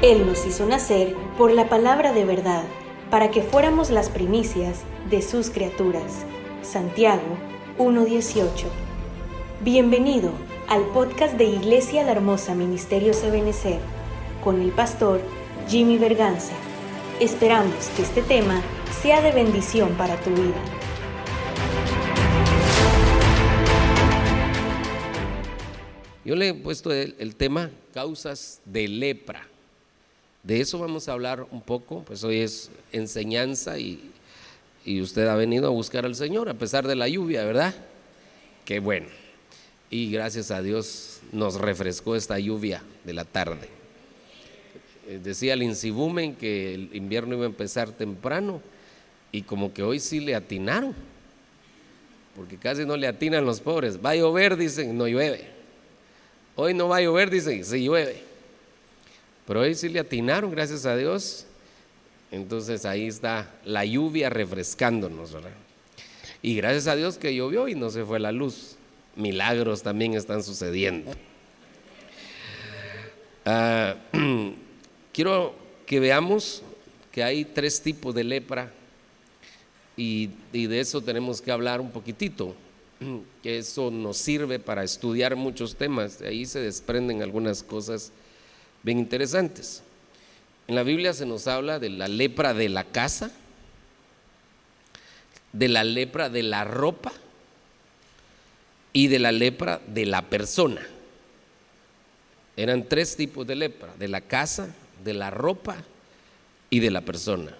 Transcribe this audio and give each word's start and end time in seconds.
Él 0.00 0.28
nos 0.28 0.46
hizo 0.46 0.64
nacer 0.64 1.16
por 1.36 1.50
la 1.50 1.68
palabra 1.68 2.12
de 2.12 2.24
verdad, 2.24 2.62
para 3.10 3.32
que 3.32 3.42
fuéramos 3.42 3.90
las 3.90 4.10
primicias 4.10 4.84
de 5.10 5.22
sus 5.22 5.50
criaturas. 5.50 6.24
Santiago 6.62 7.36
1.18. 7.78 8.66
Bienvenido 9.64 10.30
al 10.68 10.86
podcast 10.90 11.34
de 11.36 11.46
Iglesia 11.46 12.04
La 12.04 12.12
Hermosa 12.12 12.54
Ministerio 12.54 13.12
Ebenecer 13.24 13.80
con 14.44 14.62
el 14.62 14.70
pastor 14.70 15.20
Jimmy 15.66 15.98
Berganza. 15.98 16.54
Esperamos 17.18 17.88
que 17.96 18.02
este 18.02 18.22
tema 18.22 18.62
sea 19.02 19.20
de 19.20 19.32
bendición 19.32 19.94
para 19.94 20.14
tu 20.20 20.30
vida. 20.30 20.62
Yo 26.24 26.36
le 26.36 26.50
he 26.50 26.54
puesto 26.54 26.92
el 26.92 27.34
tema 27.34 27.72
causas 27.92 28.62
de 28.64 28.86
lepra. 28.86 29.57
De 30.48 30.62
eso 30.62 30.78
vamos 30.78 31.06
a 31.10 31.12
hablar 31.12 31.46
un 31.50 31.60
poco, 31.60 32.02
pues 32.06 32.24
hoy 32.24 32.38
es 32.38 32.70
enseñanza 32.90 33.78
y, 33.78 34.12
usted 35.02 35.26
ha 35.26 35.34
venido 35.34 35.66
a 35.66 35.70
buscar 35.70 36.06
al 36.06 36.14
Señor 36.14 36.48
a 36.48 36.54
pesar 36.54 36.88
de 36.88 36.96
la 36.96 37.06
lluvia, 37.06 37.44
¿verdad? 37.44 37.74
Qué 38.64 38.80
bueno. 38.80 39.08
Y 39.90 40.10
gracias 40.10 40.50
a 40.50 40.62
Dios 40.62 41.20
nos 41.32 41.56
refrescó 41.56 42.16
esta 42.16 42.38
lluvia 42.38 42.82
de 43.04 43.12
la 43.12 43.26
tarde. 43.26 43.68
Eh, 45.06 45.20
decía 45.22 45.52
el 45.52 45.62
Insibumen 45.62 46.34
que 46.34 46.72
el 46.72 46.96
invierno 46.96 47.34
iba 47.34 47.44
a 47.44 47.48
empezar 47.48 47.90
temprano 47.90 48.62
y 49.30 49.42
como 49.42 49.74
que 49.74 49.82
hoy 49.82 50.00
sí 50.00 50.18
le 50.18 50.34
atinaron, 50.34 50.94
porque 52.34 52.56
casi 52.56 52.86
no 52.86 52.96
le 52.96 53.06
atinan 53.06 53.44
los 53.44 53.60
pobres. 53.60 54.02
Va 54.02 54.10
a 54.10 54.16
llover, 54.16 54.56
dicen, 54.56 54.96
no 54.96 55.06
llueve. 55.06 55.44
Hoy 56.56 56.72
no 56.72 56.88
va 56.88 56.96
a 56.96 57.02
llover, 57.02 57.28
dicen, 57.28 57.62
sí 57.66 57.84
llueve. 57.84 58.27
Pero 59.48 59.60
hoy 59.60 59.74
sí 59.74 59.88
le 59.88 59.98
atinaron, 59.98 60.50
gracias 60.50 60.84
a 60.84 60.94
Dios. 60.94 61.46
Entonces 62.30 62.84
ahí 62.84 63.06
está 63.06 63.50
la 63.64 63.82
lluvia 63.82 64.28
refrescándonos, 64.28 65.32
¿verdad? 65.32 65.54
Y 66.42 66.54
gracias 66.54 66.86
a 66.86 66.94
Dios 66.94 67.16
que 67.16 67.34
llovió 67.34 67.66
y 67.66 67.74
no 67.74 67.88
se 67.88 68.04
fue 68.04 68.20
la 68.20 68.30
luz. 68.30 68.76
Milagros 69.16 69.82
también 69.82 70.12
están 70.12 70.42
sucediendo. 70.42 71.12
Ah, 73.46 73.94
quiero 75.14 75.54
que 75.86 75.98
veamos 75.98 76.62
que 77.10 77.24
hay 77.24 77.46
tres 77.46 77.80
tipos 77.80 78.14
de 78.14 78.24
lepra 78.24 78.70
y, 79.96 80.28
y 80.52 80.66
de 80.66 80.80
eso 80.80 81.00
tenemos 81.00 81.40
que 81.40 81.50
hablar 81.50 81.80
un 81.80 81.90
poquitito, 81.90 82.54
que 83.42 83.58
eso 83.58 83.90
nos 83.90 84.18
sirve 84.18 84.58
para 84.58 84.84
estudiar 84.84 85.36
muchos 85.36 85.74
temas. 85.74 86.18
De 86.18 86.28
ahí 86.28 86.44
se 86.44 86.60
desprenden 86.60 87.22
algunas 87.22 87.62
cosas 87.62 88.12
bien 88.88 88.98
interesantes. 88.98 89.82
En 90.66 90.74
la 90.74 90.82
Biblia 90.82 91.12
se 91.12 91.26
nos 91.26 91.46
habla 91.46 91.78
de 91.78 91.90
la 91.90 92.08
lepra 92.08 92.54
de 92.54 92.70
la 92.70 92.84
casa, 92.84 93.30
de 95.52 95.68
la 95.68 95.84
lepra 95.84 96.30
de 96.30 96.42
la 96.42 96.64
ropa 96.64 97.12
y 98.94 99.08
de 99.08 99.18
la 99.18 99.30
lepra 99.30 99.82
de 99.86 100.06
la 100.06 100.22
persona. 100.22 100.80
Eran 102.56 102.84
tres 102.88 103.14
tipos 103.14 103.46
de 103.46 103.56
lepra, 103.56 103.94
de 103.98 104.08
la 104.08 104.22
casa, 104.22 104.74
de 105.04 105.12
la 105.12 105.28
ropa 105.28 105.76
y 106.70 106.80
de 106.80 106.90
la 106.90 107.02
persona. 107.02 107.52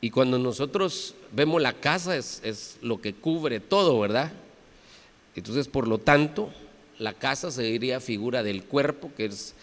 Y 0.00 0.08
cuando 0.08 0.38
nosotros 0.38 1.14
vemos 1.32 1.60
la 1.60 1.74
casa 1.74 2.16
es, 2.16 2.40
es, 2.44 2.78
lo 2.80 3.02
que 3.02 3.12
cubre 3.12 3.60
todo, 3.60 4.00
¿verdad? 4.00 4.32
Entonces, 5.36 5.68
por 5.68 5.86
lo 5.86 5.98
tanto, 5.98 6.50
la 6.98 7.12
casa 7.12 7.50
se 7.50 7.62
diría 7.62 8.00
figura 8.00 8.42
del 8.42 8.64
cuerpo, 8.64 9.10
que 9.16 9.26
es 9.26 9.54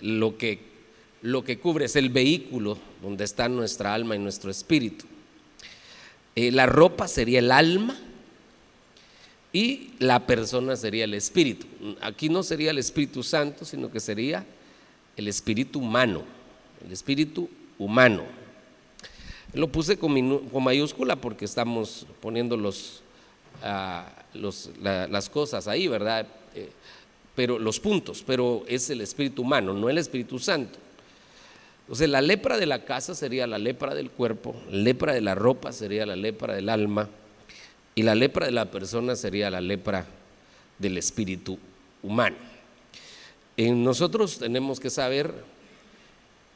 lo 0.00 0.36
que, 0.36 0.60
lo 1.22 1.44
que 1.44 1.58
cubre, 1.58 1.86
es 1.86 1.96
el 1.96 2.10
vehículo 2.10 2.78
donde 3.02 3.24
está 3.24 3.48
nuestra 3.48 3.94
alma 3.94 4.16
y 4.16 4.18
nuestro 4.18 4.50
espíritu. 4.50 5.04
Eh, 6.36 6.52
la 6.52 6.66
ropa 6.66 7.08
sería 7.08 7.40
el 7.40 7.50
alma 7.50 7.98
y 9.52 9.90
la 9.98 10.26
persona 10.26 10.76
sería 10.76 11.04
el 11.04 11.14
espíritu. 11.14 11.66
Aquí 12.00 12.28
no 12.28 12.42
sería 12.42 12.70
el 12.70 12.78
Espíritu 12.78 13.22
Santo, 13.22 13.64
sino 13.64 13.90
que 13.90 13.98
sería 13.98 14.44
el 15.16 15.26
espíritu 15.26 15.80
humano, 15.80 16.22
el 16.84 16.92
espíritu 16.92 17.48
humano. 17.78 18.22
Lo 19.54 19.68
puse 19.68 19.98
con, 19.98 20.48
con 20.48 20.62
mayúscula 20.62 21.16
porque 21.16 21.46
estamos 21.46 22.06
poniendo 22.20 22.56
los, 22.56 23.02
la, 23.62 25.08
las 25.08 25.28
cosas 25.30 25.66
ahí, 25.66 25.88
¿verdad? 25.88 26.26
Eh, 26.54 26.70
pero 27.38 27.56
los 27.56 27.78
puntos, 27.78 28.24
pero 28.26 28.64
es 28.66 28.90
el 28.90 29.00
espíritu 29.00 29.42
humano, 29.42 29.72
no 29.72 29.88
el 29.88 29.98
Espíritu 29.98 30.40
Santo. 30.40 30.76
Entonces 31.82 32.08
la 32.08 32.20
lepra 32.20 32.58
de 32.58 32.66
la 32.66 32.84
casa 32.84 33.14
sería 33.14 33.46
la 33.46 33.58
lepra 33.58 33.94
del 33.94 34.10
cuerpo, 34.10 34.60
lepra 34.72 35.14
de 35.14 35.20
la 35.20 35.36
ropa 35.36 35.70
sería 35.70 36.04
la 36.04 36.16
lepra 36.16 36.56
del 36.56 36.68
alma 36.68 37.08
y 37.94 38.02
la 38.02 38.16
lepra 38.16 38.46
de 38.46 38.50
la 38.50 38.68
persona 38.72 39.14
sería 39.14 39.50
la 39.50 39.60
lepra 39.60 40.04
del 40.80 40.98
espíritu 40.98 41.60
humano. 42.02 42.34
En 43.56 43.84
nosotros 43.84 44.40
tenemos 44.40 44.80
que 44.80 44.90
saber 44.90 45.32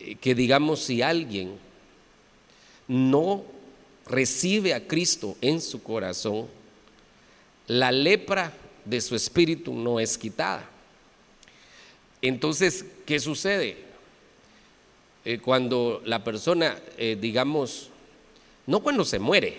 eh, 0.01 0.17
que 0.17 0.35
digamos 0.35 0.81
si 0.81 1.01
alguien 1.01 1.59
no 2.89 3.45
recibe 4.05 4.75
a 4.75 4.85
Cristo 4.85 5.37
en 5.43 5.61
su 5.61 5.81
corazón, 5.81 6.49
la 7.69 7.93
lepra 7.93 8.53
de 8.85 9.01
su 9.01 9.15
espíritu 9.15 9.73
no 9.73 10.01
es 10.01 10.19
quitada. 10.19 10.72
Entonces, 12.23 12.87
¿qué 13.05 13.19
sucede? 13.19 13.77
Eh, 15.25 15.39
cuando 15.39 16.01
la 16.05 16.23
persona, 16.23 16.79
eh, 16.97 17.19
digamos, 17.21 17.89
no 18.67 18.81
cuando 18.81 19.05
se 19.05 19.19
muere, 19.19 19.59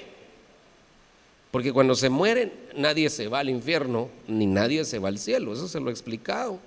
porque 1.52 1.74
cuando 1.74 1.94
se 1.94 2.10
muere 2.10 2.52
nadie 2.76 3.10
se 3.10 3.28
va 3.28 3.40
al 3.40 3.50
infierno, 3.50 4.10
ni 4.28 4.46
nadie 4.46 4.86
se 4.86 4.98
va 4.98 5.10
al 5.10 5.20
cielo, 5.20 5.54
eso 5.54 5.68
se 5.68 5.80
lo 5.80 5.90
he 5.90 5.92
explicado. 5.92 6.60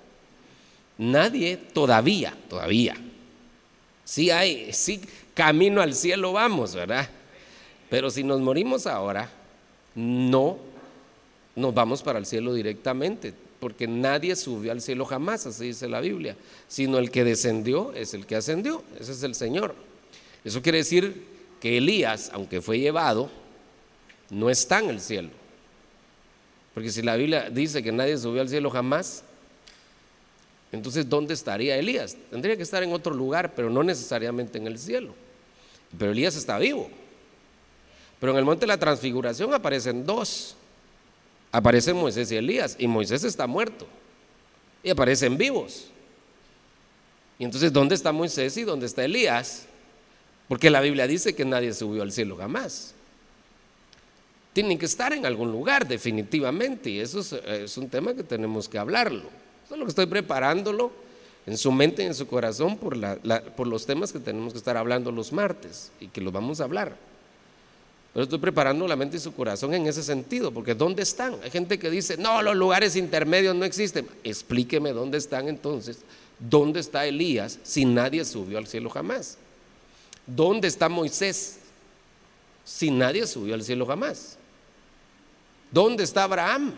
Nadie 0.99 1.57
todavía, 1.57 2.35
todavía. 2.47 2.95
Sí 4.03 4.31
hay, 4.31 4.71
sí, 4.73 5.01
camino 5.33 5.81
al 5.81 5.93
cielo 5.93 6.31
vamos, 6.31 6.73
¿verdad? 6.73 7.09
Pero 7.89 8.09
si 8.09 8.23
nos 8.23 8.39
morimos 8.39 8.87
ahora, 8.87 9.29
no 9.95 10.57
nos 11.55 11.73
vamos 11.73 12.03
para 12.03 12.19
el 12.19 12.25
cielo 12.25 12.53
directamente 12.53 13.33
porque 13.59 13.87
nadie 13.87 14.35
subió 14.35 14.71
al 14.71 14.81
cielo 14.81 15.05
jamás, 15.05 15.45
así 15.45 15.65
dice 15.65 15.87
la 15.87 15.99
Biblia, 15.99 16.35
sino 16.67 16.97
el 16.97 17.09
que 17.09 17.23
descendió 17.23 17.91
es 17.93 18.13
el 18.13 18.25
que 18.25 18.35
ascendió, 18.35 18.83
ese 18.99 19.11
es 19.13 19.23
el 19.23 19.35
Señor. 19.35 19.73
Eso 20.43 20.61
quiere 20.61 20.79
decir 20.79 21.23
que 21.59 21.77
Elías, 21.77 22.29
aunque 22.33 22.61
fue 22.61 22.79
llevado, 22.79 23.29
no 24.29 24.49
está 24.49 24.79
en 24.79 24.89
el 24.89 25.01
cielo. 25.01 25.29
Porque 26.73 26.91
si 26.91 27.01
la 27.01 27.15
Biblia 27.15 27.49
dice 27.49 27.81
que 27.81 27.91
nadie 27.91 28.17
subió 28.17 28.41
al 28.41 28.49
cielo 28.49 28.69
jamás, 28.69 29.23
entonces 30.71 31.09
¿dónde 31.09 31.33
estaría 31.33 31.77
Elías? 31.77 32.15
Tendría 32.29 32.55
que 32.55 32.63
estar 32.63 32.83
en 32.83 32.93
otro 32.93 33.13
lugar, 33.13 33.55
pero 33.55 33.69
no 33.69 33.83
necesariamente 33.83 34.59
en 34.59 34.67
el 34.67 34.77
cielo. 34.77 35.15
Pero 35.97 36.11
Elías 36.11 36.35
está 36.35 36.59
vivo. 36.59 36.89
Pero 38.19 38.33
en 38.33 38.39
el 38.39 38.45
monte 38.45 38.61
de 38.61 38.67
la 38.67 38.77
transfiguración 38.77 39.53
aparecen 39.53 40.05
dos 40.05 40.55
aparecen 41.51 41.95
Moisés 41.95 42.31
y 42.31 42.35
Elías, 42.35 42.75
y 42.79 42.87
Moisés 42.87 43.23
está 43.23 43.47
muerto, 43.47 43.87
y 44.83 44.89
aparecen 44.89 45.37
vivos. 45.37 45.87
Y 47.39 47.43
entonces, 47.43 47.71
¿dónde 47.71 47.95
está 47.95 48.11
Moisés 48.11 48.57
y 48.57 48.63
dónde 48.63 48.85
está 48.85 49.05
Elías? 49.05 49.65
Porque 50.47 50.69
la 50.69 50.81
Biblia 50.81 51.07
dice 51.07 51.35
que 51.35 51.45
nadie 51.45 51.73
subió 51.73 52.03
al 52.03 52.11
cielo 52.11 52.37
jamás. 52.37 52.93
Tienen 54.53 54.77
que 54.79 54.85
estar 54.85 55.13
en 55.13 55.25
algún 55.25 55.51
lugar, 55.51 55.87
definitivamente, 55.87 56.89
y 56.89 56.99
eso 56.99 57.19
es, 57.19 57.77
un 57.77 57.89
tema 57.89 58.13
que 58.13 58.23
tenemos 58.23 58.67
que 58.67 58.79
hablarlo. 58.79 59.29
Eso 59.65 59.75
es 59.75 59.79
lo 59.79 59.85
que 59.85 59.89
estoy 59.89 60.07
preparándolo 60.07 60.91
en 61.45 61.57
su 61.57 61.71
mente 61.71 62.03
y 62.03 62.07
en 62.07 62.15
su 62.15 62.27
corazón 62.27 62.77
por, 62.77 62.97
por 63.55 63.67
los 63.67 63.85
temas 63.85 64.11
que 64.11 64.19
tenemos 64.19 64.53
que 64.53 64.59
estar 64.59 64.77
hablando 64.77 65.11
los 65.11 65.31
martes 65.31 65.91
y 65.99 66.07
que 66.07 66.21
los 66.21 66.33
vamos 66.33 66.59
a 66.59 66.63
hablar. 66.63 66.95
Estoy 68.23 68.39
preparando 68.39 68.87
la 68.87 68.95
mente 68.95 69.17
y 69.17 69.19
su 69.19 69.35
corazón 69.35 69.75
en 69.75 69.85
ese 69.85 70.01
sentido, 70.01 70.51
porque 70.51 70.73
¿dónde 70.73 71.03
están? 71.03 71.35
Hay 71.43 71.51
gente 71.51 71.77
que 71.77 71.91
dice, 71.91 72.17
no, 72.17 72.41
los 72.41 72.55
lugares 72.55 72.95
intermedios 72.95 73.55
no 73.55 73.63
existen. 73.63 74.07
Explíqueme 74.23 74.91
dónde 74.91 75.19
están 75.19 75.47
entonces. 75.47 75.99
¿Dónde 76.39 76.79
está 76.79 77.05
Elías 77.05 77.59
si 77.61 77.85
nadie 77.85 78.25
subió 78.25 78.57
al 78.57 78.65
cielo 78.65 78.89
jamás? 78.89 79.37
¿Dónde 80.25 80.67
está 80.67 80.89
Moisés 80.89 81.59
si 82.65 82.89
nadie 82.89 83.27
subió 83.27 83.53
al 83.53 83.63
cielo 83.63 83.85
jamás? 83.85 84.37
¿Dónde 85.69 86.03
está 86.03 86.23
Abraham? 86.23 86.73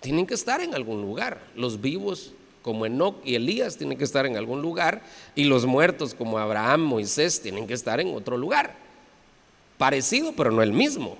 Tienen 0.00 0.26
que 0.26 0.34
estar 0.34 0.60
en 0.60 0.74
algún 0.74 1.00
lugar. 1.00 1.40
Los 1.54 1.80
vivos 1.80 2.32
como 2.62 2.86
Enoch 2.86 3.16
y 3.24 3.36
Elías 3.36 3.76
tienen 3.76 3.96
que 3.96 4.04
estar 4.04 4.26
en 4.26 4.36
algún 4.36 4.62
lugar 4.62 5.04
y 5.36 5.44
los 5.44 5.64
muertos 5.64 6.12
como 6.12 6.38
Abraham, 6.38 6.80
Moisés 6.80 7.40
tienen 7.40 7.68
que 7.68 7.74
estar 7.74 8.00
en 8.00 8.12
otro 8.12 8.36
lugar. 8.36 8.85
Parecido, 9.78 10.32
pero 10.32 10.50
no 10.50 10.62
el 10.62 10.72
mismo, 10.72 11.18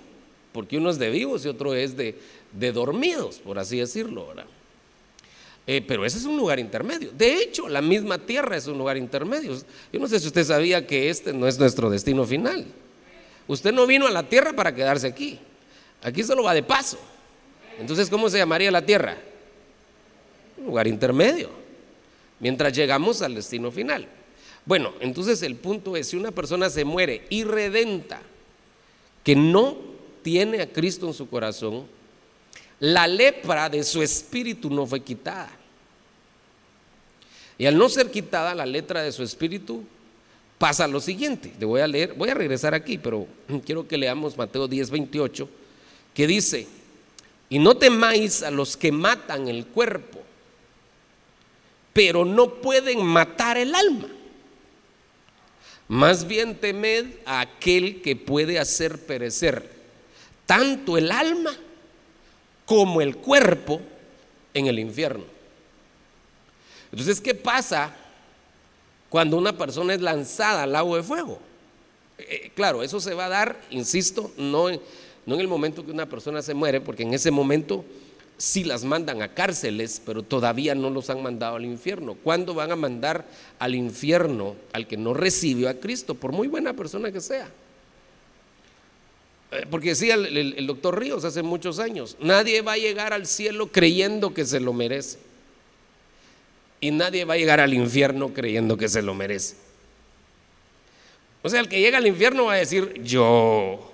porque 0.52 0.78
uno 0.78 0.90
es 0.90 0.98
de 0.98 1.10
vivos 1.10 1.44
y 1.44 1.48
otro 1.48 1.74
es 1.74 1.96
de, 1.96 2.18
de 2.52 2.72
dormidos, 2.72 3.38
por 3.38 3.58
así 3.58 3.78
decirlo. 3.78 4.32
Eh, 5.66 5.84
pero 5.86 6.04
ese 6.04 6.18
es 6.18 6.24
un 6.24 6.36
lugar 6.36 6.58
intermedio. 6.58 7.10
De 7.12 7.42
hecho, 7.42 7.68
la 7.68 7.82
misma 7.82 8.18
tierra 8.18 8.56
es 8.56 8.66
un 8.66 8.78
lugar 8.78 8.96
intermedio. 8.96 9.54
Yo 9.92 10.00
no 10.00 10.06
sé 10.06 10.20
si 10.20 10.28
usted 10.28 10.44
sabía 10.44 10.86
que 10.86 11.10
este 11.10 11.32
no 11.32 11.48
es 11.48 11.58
nuestro 11.58 11.90
destino 11.90 12.24
final. 12.24 12.64
Usted 13.48 13.72
no 13.72 13.86
vino 13.86 14.06
a 14.06 14.10
la 14.10 14.28
tierra 14.28 14.52
para 14.52 14.74
quedarse 14.74 15.06
aquí. 15.08 15.38
Aquí 16.02 16.22
solo 16.22 16.44
va 16.44 16.54
de 16.54 16.62
paso. 16.62 16.98
Entonces, 17.78 18.08
¿cómo 18.08 18.30
se 18.30 18.38
llamaría 18.38 18.70
la 18.70 18.86
tierra? 18.86 19.16
Un 20.58 20.66
lugar 20.66 20.86
intermedio. 20.86 21.50
Mientras 22.38 22.72
llegamos 22.72 23.22
al 23.22 23.34
destino 23.34 23.70
final. 23.70 24.06
Bueno, 24.64 24.94
entonces 25.00 25.42
el 25.42 25.56
punto 25.56 25.96
es, 25.96 26.08
si 26.08 26.16
una 26.16 26.32
persona 26.32 26.70
se 26.70 26.84
muere 26.84 27.22
irredenta, 27.30 28.20
que 29.26 29.34
no 29.34 29.76
tiene 30.22 30.62
a 30.62 30.72
Cristo 30.72 31.08
en 31.08 31.12
su 31.12 31.28
corazón, 31.28 31.84
la 32.78 33.08
lepra 33.08 33.68
de 33.68 33.82
su 33.82 34.00
espíritu 34.00 34.70
no 34.70 34.86
fue 34.86 35.00
quitada. 35.00 35.50
Y 37.58 37.66
al 37.66 37.76
no 37.76 37.88
ser 37.88 38.08
quitada 38.08 38.54
la 38.54 38.64
letra 38.64 39.02
de 39.02 39.10
su 39.10 39.24
espíritu, 39.24 39.82
pasa 40.58 40.86
lo 40.86 41.00
siguiente. 41.00 41.52
Le 41.58 41.66
voy 41.66 41.80
a 41.80 41.88
leer, 41.88 42.14
voy 42.14 42.28
a 42.28 42.34
regresar 42.34 42.72
aquí, 42.72 42.98
pero 42.98 43.26
quiero 43.66 43.88
que 43.88 43.98
leamos 43.98 44.38
Mateo 44.38 44.68
10, 44.68 44.90
28, 44.90 45.48
que 46.14 46.26
dice, 46.28 46.68
y 47.50 47.58
no 47.58 47.76
temáis 47.76 48.44
a 48.44 48.52
los 48.52 48.76
que 48.76 48.92
matan 48.92 49.48
el 49.48 49.66
cuerpo, 49.66 50.20
pero 51.92 52.24
no 52.24 52.54
pueden 52.54 53.04
matar 53.04 53.58
el 53.58 53.74
alma. 53.74 54.06
Más 55.88 56.26
bien 56.26 56.56
temed 56.56 57.06
a 57.24 57.40
aquel 57.40 58.02
que 58.02 58.16
puede 58.16 58.58
hacer 58.58 58.98
perecer 59.06 59.70
tanto 60.46 60.96
el 60.96 61.10
alma 61.10 61.54
como 62.64 63.00
el 63.00 63.16
cuerpo 63.16 63.80
en 64.54 64.66
el 64.66 64.78
infierno. 64.78 65.24
Entonces, 66.90 67.20
¿qué 67.20 67.34
pasa 67.34 67.94
cuando 69.08 69.36
una 69.36 69.56
persona 69.56 69.94
es 69.94 70.00
lanzada 70.00 70.64
al 70.64 70.72
lago 70.72 70.96
de 70.96 71.02
fuego? 71.02 71.40
Eh, 72.18 72.50
claro, 72.54 72.82
eso 72.82 73.00
se 73.00 73.14
va 73.14 73.26
a 73.26 73.30
dar, 73.30 73.60
insisto, 73.70 74.32
no, 74.36 74.68
no 75.26 75.34
en 75.34 75.40
el 75.40 75.48
momento 75.48 75.84
que 75.84 75.92
una 75.92 76.06
persona 76.06 76.42
se 76.42 76.54
muere, 76.54 76.80
porque 76.80 77.02
en 77.02 77.14
ese 77.14 77.30
momento 77.30 77.84
sí 78.38 78.64
las 78.64 78.84
mandan 78.84 79.22
a 79.22 79.28
cárceles, 79.28 80.00
pero 80.04 80.22
todavía 80.22 80.74
no 80.74 80.90
los 80.90 81.10
han 81.10 81.22
mandado 81.22 81.56
al 81.56 81.64
infierno. 81.64 82.14
¿Cuándo 82.14 82.54
van 82.54 82.72
a 82.72 82.76
mandar 82.76 83.24
al 83.58 83.74
infierno 83.74 84.56
al 84.72 84.86
que 84.86 84.96
no 84.96 85.14
recibió 85.14 85.68
a 85.68 85.74
Cristo, 85.74 86.14
por 86.14 86.32
muy 86.32 86.48
buena 86.48 86.74
persona 86.74 87.10
que 87.10 87.20
sea? 87.20 87.48
Eh, 89.52 89.66
porque 89.70 89.90
decía 89.90 90.14
el, 90.14 90.66
doctor 90.66 90.98
Ríos 90.98 91.24
hace 91.24 91.42
muchos 91.42 91.78
años, 91.78 92.16
nadie 92.20 92.62
va 92.62 92.72
a 92.72 92.78
llegar 92.78 93.12
al 93.12 93.26
cielo 93.26 93.68
creyendo 93.68 94.34
que 94.34 94.44
se 94.44 94.60
lo 94.60 94.72
merece. 94.72 95.18
Y 96.80 96.90
nadie 96.90 97.24
va 97.24 97.34
a 97.34 97.38
llegar 97.38 97.60
al 97.60 97.72
infierno 97.72 98.34
creyendo 98.34 98.76
que 98.76 98.88
se 98.88 99.00
lo 99.00 99.14
merece. 99.14 99.56
O 101.42 101.48
sea, 101.48 101.60
el 101.60 101.68
que 101.68 101.80
llega 101.80 101.98
al 101.98 102.06
infierno 102.06 102.46
va 102.46 102.54
a 102.54 102.56
decir, 102.56 103.00
yo 103.02 103.92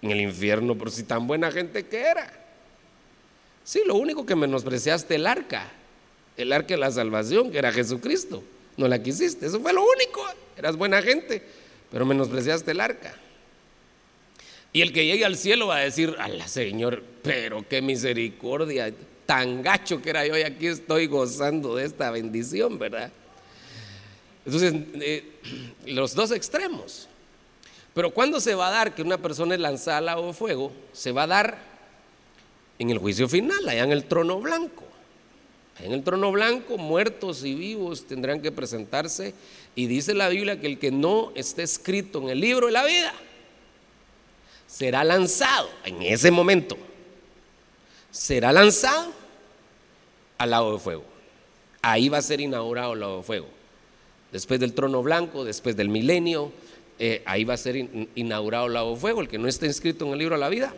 en 0.00 0.10
el 0.10 0.20
infierno, 0.20 0.76
por 0.76 0.90
si 0.90 1.02
tan 1.02 1.26
buena 1.26 1.50
gente 1.50 1.84
que 1.86 1.98
era. 1.98 2.43
Sí, 3.64 3.82
lo 3.86 3.94
único 3.94 4.26
que 4.26 4.36
menospreciaste 4.36 5.14
el 5.14 5.26
arca, 5.26 5.72
el 6.36 6.52
arca 6.52 6.74
de 6.74 6.76
la 6.76 6.90
salvación, 6.90 7.50
que 7.50 7.58
era 7.58 7.72
Jesucristo. 7.72 8.44
No 8.76 8.88
la 8.88 9.02
quisiste, 9.02 9.46
eso 9.46 9.60
fue 9.60 9.72
lo 9.72 9.82
único. 9.82 10.22
Eras 10.56 10.76
buena 10.76 11.00
gente, 11.00 11.42
pero 11.90 12.04
menospreciaste 12.04 12.72
el 12.72 12.80
arca. 12.80 13.14
Y 14.72 14.82
el 14.82 14.92
que 14.92 15.06
llegue 15.06 15.24
al 15.24 15.36
cielo 15.36 15.68
va 15.68 15.76
a 15.76 15.80
decir, 15.80 16.10
la 16.10 16.48
Señor, 16.48 17.02
pero 17.22 17.64
qué 17.66 17.80
misericordia, 17.80 18.92
tan 19.24 19.62
gacho 19.62 20.02
que 20.02 20.10
era 20.10 20.26
yo 20.26 20.36
y 20.36 20.42
aquí 20.42 20.66
estoy 20.66 21.06
gozando 21.06 21.76
de 21.76 21.86
esta 21.86 22.10
bendición, 22.10 22.78
¿verdad? 22.78 23.10
Entonces, 24.44 24.74
eh, 25.00 25.24
los 25.86 26.14
dos 26.14 26.32
extremos. 26.32 27.08
Pero 27.94 28.10
¿cuándo 28.10 28.40
se 28.40 28.54
va 28.54 28.68
a 28.68 28.72
dar 28.72 28.94
que 28.94 29.02
una 29.02 29.18
persona 29.18 29.54
es 29.54 29.60
lanzada 29.60 30.12
al 30.12 30.34
fuego? 30.34 30.72
Se 30.92 31.12
va 31.12 31.22
a 31.22 31.28
dar 31.28 31.73
en 32.78 32.90
el 32.90 32.98
juicio 32.98 33.28
final, 33.28 33.68
allá 33.68 33.84
en 33.84 33.92
el 33.92 34.04
trono 34.04 34.40
blanco. 34.40 34.84
En 35.80 35.92
el 35.92 36.04
trono 36.04 36.30
blanco, 36.30 36.78
muertos 36.78 37.44
y 37.44 37.54
vivos 37.54 38.06
tendrán 38.06 38.40
que 38.40 38.52
presentarse. 38.52 39.34
Y 39.74 39.86
dice 39.86 40.14
la 40.14 40.28
Biblia 40.28 40.60
que 40.60 40.66
el 40.66 40.78
que 40.78 40.90
no 40.90 41.32
esté 41.34 41.62
escrito 41.62 42.22
en 42.22 42.30
el 42.30 42.40
libro 42.40 42.66
de 42.66 42.72
la 42.72 42.84
vida 42.84 43.12
será 44.66 45.04
lanzado 45.04 45.68
en 45.84 46.02
ese 46.02 46.30
momento, 46.30 46.76
será 48.10 48.52
lanzado 48.52 49.12
al 50.38 50.50
lago 50.50 50.72
de 50.72 50.78
fuego. 50.78 51.04
Ahí 51.82 52.08
va 52.08 52.18
a 52.18 52.22
ser 52.22 52.40
inaugurado 52.40 52.94
el 52.94 53.00
lago 53.00 53.16
de 53.18 53.22
fuego. 53.22 53.46
Después 54.32 54.58
del 54.58 54.72
trono 54.72 55.02
blanco, 55.02 55.44
después 55.44 55.76
del 55.76 55.88
milenio, 55.88 56.50
eh, 56.98 57.22
ahí 57.26 57.44
va 57.44 57.54
a 57.54 57.56
ser 57.56 57.76
inaugurado 58.14 58.66
el 58.66 58.74
lago 58.74 58.94
de 58.94 59.00
fuego. 59.00 59.20
El 59.20 59.28
que 59.28 59.38
no 59.38 59.48
esté 59.48 59.66
inscrito 59.66 60.06
en 60.06 60.12
el 60.12 60.18
libro 60.18 60.36
de 60.36 60.40
la 60.40 60.48
vida 60.48 60.74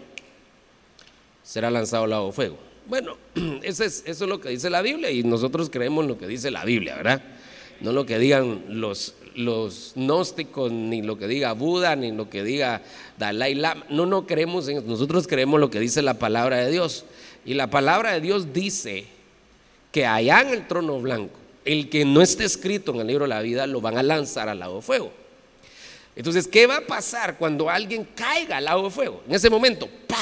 será 1.47 1.71
lanzado 1.71 2.05
al 2.05 2.11
lago 2.11 2.27
de 2.27 2.33
fuego. 2.33 2.59
Bueno, 2.87 3.17
eso 3.63 3.85
es, 3.85 4.03
eso 4.05 4.25
es 4.25 4.29
lo 4.29 4.41
que 4.41 4.49
dice 4.49 4.69
la 4.69 4.83
Biblia 4.83 5.11
y 5.11 5.23
nosotros 5.23 5.71
creemos 5.71 6.05
lo 6.05 6.19
que 6.19 6.27
dice 6.27 6.51
la 6.51 6.65
Biblia, 6.65 6.97
¿verdad? 6.97 7.23
No 7.81 7.93
lo 7.93 8.05
que 8.05 8.19
digan 8.19 8.65
los, 8.69 9.15
los 9.37 9.93
gnósticos, 9.95 10.73
ni 10.73 11.03
lo 11.03 11.19
que 11.19 11.29
diga 11.29 11.53
Buda, 11.53 11.95
ni 11.95 12.11
lo 12.11 12.29
que 12.29 12.43
diga 12.43 12.83
Dalai 13.19 13.55
Lama. 13.55 13.85
No, 13.91 14.07
no 14.07 14.27
creemos 14.27 14.69
en 14.69 14.87
Nosotros 14.87 15.27
creemos 15.29 15.61
lo 15.61 15.71
que 15.71 15.79
dice 15.79 16.03
la 16.03 16.15
palabra 16.15 16.57
de 16.57 16.71
Dios. 16.71 17.05
Y 17.45 17.55
la 17.55 17.71
palabra 17.71 18.13
de 18.13 18.21
Dios 18.21 18.53
dice 18.53 19.07
que 19.93 20.05
allá 20.05 20.41
en 20.41 20.49
el 20.49 20.67
trono 20.67 21.01
blanco, 21.01 21.39
el 21.65 21.89
que 21.89 22.05
no 22.05 22.23
esté 22.23 22.45
escrito 22.45 22.93
en 22.93 23.01
el 23.01 23.07
libro 23.07 23.25
de 23.25 23.29
la 23.29 23.43
vida, 23.43 23.67
lo 23.67 23.81
van 23.81 23.99
a 23.99 24.03
lanzar 24.03 24.49
al 24.49 24.59
lago 24.59 24.77
de 24.77 24.83
fuego. 24.83 25.13
Entonces, 26.17 26.49
¿qué 26.49 26.67
va 26.67 26.79
a 26.79 26.87
pasar 26.87 27.37
cuando 27.37 27.69
alguien 27.69 28.09
caiga 28.17 28.57
al 28.57 28.65
lago 28.65 28.85
de 28.85 28.91
fuego? 28.91 29.23
En 29.29 29.35
ese 29.35 29.51
momento, 29.51 29.89
¡pa! 30.09 30.17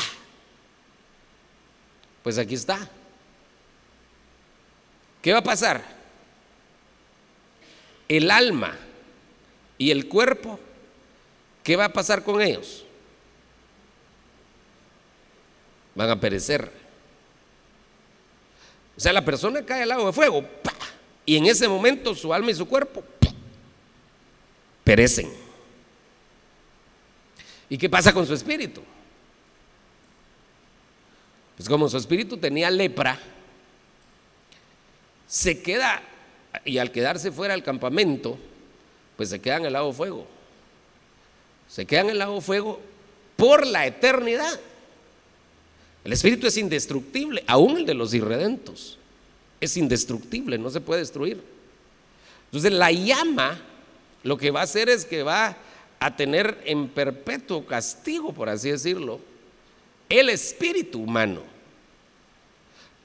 Pues 2.24 2.38
aquí 2.38 2.54
está. 2.54 2.90
¿Qué 5.22 5.32
va 5.32 5.38
a 5.38 5.44
pasar? 5.44 5.84
El 8.08 8.30
alma 8.32 8.76
¿Y 9.78 9.90
el 9.90 10.08
cuerpo? 10.08 10.58
¿Qué 11.62 11.76
va 11.76 11.86
a 11.86 11.92
pasar 11.92 12.22
con 12.22 12.40
ellos? 12.40 12.84
Van 15.94 16.10
a 16.10 16.20
perecer. 16.20 16.70
O 18.96 19.00
sea, 19.00 19.12
la 19.12 19.24
persona 19.24 19.64
cae 19.64 19.82
al 19.82 19.88
lago 19.88 20.06
de 20.06 20.12
fuego 20.12 20.44
y 21.26 21.36
en 21.36 21.46
ese 21.46 21.66
momento 21.66 22.14
su 22.14 22.32
alma 22.32 22.50
y 22.50 22.54
su 22.54 22.68
cuerpo 22.68 23.02
perecen. 24.84 25.32
¿Y 27.68 27.78
qué 27.78 27.88
pasa 27.88 28.12
con 28.12 28.26
su 28.26 28.34
espíritu? 28.34 28.82
Pues 31.56 31.68
como 31.68 31.88
su 31.88 31.96
espíritu 31.96 32.36
tenía 32.36 32.70
lepra, 32.70 33.18
se 35.26 35.62
queda, 35.62 36.02
y 36.64 36.78
al 36.78 36.90
quedarse 36.90 37.30
fuera 37.30 37.54
del 37.54 37.62
campamento, 37.62 38.38
pues 39.16 39.28
se 39.28 39.40
quedan 39.40 39.60
en 39.60 39.66
el 39.66 39.72
lago 39.72 39.92
fuego. 39.92 40.26
Se 41.68 41.86
quedan 41.86 42.06
en 42.06 42.12
el 42.12 42.18
lago 42.18 42.40
fuego 42.40 42.80
por 43.36 43.66
la 43.66 43.86
eternidad. 43.86 44.60
El 46.04 46.12
espíritu 46.12 46.46
es 46.46 46.56
indestructible, 46.56 47.42
aún 47.46 47.78
el 47.78 47.86
de 47.86 47.94
los 47.94 48.12
irredentos. 48.14 48.98
Es 49.60 49.76
indestructible, 49.76 50.58
no 50.58 50.70
se 50.70 50.80
puede 50.80 51.00
destruir. 51.00 51.42
Entonces 52.46 52.72
la 52.72 52.92
llama 52.92 53.60
lo 54.22 54.36
que 54.36 54.50
va 54.50 54.60
a 54.60 54.64
hacer 54.64 54.88
es 54.88 55.04
que 55.04 55.22
va 55.22 55.56
a 55.98 56.16
tener 56.16 56.60
en 56.64 56.88
perpetuo 56.88 57.64
castigo, 57.64 58.32
por 58.32 58.48
así 58.48 58.70
decirlo, 58.70 59.20
el 60.18 60.28
espíritu 60.28 61.00
humano. 61.00 61.42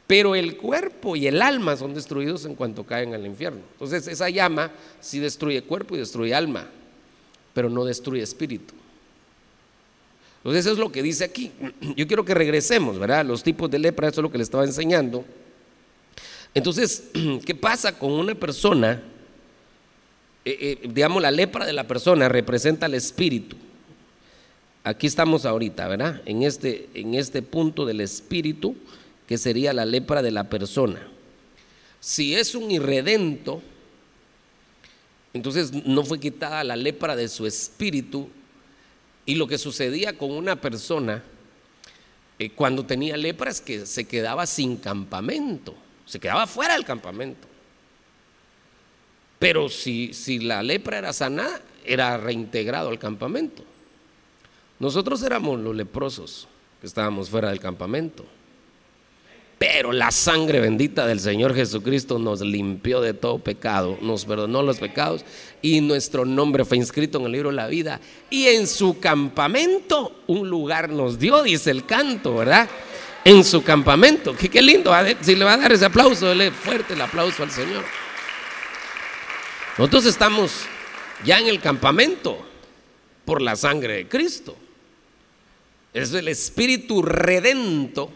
Pero 0.08 0.34
el 0.34 0.58
cuerpo 0.58 1.16
y 1.16 1.28
el 1.28 1.42
alma 1.42 1.78
son 1.78 1.94
destruidos 1.94 2.46
en 2.46 2.56
cuanto 2.56 2.84
caen 2.84 3.13
al 3.13 3.25
infierno. 3.25 3.62
Entonces 3.74 4.08
esa 4.08 4.30
llama 4.30 4.72
sí 5.00 5.20
destruye 5.20 5.62
cuerpo 5.62 5.96
y 5.96 6.00
destruye 6.00 6.34
alma, 6.34 6.68
pero 7.54 7.70
no 7.70 7.86
destruye 7.86 8.24
espíritu. 8.24 8.74
Entonces 10.38 10.66
eso 10.66 10.74
es 10.74 10.80
lo 10.80 10.92
que 10.92 11.04
dice 11.04 11.25
aquí. 11.25 11.51
Yo 11.96 12.08
quiero 12.08 12.25
que 12.25 12.34
regresemos, 12.34 12.98
¿verdad? 12.98 13.25
Los 13.25 13.44
tipos 13.44 13.70
de 13.70 13.78
lepra, 13.78 14.08
eso 14.08 14.22
es 14.22 14.24
lo 14.24 14.32
que 14.32 14.39
le 14.39 14.44
estaba 14.44 14.63
enseñando. 14.63 15.25
Entonces, 16.54 17.10
¿qué 17.46 17.54
pasa 17.54 17.98
con 17.98 18.12
una 18.12 18.34
persona? 18.34 19.04
Eh, 20.46 20.80
eh, 20.84 20.88
digamos, 20.89 21.22
la 21.22 21.30
lepra 21.30 21.66
de 21.66 21.74
la 21.74 21.86
persona 21.86 22.30
representa 22.30 22.86
el 22.88 22.96
espíritu. 22.96 23.58
Aquí 24.83 25.07
estamos 25.07 25.45
ahorita, 25.45 25.88
¿verdad? 25.88 26.21
En 26.25 26.43
este, 26.43 26.89
en 26.93 27.15
este 27.15 27.41
punto 27.41 27.86
del 27.86 28.01
espíritu 28.01 28.75
que 29.27 29.38
sería 29.38 29.74
la 29.74 29.86
lepra 29.86 30.21
de 30.21 30.31
la 30.31 30.45
persona. 30.45 31.05
Si 32.00 32.33
es 32.33 32.55
un 32.55 32.71
irredento, 32.71 33.62
entonces 35.33 35.71
no 35.86 36.03
fue 36.03 36.19
quitada 36.19 36.63
la 36.63 36.75
lepra 36.75 37.15
de 37.15 37.27
su 37.27 37.45
espíritu 37.45 38.29
y 39.25 39.36
lo 39.36 39.48
que 39.48 39.57
sucedía 39.57 40.17
con 40.17 40.31
una 40.31 40.59
persona 40.59 41.24
eh, 42.39 42.50
cuando 42.51 42.86
tenía 42.86 43.17
lepra 43.17 43.51
es 43.51 43.59
que 43.59 43.86
se 43.86 44.05
quedaba 44.05 44.48
sin 44.48 44.77
campamento, 44.77 45.75
se 46.05 46.19
quedaba 46.19 46.48
fuera 46.48 46.74
del 46.74 46.86
campamento. 46.86 47.48
Pero 49.38 49.69
si, 49.69 50.13
si 50.13 50.39
la 50.39 50.63
lepra 50.63 50.98
era 50.98 51.13
sanada, 51.13 51.62
era 51.86 52.17
reintegrado 52.17 52.89
al 52.89 52.98
campamento. 52.98 53.63
Nosotros 54.79 55.21
éramos 55.24 55.59
los 55.59 55.75
leprosos 55.75 56.48
que 56.79 56.88
estábamos 56.88 57.29
fuera 57.29 57.50
del 57.50 57.59
campamento. 57.59 58.25
Pero 59.59 59.91
la 59.91 60.09
sangre 60.09 60.62
bendita 60.62 61.05
del 61.05 61.19
Señor 61.19 61.53
Jesucristo 61.53 62.17
nos 62.17 62.39
limpió 62.39 63.01
de 63.01 63.13
todo 63.13 63.39
pecado, 63.39 63.98
nos 64.01 64.24
perdonó 64.24 64.63
los 64.63 64.79
pecados 64.79 65.25
y 65.62 65.81
nuestro 65.81 66.24
nombre 66.24 66.63
fue 66.63 66.77
inscrito 66.77 67.19
en 67.19 67.25
el 67.25 67.33
libro 67.33 67.50
de 67.50 67.57
la 67.57 67.67
vida. 67.67 68.00
Y 68.29 68.45
en 68.45 68.67
su 68.67 69.01
campamento 69.01 70.24
un 70.27 70.50
lugar 70.50 70.89
nos 70.89 71.19
dio, 71.19 71.43
dice 71.43 71.71
el 71.71 71.86
canto, 71.86 72.36
¿verdad? 72.36 72.69
En 73.25 73.43
su 73.43 73.62
campamento. 73.62 74.33
Qué, 74.33 74.62
lindo. 74.62 74.93
Si 75.19 75.36
le 75.36 75.43
va 75.43 75.55
a 75.55 75.57
dar 75.57 75.74
ese 75.74 75.83
aplauso, 75.83 76.27
dele 76.27 76.51
fuerte 76.51 76.93
el 76.93 77.01
aplauso 77.01 77.43
al 77.43 77.51
Señor. 77.51 77.83
Nosotros 79.77 80.05
estamos 80.05 80.62
ya 81.25 81.38
en 81.38 81.48
el 81.48 81.59
campamento 81.59 82.38
por 83.25 83.41
la 83.41 83.57
sangre 83.57 83.95
de 83.95 84.07
Cristo. 84.07 84.55
Es 85.93 86.13
el 86.13 86.27
Espíritu 86.27 87.01
redento 87.01 88.12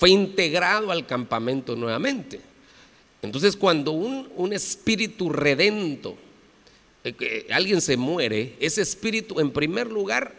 fue 0.00 0.08
integrado 0.08 0.90
al 0.90 1.06
campamento 1.06 1.76
nuevamente. 1.76 2.40
Entonces 3.20 3.54
cuando 3.54 3.92
un, 3.92 4.50
espíritu 4.54 5.28
redento, 5.28 6.16
eh, 7.04 7.46
alguien 7.50 7.82
se 7.82 7.98
muere, 7.98 8.56
ese 8.60 8.80
espíritu 8.80 9.40
en 9.40 9.50
primer 9.50 9.88
lugar 9.88 10.34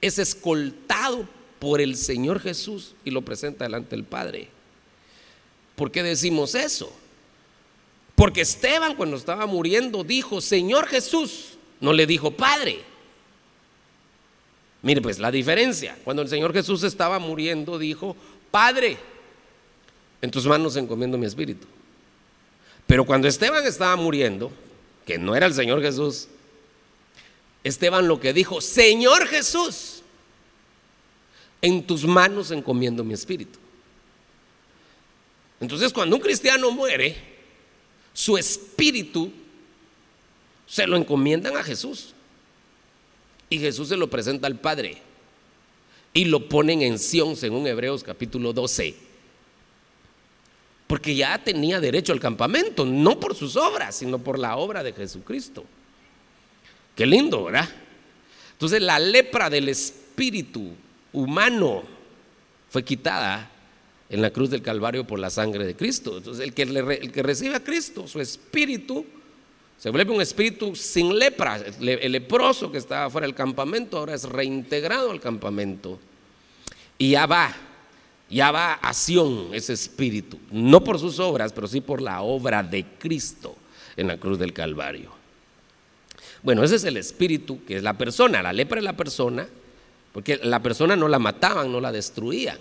es 0.00 0.20
escoltado 0.20 1.28
por 1.58 1.80
el 1.80 1.96
Señor 1.96 2.38
Jesús 2.38 2.94
y 3.04 3.10
lo 3.10 3.22
presenta 3.22 3.64
delante 3.64 3.96
del 3.96 4.04
Padre. 4.04 4.46
¿Por 5.74 5.90
qué 5.90 6.04
decimos 6.04 6.54
eso? 6.54 6.92
Porque 8.14 8.42
Esteban 8.42 8.94
cuando 8.94 9.16
estaba 9.16 9.46
muriendo 9.46 10.04
dijo, 10.04 10.40
Señor 10.40 10.86
Jesús, 10.86 11.58
no 11.80 11.92
le 11.92 12.06
dijo 12.06 12.30
Padre. 12.30 12.78
Mire 14.82 15.02
pues 15.02 15.18
la 15.18 15.30
diferencia, 15.30 15.96
cuando 16.04 16.22
el 16.22 16.28
Señor 16.28 16.52
Jesús 16.52 16.82
estaba 16.84 17.18
muriendo 17.18 17.78
dijo, 17.78 18.16
Padre, 18.50 18.96
en 20.22 20.30
tus 20.30 20.46
manos 20.46 20.76
encomiendo 20.76 21.18
mi 21.18 21.26
espíritu. 21.26 21.66
Pero 22.86 23.04
cuando 23.04 23.28
Esteban 23.28 23.66
estaba 23.66 23.94
muriendo, 23.96 24.50
que 25.06 25.18
no 25.18 25.36
era 25.36 25.46
el 25.46 25.54
Señor 25.54 25.82
Jesús, 25.82 26.28
Esteban 27.62 28.08
lo 28.08 28.18
que 28.20 28.32
dijo, 28.32 28.60
Señor 28.60 29.26
Jesús, 29.26 30.02
en 31.62 31.86
tus 31.86 32.04
manos 32.04 32.50
encomiendo 32.50 33.04
mi 33.04 33.12
espíritu. 33.12 33.58
Entonces 35.60 35.92
cuando 35.92 36.16
un 36.16 36.22
cristiano 36.22 36.70
muere, 36.70 37.16
su 38.14 38.38
espíritu 38.38 39.30
se 40.66 40.86
lo 40.86 40.96
encomiendan 40.96 41.56
a 41.56 41.62
Jesús. 41.62 42.14
Y 43.50 43.58
Jesús 43.58 43.88
se 43.88 43.96
lo 43.96 44.08
presenta 44.08 44.46
al 44.46 44.58
Padre 44.58 44.96
y 46.14 46.24
lo 46.24 46.48
ponen 46.48 46.82
en 46.82 46.98
Sión, 46.98 47.36
según 47.36 47.66
Hebreos 47.66 48.02
capítulo 48.02 48.52
12. 48.52 48.94
Porque 50.86 51.14
ya 51.14 51.36
tenía 51.42 51.80
derecho 51.80 52.12
al 52.12 52.20
campamento, 52.20 52.86
no 52.86 53.20
por 53.20 53.34
sus 53.34 53.56
obras, 53.56 53.96
sino 53.96 54.18
por 54.18 54.38
la 54.38 54.56
obra 54.56 54.82
de 54.82 54.92
Jesucristo. 54.92 55.64
Qué 56.96 57.06
lindo, 57.06 57.44
¿verdad? 57.44 57.68
Entonces 58.52 58.82
la 58.82 58.98
lepra 58.98 59.50
del 59.50 59.68
espíritu 59.68 60.72
humano 61.12 61.82
fue 62.70 62.84
quitada 62.84 63.50
en 64.08 64.22
la 64.22 64.30
cruz 64.30 64.50
del 64.50 64.62
Calvario 64.62 65.06
por 65.06 65.18
la 65.18 65.30
sangre 65.30 65.64
de 65.66 65.74
Cristo. 65.74 66.18
Entonces 66.18 66.44
el 66.44 66.54
que, 66.54 66.62
el 66.62 67.12
que 67.12 67.22
recibe 67.22 67.56
a 67.56 67.64
Cristo, 67.64 68.06
su 68.06 68.20
espíritu, 68.20 69.06
se 69.80 69.88
vuelve 69.88 70.12
un 70.12 70.20
espíritu 70.20 70.76
sin 70.76 71.18
lepra. 71.18 71.56
El 71.56 72.12
leproso 72.12 72.70
que 72.70 72.76
estaba 72.76 73.08
fuera 73.08 73.26
del 73.26 73.34
campamento 73.34 73.96
ahora 73.96 74.14
es 74.14 74.24
reintegrado 74.24 75.10
al 75.10 75.22
campamento. 75.22 75.98
Y 76.98 77.12
ya 77.12 77.24
va, 77.24 77.50
ya 78.28 78.50
va 78.50 78.74
a 78.74 78.92
Sion 78.92 79.48
ese 79.54 79.72
espíritu. 79.72 80.38
No 80.50 80.84
por 80.84 80.98
sus 80.98 81.18
obras, 81.18 81.54
pero 81.54 81.66
sí 81.66 81.80
por 81.80 82.02
la 82.02 82.20
obra 82.20 82.62
de 82.62 82.84
Cristo 82.98 83.56
en 83.96 84.08
la 84.08 84.18
cruz 84.18 84.38
del 84.38 84.52
Calvario. 84.52 85.12
Bueno, 86.42 86.62
ese 86.62 86.76
es 86.76 86.84
el 86.84 86.98
espíritu 86.98 87.64
que 87.64 87.78
es 87.78 87.82
la 87.82 87.94
persona. 87.94 88.42
La 88.42 88.52
lepra 88.52 88.80
es 88.80 88.84
la 88.84 88.98
persona, 88.98 89.48
porque 90.12 90.40
la 90.42 90.60
persona 90.60 90.94
no 90.94 91.08
la 91.08 91.18
mataban, 91.18 91.72
no 91.72 91.80
la 91.80 91.90
destruían 91.90 92.58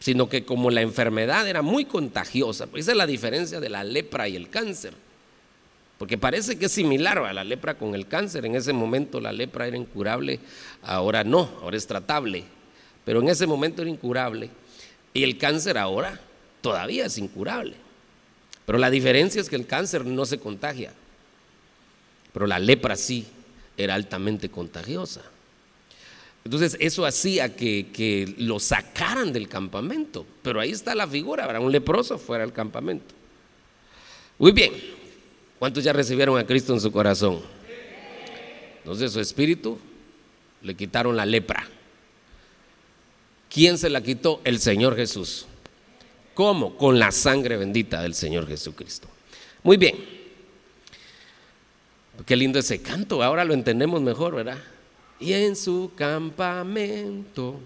sino 0.00 0.28
que 0.28 0.44
como 0.44 0.70
la 0.70 0.80
enfermedad 0.80 1.48
era 1.48 1.60
muy 1.60 1.84
contagiosa, 1.84 2.68
esa 2.72 2.92
es 2.92 2.96
la 2.96 3.04
diferencia 3.04 3.58
de 3.58 3.68
la 3.68 3.82
lepra 3.82 4.28
y 4.28 4.36
el 4.36 4.48
cáncer. 4.48 4.94
Porque 5.98 6.16
parece 6.16 6.56
que 6.56 6.66
es 6.66 6.72
similar 6.72 7.18
a 7.18 7.32
la 7.32 7.44
lepra 7.44 7.76
con 7.76 7.94
el 7.94 8.06
cáncer. 8.06 8.46
En 8.46 8.54
ese 8.54 8.72
momento 8.72 9.20
la 9.20 9.32
lepra 9.32 9.66
era 9.66 9.76
incurable, 9.76 10.38
ahora 10.82 11.24
no, 11.24 11.50
ahora 11.60 11.76
es 11.76 11.86
tratable. 11.86 12.44
Pero 13.04 13.20
en 13.20 13.28
ese 13.28 13.46
momento 13.46 13.82
era 13.82 13.90
incurable. 13.90 14.48
Y 15.12 15.24
el 15.24 15.36
cáncer 15.38 15.76
ahora 15.76 16.20
todavía 16.60 17.06
es 17.06 17.18
incurable. 17.18 17.74
Pero 18.64 18.78
la 18.78 18.90
diferencia 18.90 19.40
es 19.40 19.48
que 19.48 19.56
el 19.56 19.66
cáncer 19.66 20.04
no 20.04 20.24
se 20.24 20.38
contagia. 20.38 20.92
Pero 22.32 22.46
la 22.46 22.58
lepra 22.58 22.94
sí 22.94 23.26
era 23.76 23.94
altamente 23.94 24.50
contagiosa. 24.50 25.22
Entonces 26.44 26.76
eso 26.80 27.04
hacía 27.04 27.54
que, 27.54 28.34
lo 28.38 28.60
sacaran 28.60 29.32
del 29.32 29.48
campamento. 29.48 30.24
Pero 30.42 30.60
ahí 30.60 30.70
está 30.70 30.94
la 30.94 31.06
figura, 31.06 31.44
era 31.44 31.60
un 31.60 31.72
leproso 31.72 32.18
fuera 32.18 32.44
del 32.44 32.52
campamento. 32.52 33.14
Muy 34.38 34.52
bien, 34.52 34.72
¿Cuántos 35.58 35.82
ya 35.82 35.92
recibieron 35.92 36.38
a 36.38 36.46
Cristo 36.46 36.72
en 36.72 36.80
su 36.80 36.92
corazón? 36.92 37.40
Entonces 38.78 39.12
su 39.12 39.20
espíritu 39.20 39.78
le 40.62 40.74
quitaron 40.74 41.16
la 41.16 41.26
lepra. 41.26 41.68
¿Quién 43.50 43.78
se 43.78 43.90
la 43.90 44.00
quitó? 44.00 44.40
El 44.44 44.60
Señor 44.60 44.94
Jesús. 44.96 45.46
¿Cómo? 46.34 46.76
Con 46.76 46.98
la 46.98 47.10
sangre 47.10 47.56
bendita 47.56 48.00
del 48.00 48.14
Señor 48.14 48.46
Jesucristo. 48.46 49.08
Muy 49.62 49.76
bien. 49.76 49.96
Qué 52.26 52.36
lindo 52.36 52.58
ese 52.58 52.82
canto, 52.82 53.22
ahora 53.22 53.44
lo 53.44 53.54
entendemos 53.54 54.02
mejor, 54.02 54.34
¿verdad? 54.34 54.58
Y 55.20 55.32
en 55.32 55.56
su 55.56 55.92
campamento 55.94 57.60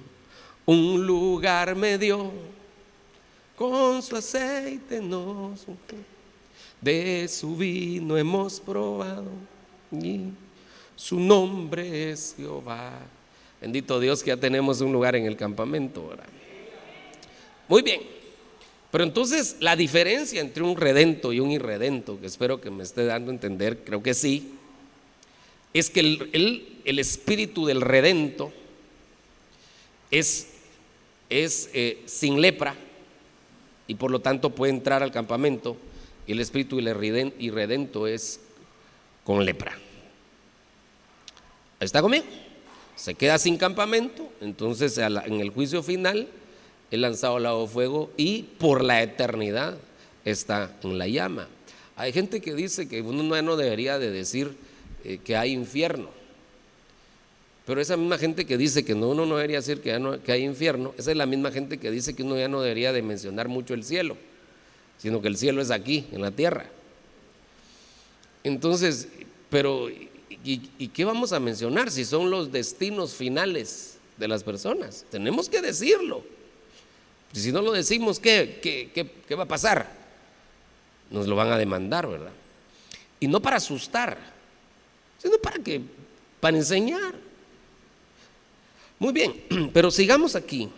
un 0.67 1.07
lugar 1.07 1.75
me 1.75 1.99
dio, 1.99 2.31
con 3.57 4.03
su 4.03 4.17
aceite 4.17 5.01
nos 5.01 5.67
de 6.83 7.29
su 7.29 7.57
vino 7.57 8.19
hemos 8.19 8.61
probado 8.61 9.31
y 9.93 10.25
su 10.97 11.19
nombre 11.19 12.11
es 12.11 12.35
Jehová. 12.37 12.99
Bendito 13.61 14.01
Dios 14.01 14.23
que 14.23 14.29
ya 14.29 14.37
tenemos 14.37 14.81
un 14.81 14.93
lugar 14.93 15.15
en 15.15 15.25
el 15.25 15.37
campamento. 15.37 16.11
Muy 17.69 17.83
bien, 17.83 18.03
pero 18.91 19.05
entonces 19.05 19.57
la 19.61 19.77
diferencia 19.77 20.41
entre 20.41 20.65
un 20.65 20.77
redento 20.77 21.33
y 21.33 21.39
un 21.39 21.53
irredento, 21.53 22.21
que 22.21 22.27
espero 22.27 22.61
que 22.61 22.71
me 22.71 22.83
esté 22.83 23.05
dando 23.05 23.31
a 23.31 23.35
entender, 23.35 23.85
creo 23.85 24.03
que 24.03 24.15
sí, 24.15 24.55
es 25.73 25.89
que 25.89 26.01
el, 26.01 26.81
el, 26.85 26.99
espíritu 26.99 27.65
del 27.65 27.81
redento 27.81 28.53
es, 30.11 30.49
es 31.31 31.71
eh, 31.73 32.03
sin 32.07 32.43
lepra 32.43 32.75
y 33.87 33.95
por 33.95 34.11
lo 34.11 34.21
tanto 34.21 34.51
puede 34.51 34.73
entrar 34.73 35.03
al 35.03 35.13
campamento 35.13 35.77
y 36.27 36.33
el 36.33 36.41
espíritu 36.41 36.79
irredento 36.81 38.07
es 38.07 38.41
con 39.25 39.45
lepra. 39.45 39.77
¿Está 41.81 42.01
conmigo? 42.01 42.25
Se 42.97 43.15
queda 43.15 43.39
sin 43.39 43.57
campamento, 43.57 44.31
entonces 44.41 44.99
en 44.99 45.41
el 45.41 45.51
juicio 45.51 45.83
final 45.83 46.29
es 46.91 46.99
lanzado 46.99 47.37
al 47.37 47.45
lago 47.45 47.63
de 47.63 47.69
fuego 47.69 48.11
y 48.17 48.43
por 48.43 48.85
la 48.85 49.03
eternidad 49.03 49.77
está 50.25 50.77
en 50.83 50.99
la 50.99 51.09
llama. 51.09 51.49
Hay 51.97 52.13
gente 52.13 52.41
que 52.41 52.55
dice 52.55 52.89
que 52.89 53.03
uno 53.03 53.43
no 53.43 53.57
debería 53.57 53.99
de 53.99 54.11
decir 54.11 54.55
eh, 55.05 55.19
que 55.25 55.37
hay 55.37 55.53
infierno, 55.53 56.11
pero 57.67 57.81
esa 57.81 57.97
misma 57.97 58.19
gente 58.19 58.45
que 58.45 58.57
dice 58.57 58.85
que 58.85 58.95
no, 58.95 59.09
uno 59.09 59.27
no 59.27 59.37
debería 59.37 59.59
decir 59.59 59.81
que, 59.81 60.21
que 60.25 60.33
hay 60.33 60.45
infierno, 60.45 60.95
esa 60.97 61.11
es 61.11 61.17
la 61.17 61.27
misma 61.27 61.51
gente 61.51 61.79
que 61.79 61.91
dice 61.91 62.15
que 62.15 62.23
uno 62.23 62.37
ya 62.37 62.49
no 62.49 62.61
debería 62.61 62.93
de 62.93 63.03
mencionar 63.03 63.49
mucho 63.49 63.75
el 63.75 63.85
cielo 63.85 64.17
sino 65.03 65.21
que 65.21 65.27
el 65.27 65.37
cielo 65.37 65.61
es 65.61 65.73
aquí, 65.73 66.07
en 66.13 66.23
la 66.23 66.31
tierra. 66.31 66.67
Entonces, 68.45 69.09
pero 69.51 69.89
¿y, 70.45 70.89
qué 70.95 71.05
vamos 71.05 71.33
a 71.33 71.41
mencionar 71.41 71.91
si 71.91 72.05
son 72.05 72.31
los 72.31 72.53
destinos 72.53 73.13
finales 73.13 73.99
de 74.17 74.29
las 74.29 74.45
personas? 74.45 75.05
Tenemos 75.11 75.49
que 75.49 75.61
decirlo. 75.61 76.23
Si 77.33 77.51
no 77.51 77.63
lo 77.63 77.73
decimos, 77.73 78.21
¿qué, 78.21 78.61
qué, 78.63 79.35
va 79.35 79.43
a 79.43 79.49
pasar? 79.49 79.91
Nos 81.11 81.27
lo 81.27 81.35
van 81.35 81.51
a 81.51 81.59
demandar, 81.59 82.07
¿verdad? 82.07 82.33
Y 83.19 83.27
no 83.27 83.43
para 83.43 83.57
asustar, 83.57 84.17
sino 85.19 85.37
para 85.39 85.59
que, 85.59 85.81
para 86.39 86.57
enseñar. 86.57 87.13
Muy 89.01 89.13
bien, 89.13 89.35
pero 89.75 89.91
sigamos 89.91 90.37
aquí. 90.37 90.69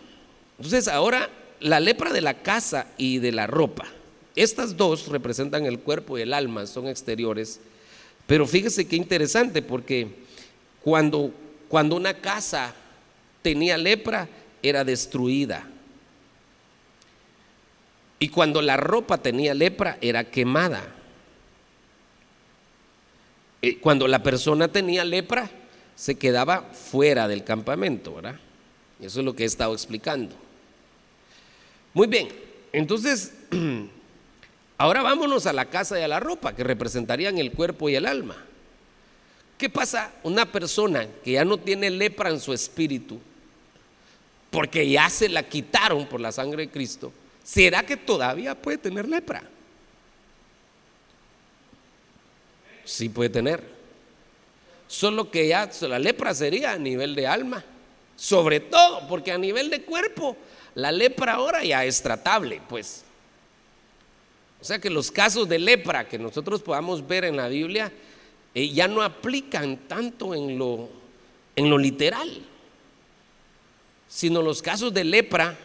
Entonces 0.57 0.87
ahora 0.87 1.29
la 1.59 1.79
lepra 1.79 2.11
de 2.11 2.21
la 2.21 2.41
casa 2.41 2.87
y 2.97 3.19
de 3.19 3.31
la 3.31 3.45
ropa. 3.45 3.85
Estas 4.35 4.75
dos 4.75 5.07
representan 5.07 5.65
el 5.65 5.79
cuerpo 5.79 6.17
y 6.17 6.21
el 6.21 6.33
alma, 6.33 6.65
son 6.65 6.87
exteriores. 6.87 7.59
Pero 8.27 8.45
fíjese 8.45 8.87
qué 8.87 8.95
interesante, 8.95 9.61
porque 9.61 10.07
cuando, 10.81 11.31
cuando 11.69 11.95
una 11.95 12.15
casa 12.15 12.73
tenía 13.41 13.77
lepra, 13.77 14.27
era 14.61 14.83
destruida. 14.83 15.67
Y 18.19 18.29
cuando 18.29 18.61
la 18.61 18.77
ropa 18.77 19.17
tenía 19.17 19.53
lepra, 19.53 19.97
era 20.01 20.23
quemada. 20.23 20.83
Eh, 23.61 23.79
cuando 23.79 24.07
la 24.07 24.23
persona 24.23 24.67
tenía 24.67 25.03
lepra, 25.05 25.49
se 25.95 26.15
quedaba 26.15 26.61
fuera 26.61 27.27
del 27.27 27.43
campamento, 27.43 28.15
¿verdad? 28.15 28.39
Eso 28.99 29.19
es 29.19 29.25
lo 29.25 29.35
que 29.35 29.43
he 29.43 29.45
estado 29.45 29.73
explicando. 29.73 30.35
Muy 31.93 32.07
bien, 32.07 32.27
entonces, 32.73 33.33
ahora 34.77 35.01
vámonos 35.01 35.45
a 35.45 35.53
la 35.53 35.65
casa 35.65 35.99
y 35.99 36.03
a 36.03 36.07
la 36.07 36.19
ropa, 36.19 36.55
que 36.55 36.63
representarían 36.63 37.37
el 37.37 37.51
cuerpo 37.51 37.89
y 37.89 37.95
el 37.95 38.05
alma. 38.05 38.35
¿Qué 39.57 39.69
pasa? 39.69 40.11
Una 40.23 40.51
persona 40.51 41.07
que 41.23 41.33
ya 41.33 41.45
no 41.45 41.57
tiene 41.57 41.89
lepra 41.89 42.29
en 42.29 42.39
su 42.39 42.53
espíritu, 42.53 43.19
porque 44.51 44.89
ya 44.89 45.09
se 45.09 45.29
la 45.29 45.43
quitaron 45.43 46.07
por 46.07 46.19
la 46.19 46.31
sangre 46.31 46.65
de 46.65 46.71
Cristo, 46.71 47.11
¿será 47.43 47.85
que 47.85 47.97
todavía 47.97 48.55
puede 48.55 48.77
tener 48.77 49.07
lepra? 49.07 49.43
Sí 52.83 53.09
puede 53.09 53.29
tener. 53.29 53.63
Solo 54.87 55.31
que 55.31 55.47
ya 55.47 55.69
la 55.81 55.99
lepra 55.99 56.33
sería 56.33 56.73
a 56.73 56.77
nivel 56.77 57.15
de 57.15 57.27
alma. 57.27 57.63
Sobre 58.15 58.59
todo 58.59 59.07
porque 59.07 59.31
a 59.31 59.37
nivel 59.37 59.69
de 59.69 59.81
cuerpo, 59.81 60.37
la 60.75 60.91
lepra 60.91 61.33
ahora 61.33 61.63
ya 61.63 61.83
es 61.85 62.01
tratable, 62.01 62.61
pues. 62.69 63.04
O 64.61 64.63
sea 64.63 64.79
que 64.79 64.89
los 64.89 65.11
casos 65.11 65.47
de 65.47 65.59
lepra 65.59 66.07
que 66.07 66.17
nosotros 66.17 66.61
podamos 66.61 67.07
ver 67.07 67.25
en 67.25 67.37
la 67.37 67.47
Biblia 67.47 67.91
eh, 68.53 68.69
ya 68.69 68.87
no 68.87 69.01
aplican 69.01 69.77
tanto 69.87 70.33
en 70.33 70.57
lo, 70.57 70.89
en 71.55 71.69
lo 71.69 71.77
literal, 71.77 72.29
sino 74.07 74.41
los 74.41 74.61
casos 74.61 74.93
de 74.93 75.03
lepra 75.03 75.57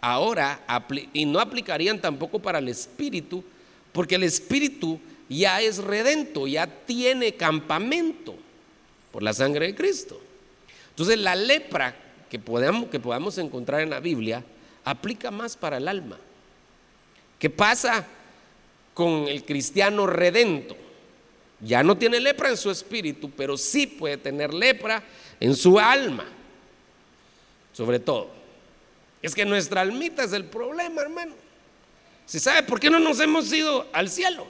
ahora 0.00 0.64
y 1.12 1.24
no 1.24 1.40
aplicarían 1.40 2.00
tampoco 2.00 2.38
para 2.38 2.58
el 2.58 2.68
espíritu, 2.68 3.44
porque 3.92 4.14
el 4.16 4.22
espíritu 4.22 5.00
ya 5.28 5.60
es 5.60 5.78
redento, 5.78 6.46
ya 6.46 6.66
tiene 6.66 7.34
campamento 7.34 8.34
por 9.10 9.22
la 9.22 9.32
sangre 9.32 9.66
de 9.66 9.74
Cristo. 9.74 10.20
Entonces 10.90 11.18
la 11.18 11.34
lepra 11.34 11.96
que 12.30 12.38
podamos, 12.38 12.88
que 12.88 13.00
podamos 13.00 13.38
encontrar 13.38 13.80
en 13.80 13.90
la 13.90 14.00
Biblia 14.00 14.44
aplica 14.84 15.30
más 15.30 15.56
para 15.56 15.76
el 15.76 15.88
alma. 15.88 16.18
¿Qué 17.42 17.50
pasa 17.50 18.06
con 18.94 19.26
el 19.26 19.44
cristiano 19.44 20.06
redento? 20.06 20.76
Ya 21.58 21.82
no 21.82 21.98
tiene 21.98 22.20
lepra 22.20 22.50
en 22.50 22.56
su 22.56 22.70
espíritu, 22.70 23.32
pero 23.32 23.58
sí 23.58 23.88
puede 23.88 24.16
tener 24.16 24.54
lepra 24.54 25.02
en 25.40 25.56
su 25.56 25.76
alma. 25.76 26.24
Sobre 27.72 27.98
todo. 27.98 28.30
Es 29.20 29.34
que 29.34 29.44
nuestra 29.44 29.80
almita 29.80 30.22
es 30.22 30.32
el 30.32 30.44
problema, 30.44 31.02
hermano. 31.02 31.34
¿Se 32.26 32.38
sabe 32.38 32.62
por 32.62 32.78
qué 32.78 32.88
no 32.90 33.00
nos 33.00 33.18
hemos 33.18 33.52
ido 33.52 33.88
al 33.92 34.08
cielo? 34.08 34.46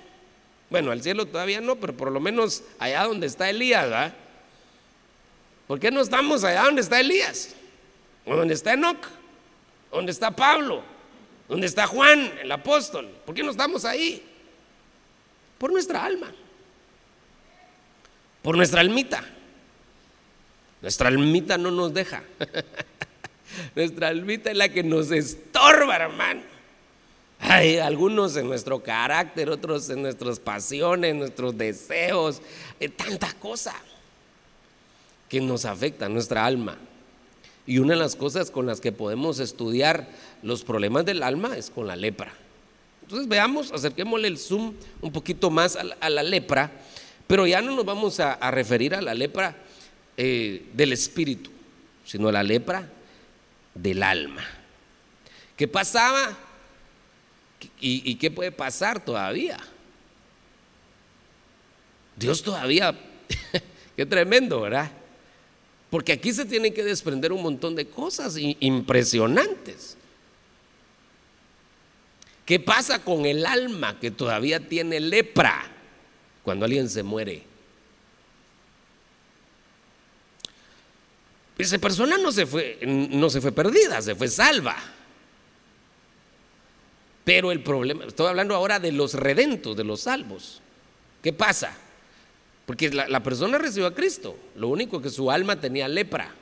Bueno, 0.68 0.90
al 0.90 1.02
cielo 1.02 1.24
todavía 1.24 1.62
no, 1.62 1.76
pero 1.76 1.96
por 1.96 2.12
lo 2.12 2.20
menos 2.20 2.62
allá 2.78 3.04
donde 3.04 3.26
está 3.26 3.48
Elías, 3.48 3.84
¿verdad? 3.84 4.14
¿Por 5.66 5.80
qué 5.80 5.90
no 5.90 6.02
estamos 6.02 6.44
allá 6.44 6.64
donde 6.64 6.82
está 6.82 7.00
Elías? 7.00 7.54
¿O 8.26 8.36
donde 8.36 8.52
está 8.52 8.74
Enoch? 8.74 9.08
¿Donde 9.90 10.12
está 10.12 10.30
Pablo? 10.30 10.91
¿Donde 11.48 11.66
está 11.66 11.86
Juan, 11.86 12.32
el 12.40 12.50
apóstol? 12.50 13.08
¿Por 13.24 13.34
qué 13.34 13.42
no 13.42 13.50
estamos 13.50 13.84
ahí? 13.84 14.22
Por 15.58 15.72
nuestra 15.72 16.04
alma. 16.04 16.32
Por 18.42 18.56
nuestra 18.56 18.80
almita. 18.80 19.24
Nuestra 20.80 21.08
almita 21.08 21.58
no 21.58 21.70
nos 21.70 21.94
deja. 21.94 22.22
nuestra 23.74 24.08
almita 24.08 24.50
es 24.50 24.56
la 24.56 24.68
que 24.68 24.82
nos 24.82 25.10
estorba, 25.10 25.96
hermano. 25.96 26.42
Hay 27.38 27.78
algunos 27.78 28.36
en 28.36 28.46
nuestro 28.46 28.82
carácter, 28.82 29.50
otros 29.50 29.90
en 29.90 30.02
nuestras 30.02 30.38
pasiones, 30.38 31.14
nuestros 31.14 31.58
deseos, 31.58 32.40
tanta 32.96 33.32
cosa 33.34 33.74
que 35.28 35.40
nos 35.40 35.64
afecta 35.64 36.08
nuestra 36.08 36.46
alma. 36.46 36.78
Y 37.66 37.78
una 37.78 37.94
de 37.94 38.00
las 38.00 38.16
cosas 38.16 38.50
con 38.50 38.66
las 38.66 38.80
que 38.80 38.92
podemos 38.92 39.38
estudiar 39.38 40.08
los 40.42 40.64
problemas 40.64 41.04
del 41.04 41.22
alma 41.22 41.56
es 41.56 41.70
con 41.70 41.86
la 41.86 41.96
lepra. 41.96 42.32
Entonces 43.02 43.28
veamos, 43.28 43.72
acerquémosle 43.72 44.28
el 44.28 44.38
zoom 44.38 44.74
un 45.00 45.12
poquito 45.12 45.50
más 45.50 45.76
a 45.76 46.10
la, 46.10 46.22
lepra, 46.22 46.72
pero 47.26 47.46
ya 47.46 47.60
no 47.60 47.74
nos 47.76 47.84
vamos 47.84 48.20
a, 48.20 48.50
referir 48.50 48.94
a 48.94 49.02
la 49.02 49.14
lepra 49.14 49.56
eh, 50.16 50.66
del 50.72 50.92
espíritu, 50.92 51.50
sino 52.04 52.28
a 52.28 52.32
la 52.32 52.42
lepra 52.42 52.88
del 53.74 54.02
alma. 54.02 54.44
¿Qué 55.56 55.68
pasaba? 55.68 56.36
¿Y, 57.80 58.10
y 58.10 58.14
qué 58.16 58.30
puede 58.30 58.50
pasar 58.50 59.04
todavía? 59.04 59.58
Dios 62.16 62.42
todavía, 62.42 62.98
qué 63.96 64.06
tremendo, 64.06 64.60
¿verdad? 64.60 64.90
Porque 65.92 66.12
aquí 66.12 66.32
se 66.32 66.46
tienen 66.46 66.72
que 66.72 66.82
desprender 66.82 67.32
un 67.32 67.42
montón 67.42 67.76
de 67.76 67.86
cosas 67.86 68.38
impresionantes. 68.38 69.98
¿Qué 72.46 72.58
pasa 72.58 73.04
con 73.04 73.26
el 73.26 73.44
alma 73.44 74.00
que 74.00 74.10
todavía 74.10 74.66
tiene 74.66 75.00
lepra 75.00 75.70
cuando 76.44 76.64
alguien 76.64 76.88
se 76.88 77.02
muere? 77.02 77.42
Esa 81.58 81.78
persona 81.78 82.16
no 82.16 82.32
se 82.32 82.46
fue, 82.46 82.78
no 82.86 83.28
se 83.28 83.42
fue 83.42 83.52
perdida, 83.52 84.00
se 84.00 84.14
fue 84.14 84.28
salva. 84.28 84.76
Pero 87.22 87.52
el 87.52 87.62
problema, 87.62 88.06
estoy 88.06 88.28
hablando 88.28 88.54
ahora 88.54 88.80
de 88.80 88.92
los 88.92 89.12
redentos, 89.12 89.76
de 89.76 89.84
los 89.84 90.00
salvos. 90.00 90.62
¿Qué 91.22 91.34
pasa? 91.34 91.76
Porque 92.72 92.88
la, 92.88 93.22
persona 93.22 93.58
recibió 93.58 93.86
a 93.86 93.94
Cristo, 93.94 94.34
lo 94.56 94.68
único 94.68 95.02
que 95.02 95.10
su 95.10 95.30
alma 95.30 95.60
tenía 95.60 95.88
lepra. 95.88 96.32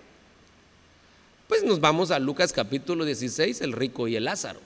Pues 1.49 1.64
nos 1.64 1.81
vamos 1.81 2.12
a 2.12 2.21
Lucas 2.21 2.53
capítulo 2.53 3.05
16, 3.05 3.61
el 3.62 3.73
rico 3.73 4.07
y 4.07 4.14
el 4.14 4.27
Lázaro. 4.27 4.61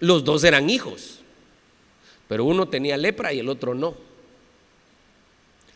Los 0.00 0.24
dos 0.24 0.42
eran 0.42 0.68
hijos, 0.68 1.20
pero 2.26 2.44
uno 2.44 2.68
tenía 2.68 2.96
lepra 2.96 3.32
y 3.32 3.38
el 3.38 3.48
otro 3.48 3.72
no. 3.76 3.94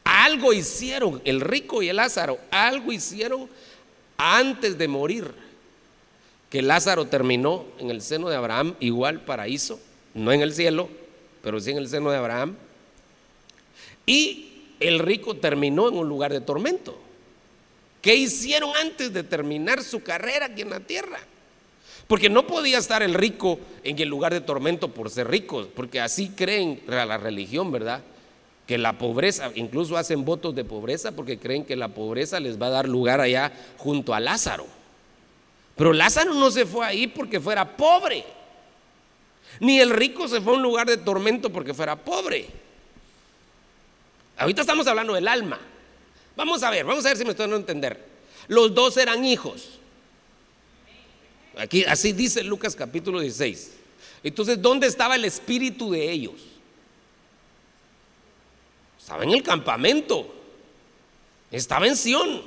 Algo 0.03 0.53
hicieron, 0.53 1.23
el 1.25 1.41
rico 1.41 1.81
y 1.81 1.89
el 1.89 1.95
Lázaro, 1.95 2.41
algo 2.51 2.91
hicieron 2.91 3.49
antes 4.17 4.77
de 4.77 4.89
morir. 4.89 5.33
Que 6.51 6.61
Lázaro 6.61 7.05
terminó 7.05 7.67
en 7.79 7.91
el 7.91 8.03
seno 8.03 8.29
de 8.29 8.35
Abraham, 8.35 8.75
igual 8.81 9.21
paraíso, 9.21 9.79
no 10.13 10.33
en 10.33 10.41
el 10.41 10.53
cielo, 10.53 10.89
pero 11.41 11.61
sí 11.61 11.71
en 11.71 11.79
el 11.79 11.89
seno 11.89 12.11
de 12.11 12.17
Abraham. 12.17 12.57
Y 14.11 14.75
el 14.81 14.99
rico 14.99 15.37
terminó 15.37 15.89
en 15.89 15.97
un 15.97 16.09
lugar 16.09 16.33
de 16.33 16.41
tormento. 16.41 16.99
¿Qué 18.03 18.17
hicieron 18.17 18.73
antes 18.77 19.13
de 19.13 19.23
terminar 19.23 19.85
su 19.85 20.03
carrera 20.03 20.47
aquí 20.47 20.63
en 20.63 20.71
la 20.71 20.81
tierra? 20.81 21.21
Porque 22.09 22.29
no 22.29 22.45
podía 22.45 22.79
estar 22.79 23.05
el 23.05 23.15
rico 23.15 23.61
en 23.85 23.97
el 24.01 24.09
lugar 24.09 24.33
de 24.33 24.41
tormento 24.41 24.89
por 24.89 25.11
ser 25.11 25.29
rico, 25.29 25.69
porque 25.77 26.01
así 26.01 26.31
creen 26.31 26.83
la 26.89 27.19
religión, 27.19 27.71
¿verdad? 27.71 28.03
Que 28.67 28.79
la 28.79 28.99
pobreza, 28.99 29.53
incluso 29.55 29.97
hacen 29.97 30.25
votos 30.25 30.57
de 30.57 30.65
pobreza 30.65 31.13
porque 31.13 31.39
creen 31.39 31.65
que 31.65 31.77
la 31.77 31.87
pobreza 31.95 32.41
les 32.41 32.61
va 32.61 32.67
a 32.67 32.71
dar 32.71 32.89
lugar 32.89 33.21
allá 33.21 33.53
junto 33.77 34.13
a 34.13 34.19
Lázaro. 34.19 34.67
Pero 35.77 35.93
Lázaro 35.93 36.35
no 36.35 36.51
se 36.51 36.67
fue 36.67 36.85
ahí 36.85 37.07
porque 37.07 37.39
fuera 37.39 37.77
pobre. 37.77 38.25
Ni 39.61 39.79
el 39.79 39.91
rico 39.91 40.27
se 40.27 40.41
fue 40.41 40.55
a 40.55 40.57
un 40.57 40.63
lugar 40.63 40.89
de 40.89 40.97
tormento 40.97 41.51
porque 41.51 41.73
fuera 41.73 41.95
pobre. 41.95 42.49
Ahorita 44.41 44.63
estamos 44.63 44.87
hablando 44.87 45.13
del 45.13 45.29
alma. 45.29 45.61
Vamos 46.35 46.63
a 46.63 46.71
ver, 46.71 46.87
vamos 46.87 47.05
a 47.05 47.09
ver 47.09 47.19
si 47.19 47.25
me 47.25 47.33
estoy 47.33 47.45
dando 47.45 47.57
a 47.57 47.61
entender. 47.61 48.03
Los 48.49 48.75
dos 48.75 48.97
eran 48.97 49.23
hijos. 49.23 49.79
Aquí, 51.59 51.85
así 51.85 52.15
dice 52.15 52.43
Lucas 52.43 52.75
capítulo 52.75 53.21
16. 53.21 53.73
Entonces, 54.23 54.63
¿dónde 54.63 54.87
estaba 54.87 55.17
el 55.17 55.27
espíritu 55.27 55.91
de 55.91 56.11
ellos? 56.11 56.41
Estaba 58.99 59.25
en 59.25 59.33
el 59.33 59.43
campamento. 59.43 60.35
Estaba 61.51 61.87
en 61.87 61.97
Sión. 61.97 62.43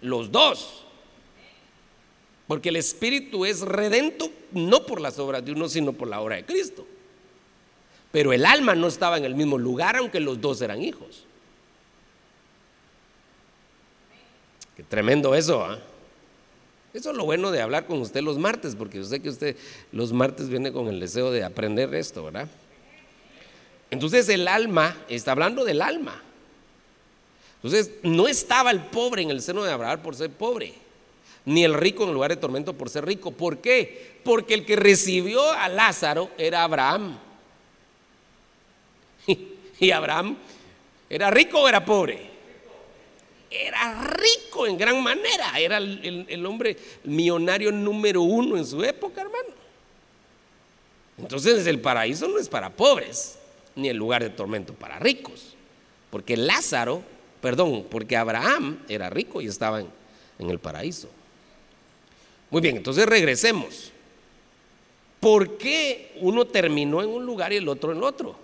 Los 0.00 0.32
dos. 0.32 0.84
Porque 2.46 2.70
el 2.70 2.76
espíritu 2.76 3.44
es 3.44 3.60
redento 3.60 4.30
no 4.52 4.86
por 4.86 4.98
las 4.98 5.18
obras 5.18 5.44
de 5.44 5.52
uno, 5.52 5.68
sino 5.68 5.92
por 5.92 6.08
la 6.08 6.22
obra 6.22 6.36
de 6.36 6.46
Cristo. 6.46 6.86
Pero 8.12 8.32
el 8.32 8.44
alma 8.44 8.74
no 8.74 8.86
estaba 8.86 9.16
en 9.16 9.24
el 9.24 9.34
mismo 9.34 9.58
lugar, 9.58 9.96
aunque 9.96 10.20
los 10.20 10.40
dos 10.40 10.60
eran 10.60 10.82
hijos. 10.82 11.24
Qué 14.76 14.82
tremendo 14.82 15.34
eso. 15.34 15.64
¿ah? 15.64 15.78
Eso 16.94 17.10
es 17.10 17.16
lo 17.16 17.24
bueno 17.24 17.50
de 17.50 17.62
hablar 17.62 17.86
con 17.86 18.00
usted 18.00 18.22
los 18.22 18.38
martes, 18.38 18.76
porque 18.76 18.98
yo 18.98 19.04
sé 19.04 19.20
que 19.20 19.30
usted 19.30 19.56
los 19.92 20.12
martes 20.12 20.50
viene 20.50 20.72
con 20.72 20.88
el 20.88 21.00
deseo 21.00 21.30
de 21.30 21.42
aprender 21.42 21.94
esto, 21.94 22.24
¿verdad? 22.24 22.48
Entonces 23.90 24.28
el 24.28 24.46
alma, 24.46 24.96
está 25.08 25.32
hablando 25.32 25.64
del 25.64 25.80
alma. 25.80 26.22
Entonces 27.56 27.92
no 28.02 28.28
estaba 28.28 28.70
el 28.70 28.80
pobre 28.80 29.22
en 29.22 29.30
el 29.30 29.40
seno 29.40 29.62
de 29.62 29.72
Abraham 29.72 30.00
por 30.02 30.16
ser 30.16 30.30
pobre, 30.30 30.74
ni 31.46 31.64
el 31.64 31.74
rico 31.74 32.02
en 32.02 32.10
el 32.10 32.14
lugar 32.14 32.30
de 32.30 32.36
tormento 32.36 32.74
por 32.74 32.90
ser 32.90 33.06
rico. 33.06 33.30
¿Por 33.30 33.58
qué? 33.58 34.18
Porque 34.22 34.54
el 34.54 34.66
que 34.66 34.76
recibió 34.76 35.50
a 35.52 35.68
Lázaro 35.68 36.30
era 36.36 36.64
Abraham. 36.64 37.18
Y 39.80 39.90
Abraham 39.90 40.36
era 41.10 41.30
rico 41.30 41.60
o 41.60 41.68
era 41.68 41.84
pobre 41.84 42.32
era 43.52 44.04
rico 44.04 44.66
en 44.66 44.78
gran 44.78 45.02
manera, 45.02 45.58
era 45.58 45.76
el, 45.78 46.46
hombre 46.46 46.76
millonario 47.04 47.70
número 47.70 48.22
uno 48.22 48.56
en 48.56 48.64
su 48.64 48.82
época, 48.82 49.20
hermano. 49.20 49.50
Entonces 51.18 51.66
el 51.66 51.80
paraíso 51.80 52.26
no 52.28 52.38
es 52.38 52.48
para 52.48 52.70
pobres, 52.70 53.38
ni 53.76 53.88
el 53.88 53.96
lugar 53.96 54.22
de 54.22 54.30
tormento 54.30 54.72
para 54.72 54.98
ricos, 54.98 55.54
porque 56.10 56.36
Lázaro, 56.36 57.02
perdón, 57.40 57.86
porque 57.90 58.16
Abraham 58.16 58.82
era 58.88 59.10
rico 59.10 59.40
y 59.40 59.46
estaba 59.46 59.80
en, 59.80 59.90
el 60.38 60.58
paraíso. 60.58 61.08
Muy 62.50 62.60
bien, 62.60 62.76
entonces 62.76 63.06
regresemos. 63.06 63.92
¿Por 65.20 65.56
qué 65.56 66.16
uno 66.20 66.46
terminó 66.46 67.00
en 67.00 67.10
un 67.10 67.24
lugar 67.24 67.52
y 67.52 67.56
el 67.56 67.68
otro 67.68 67.92
en 67.92 68.02
otro? 68.02 68.34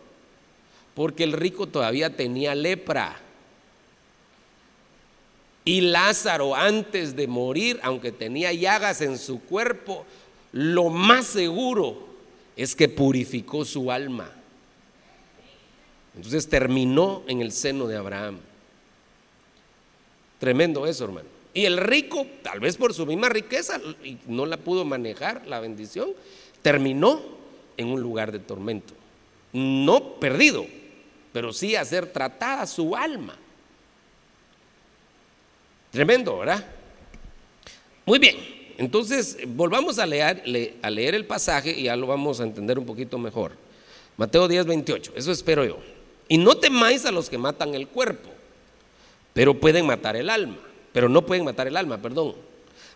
Porque 0.98 1.22
el 1.22 1.32
rico 1.32 1.68
todavía 1.68 2.16
tenía 2.16 2.56
lepra. 2.56 3.20
Y 5.64 5.80
Lázaro 5.80 6.56
antes 6.56 7.14
de 7.14 7.28
morir, 7.28 7.78
aunque 7.84 8.10
tenía 8.10 8.52
llagas 8.52 9.00
en 9.00 9.16
su 9.16 9.40
cuerpo, 9.40 10.04
lo 10.50 10.88
más 10.88 11.24
seguro 11.26 12.04
es 12.56 12.74
que 12.74 12.88
purificó 12.88 13.64
su 13.64 13.92
alma. 13.92 14.32
Entonces 16.16 16.48
terminó 16.48 17.22
en 17.28 17.42
el 17.42 17.52
seno 17.52 17.86
de 17.86 17.96
Abraham. 17.96 18.40
Tremendo 20.40 20.84
eso, 20.84 21.04
hermano. 21.04 21.28
Y 21.54 21.64
el 21.64 21.76
rico, 21.76 22.26
tal 22.42 22.58
vez 22.58 22.76
por 22.76 22.92
su 22.92 23.06
misma 23.06 23.28
riqueza, 23.28 23.80
y 24.02 24.18
no 24.26 24.46
la 24.46 24.56
pudo 24.56 24.84
manejar, 24.84 25.46
la 25.46 25.60
bendición, 25.60 26.10
terminó 26.60 27.22
en 27.76 27.86
un 27.86 28.00
lugar 28.00 28.32
de 28.32 28.40
tormento. 28.40 28.94
No 29.52 30.14
perdido, 30.14 30.66
pero 31.32 31.52
sí 31.52 31.76
a 31.76 31.84
ser 31.84 32.06
tratada 32.12 32.66
su 32.66 32.94
alma. 32.96 33.36
Tremendo, 35.90 36.38
¿verdad? 36.38 36.64
Muy 38.04 38.18
bien, 38.18 38.36
entonces 38.78 39.38
volvamos 39.46 39.98
a 39.98 40.06
leer, 40.06 40.76
a 40.82 40.90
leer 40.90 41.14
el 41.14 41.26
pasaje 41.26 41.78
y 41.78 41.84
ya 41.84 41.96
lo 41.96 42.06
vamos 42.06 42.40
a 42.40 42.44
entender 42.44 42.78
un 42.78 42.86
poquito 42.86 43.18
mejor. 43.18 43.52
Mateo 44.16 44.48
10, 44.48 44.66
28, 44.66 45.12
eso 45.16 45.32
espero 45.32 45.64
yo. 45.64 45.78
Y 46.28 46.38
no 46.38 46.56
temáis 46.56 47.04
a 47.04 47.12
los 47.12 47.30
que 47.30 47.38
matan 47.38 47.74
el 47.74 47.88
cuerpo, 47.88 48.28
pero 49.32 49.58
pueden 49.58 49.86
matar 49.86 50.16
el 50.16 50.28
alma, 50.28 50.58
pero 50.92 51.08
no 51.08 51.24
pueden 51.24 51.44
matar 51.44 51.68
el 51.68 51.76
alma, 51.76 51.98
perdón. 51.98 52.34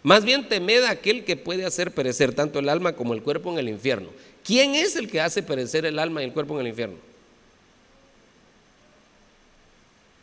Más 0.03 0.25
bien 0.25 0.49
temed 0.49 0.83
a 0.83 0.91
aquel 0.91 1.25
que 1.25 1.37
puede 1.37 1.65
hacer 1.65 1.93
perecer 1.93 2.35
tanto 2.35 2.59
el 2.59 2.69
alma 2.69 2.95
como 2.95 3.15
el 3.15 3.23
cuerpo 3.23 3.53
en 3.53 3.59
el 3.59 3.69
infierno. 3.69 4.09
¿Quién 4.45 4.75
es 4.75 4.97
el 4.97 5.09
que 5.09 5.21
hace 5.21 5.43
perecer 5.43 5.87
el 5.87 5.99
alma 5.99 6.23
y 6.23 6.25
el 6.25 6.33
cuerpo 6.33 6.55
en 6.55 6.61
el 6.63 6.69
infierno? 6.69 7.12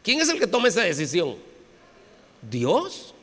¿Quién 0.10 0.22
es 0.22 0.30
el 0.30 0.39
que 0.39 0.48
toma 0.48 0.69
esa 0.69 0.82
decisión? 0.82 1.36
Dios. 2.41 3.13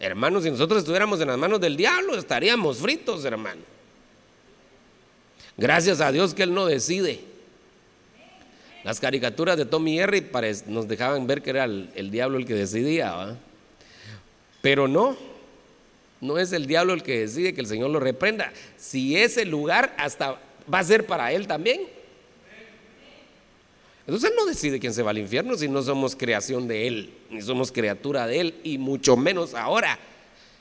Hermanos, 0.00 0.44
si 0.44 0.50
nosotros 0.50 0.78
estuviéramos 0.78 1.20
en 1.20 1.28
las 1.28 1.36
manos 1.36 1.60
del 1.60 1.76
diablo, 1.76 2.16
estaríamos 2.16 2.78
fritos, 2.78 3.22
hermano. 3.26 3.60
Gracias 5.58 6.00
a 6.00 6.10
Dios 6.10 6.32
que 6.32 6.44
Él 6.44 6.54
no 6.54 6.64
decide. 6.64 7.20
Las 8.82 8.98
caricaturas 8.98 9.58
de 9.58 9.66
Tommy 9.66 10.00
Henry 10.00 10.26
nos 10.68 10.88
dejaban 10.88 11.26
ver 11.26 11.42
que 11.42 11.50
era 11.50 11.64
el, 11.64 12.10
diablo 12.10 12.38
el 12.38 12.46
que 12.46 12.54
decidía, 12.54 13.36
pero 14.62 14.88
no, 14.88 15.18
no 16.22 16.38
es 16.38 16.54
el 16.54 16.66
diablo 16.66 16.94
el 16.94 17.02
que 17.02 17.18
decide 17.18 17.52
que 17.52 17.60
el 17.60 17.66
Señor 17.66 17.90
lo 17.90 18.00
reprenda. 18.00 18.54
Si 18.78 19.18
ese 19.18 19.44
lugar 19.44 19.94
hasta 19.98 20.40
va 20.72 20.78
a 20.78 20.84
ser 20.84 21.04
para 21.04 21.30
Él 21.30 21.46
también. 21.46 21.82
Entonces 24.06 24.30
Él 24.30 24.36
no 24.36 24.44
decide 24.44 24.80
quién 24.80 24.92
se 24.92 25.02
va 25.02 25.10
al 25.10 25.18
infierno 25.18 25.56
si 25.56 25.68
no 25.68 25.82
somos 25.82 26.14
creación 26.14 26.68
de 26.68 26.86
Él, 26.86 27.14
ni 27.30 27.40
somos 27.40 27.72
criatura 27.72 28.26
de 28.26 28.40
Él, 28.40 28.54
y 28.62 28.76
mucho 28.78 29.16
menos 29.16 29.54
ahora 29.54 29.98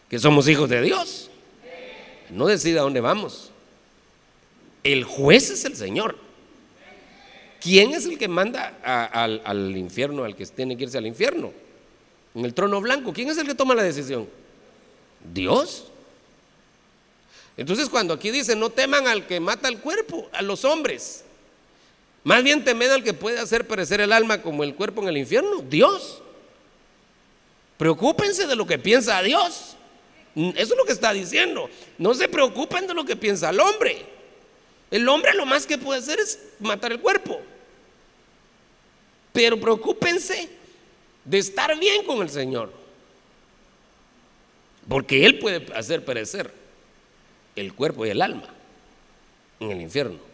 que 0.10 0.18
somos 0.18 0.48
hijos 0.48 0.70
de 0.70 0.82
Dios. 0.82 1.30
No 2.30 2.48
decide 2.48 2.80
a 2.80 2.84
dónde 2.84 3.02
vamos. 3.02 3.52
El 4.84 5.04
juez 5.04 5.50
es 5.50 5.66
el 5.66 5.76
Señor. 5.76 6.18
¿Quién 7.62 7.92
es 7.94 8.06
el 8.06 8.18
que 8.18 8.28
manda 8.28 8.78
al, 8.84 9.42
al 9.46 9.78
infierno, 9.78 10.24
al 10.24 10.36
que 10.36 10.46
tiene 10.46 10.78
que 10.78 10.84
irse 10.84 10.98
al 10.98 11.08
infierno? 11.08 11.52
En 12.36 12.46
el 12.46 12.54
trono 12.54 12.82
blanco, 12.82 13.14
¿quién 13.14 13.30
es 13.30 13.38
el 13.38 13.48
que 13.48 13.56
toma 13.56 13.76
la 13.76 13.84
decisión? 13.84 14.28
Dios. 15.34 15.86
Entonces 17.56 17.90
cuando 17.90 18.14
aquí 18.14 18.32
dice, 18.32 18.56
no 18.56 18.70
teman 18.70 19.08
al 19.08 19.28
que 19.28 19.40
mata 19.40 19.68
el 19.68 19.80
cuerpo, 19.80 20.30
a 20.34 20.42
los 20.42 20.66
hombres, 20.66 21.23
más 22.24 22.44
bien 22.44 22.64
temed 22.64 22.90
al 22.90 23.04
que 23.04 23.14
puede 23.14 23.40
hacer 23.40 23.68
perecer 23.68 24.00
el 24.00 24.14
alma 24.14 24.42
como 24.42 24.64
el 24.64 24.76
cuerpo 24.76 25.02
en 25.02 25.10
el 25.10 25.18
infierno, 25.18 25.62
Dios. 25.62 26.22
Preocúpense 27.78 28.48
de 28.48 28.56
lo 28.56 28.66
que 28.66 28.80
piensa 28.80 29.22
Dios. 29.22 29.76
Eso 30.36 30.74
es 30.74 30.78
lo 30.78 30.86
que 30.86 30.94
está 30.94 31.12
diciendo. 31.12 31.70
No 31.98 32.14
se 32.14 32.30
preocupen 32.30 32.88
de 32.88 32.94
lo 32.94 33.04
que 33.04 33.16
piensa 33.16 33.50
el 33.50 33.60
hombre. 33.60 34.06
El 34.90 35.08
hombre 35.10 35.34
lo 35.34 35.46
más 35.46 35.66
que 35.66 35.78
puede 35.78 36.00
hacer 36.00 36.20
es 36.20 36.40
matar 36.60 36.92
el 36.92 37.00
cuerpo. 37.00 37.42
Pero 39.34 39.60
preocúpense 39.60 40.50
de 41.26 41.38
estar 41.38 41.78
bien 41.78 42.06
con 42.06 42.22
el 42.22 42.30
Señor. 42.30 42.72
Porque 44.88 45.26
Él 45.26 45.40
puede 45.40 45.74
hacer 45.74 46.06
perecer 46.06 46.54
el 47.56 47.74
cuerpo 47.74 48.06
y 48.06 48.10
el 48.10 48.22
alma 48.22 48.48
en 49.60 49.72
el 49.72 49.82
infierno. 49.82 50.33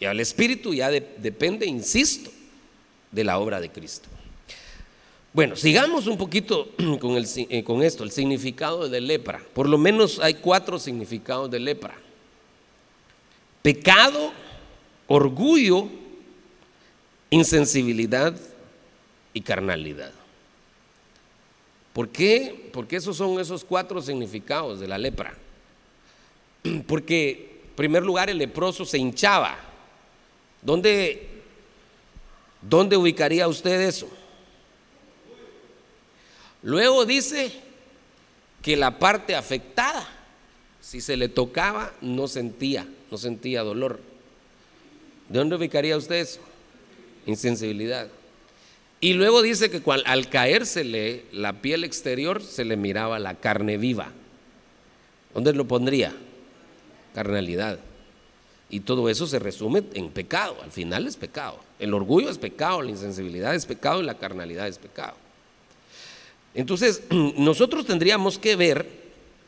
Y 0.00 0.06
al 0.06 0.18
espíritu 0.18 0.72
ya 0.72 0.90
depende, 0.90 1.66
insisto, 1.66 2.30
de 3.12 3.22
la 3.22 3.38
obra 3.38 3.60
de 3.60 3.70
Cristo. 3.70 4.08
Bueno, 5.34 5.54
sigamos 5.54 6.06
un 6.06 6.16
poquito 6.16 6.70
con, 7.00 7.16
el, 7.16 7.26
eh, 7.36 7.62
con 7.62 7.82
esto, 7.82 8.02
el 8.02 8.10
significado 8.10 8.88
de 8.88 9.00
lepra. 9.00 9.42
Por 9.52 9.68
lo 9.68 9.76
menos 9.76 10.18
hay 10.18 10.34
cuatro 10.34 10.78
significados 10.78 11.50
de 11.50 11.60
lepra. 11.60 11.94
Pecado, 13.60 14.32
orgullo, 15.06 15.88
insensibilidad 17.28 18.34
y 19.34 19.42
carnalidad. 19.42 20.12
¿Por 21.92 22.08
qué? 22.08 22.70
Porque 22.72 22.96
esos 22.96 23.18
son 23.18 23.38
esos 23.38 23.64
cuatro 23.64 24.00
significados 24.00 24.80
de 24.80 24.88
la 24.88 24.96
lepra. 24.96 25.34
Porque, 26.86 27.60
en 27.68 27.76
primer 27.76 28.02
lugar, 28.02 28.30
el 28.30 28.38
leproso 28.38 28.86
se 28.86 28.96
hinchaba 28.96 29.69
¿Dónde, 30.62 31.28
dónde 32.62 32.96
ubicaría 32.96 33.48
usted 33.48 33.80
eso? 33.80 34.08
Luego 36.62 37.06
dice 37.06 37.52
que 38.62 38.76
la 38.76 38.98
parte 38.98 39.34
afectada, 39.34 40.06
si 40.80 41.00
se 41.00 41.16
le 41.16 41.28
tocaba, 41.28 41.92
no 42.00 42.28
sentía, 42.28 42.86
no 43.10 43.16
sentía 43.16 43.62
dolor. 43.62 44.00
¿De 45.28 45.38
dónde 45.38 45.56
ubicaría 45.56 45.96
usted 45.96 46.16
eso? 46.16 46.40
Insensibilidad. 47.26 48.08
Y 49.00 49.14
luego 49.14 49.40
dice 49.40 49.70
que 49.70 49.82
al 50.04 50.28
caérsele 50.28 51.24
la 51.32 51.62
piel 51.62 51.84
exterior 51.84 52.42
se 52.42 52.66
le 52.66 52.76
miraba 52.76 53.18
la 53.18 53.36
carne 53.36 53.78
viva. 53.78 54.12
¿Dónde 55.32 55.54
lo 55.54 55.66
pondría? 55.66 56.12
Carnalidad. 57.14 57.78
Y 58.70 58.80
todo 58.80 59.08
eso 59.08 59.26
se 59.26 59.40
resume 59.40 59.82
en 59.94 60.10
pecado, 60.10 60.56
al 60.62 60.70
final 60.70 61.06
es 61.06 61.16
pecado. 61.16 61.58
El 61.78 61.92
orgullo 61.92 62.30
es 62.30 62.38
pecado, 62.38 62.82
la 62.82 62.90
insensibilidad 62.90 63.54
es 63.54 63.66
pecado 63.66 64.00
y 64.00 64.04
la 64.04 64.14
carnalidad 64.14 64.68
es 64.68 64.78
pecado. 64.78 65.14
Entonces, 66.54 67.02
nosotros 67.10 67.84
tendríamos 67.84 68.38
que 68.38 68.54
ver, 68.54 68.86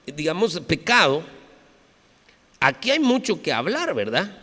digamos, 0.06 0.58
pecado. 0.60 1.22
Aquí 2.58 2.90
hay 2.90 2.98
mucho 2.98 3.40
que 3.40 3.52
hablar, 3.52 3.94
¿verdad? 3.94 4.38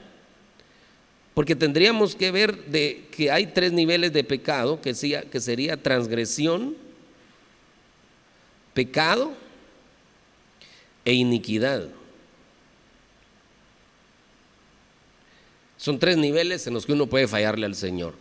Porque 1.34 1.56
tendríamos 1.56 2.15
que 2.15 2.32
ver 2.32 2.65
de 2.65 3.06
que 3.12 3.32
hay 3.32 3.48
tres 3.48 3.74
niveles 3.74 4.13
de 4.13 4.24
pecado, 4.24 4.82
que, 4.82 4.94
que 5.30 5.39
sería 5.42 5.76
transgresión, 5.76 6.76
pecado 8.74 9.34
e 11.04 11.13
iniquidad. 11.13 11.89
Son 15.80 15.98
tres 15.98 16.18
niveles 16.18 16.68
en 16.68 16.74
los 16.74 16.86
que 16.86 16.92
uno 16.92 17.08
puede 17.08 17.26
fallarle 17.26 17.65
al 17.65 17.74
Señor. 17.74 18.13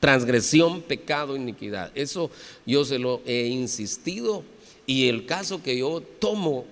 Transgresión, 0.00 0.82
pecado, 0.82 1.36
iniquidad. 1.36 1.92
Eso 1.94 2.28
yo 2.66 2.84
se 2.84 2.98
lo 2.98 3.22
he 3.24 3.46
insistido 3.46 4.44
Y 4.86 5.08
el 5.08 5.24
caso 5.24 5.62
que 5.62 5.78
yo 5.78 6.02
tomo 6.02 6.66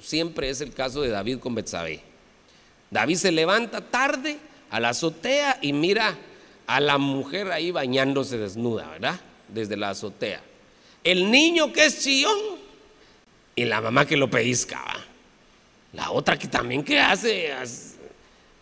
siempre 0.00 0.50
es 0.50 0.60
el 0.60 0.72
caso 0.72 1.00
de 1.00 1.08
David 1.08 1.38
con 1.38 1.54
Betsabé. 1.54 2.00
David 2.90 3.16
se 3.16 3.32
levanta 3.32 3.80
tarde 3.80 4.38
a 4.70 4.78
la 4.78 4.90
azotea 4.90 5.58
y 5.62 5.72
mira 5.72 6.16
a 6.66 6.78
la 6.78 6.98
mujer 6.98 7.50
ahí 7.50 7.70
bañándose 7.70 8.38
desnuda, 8.38 8.88
¿verdad? 8.88 9.18
Desde 9.48 9.76
la 9.76 9.90
azotea. 9.90 10.42
El 11.02 11.30
niño 11.30 11.72
que 11.72 11.86
es 11.86 12.04
chillón 12.04 12.38
y 13.56 13.64
la 13.64 13.80
mamá 13.80 14.06
que 14.06 14.16
lo 14.16 14.30
pellizcaba. 14.30 14.94
La 15.92 16.10
otra 16.10 16.38
que 16.38 16.46
también 16.46 16.84
que 16.84 17.00
hace 17.00 17.52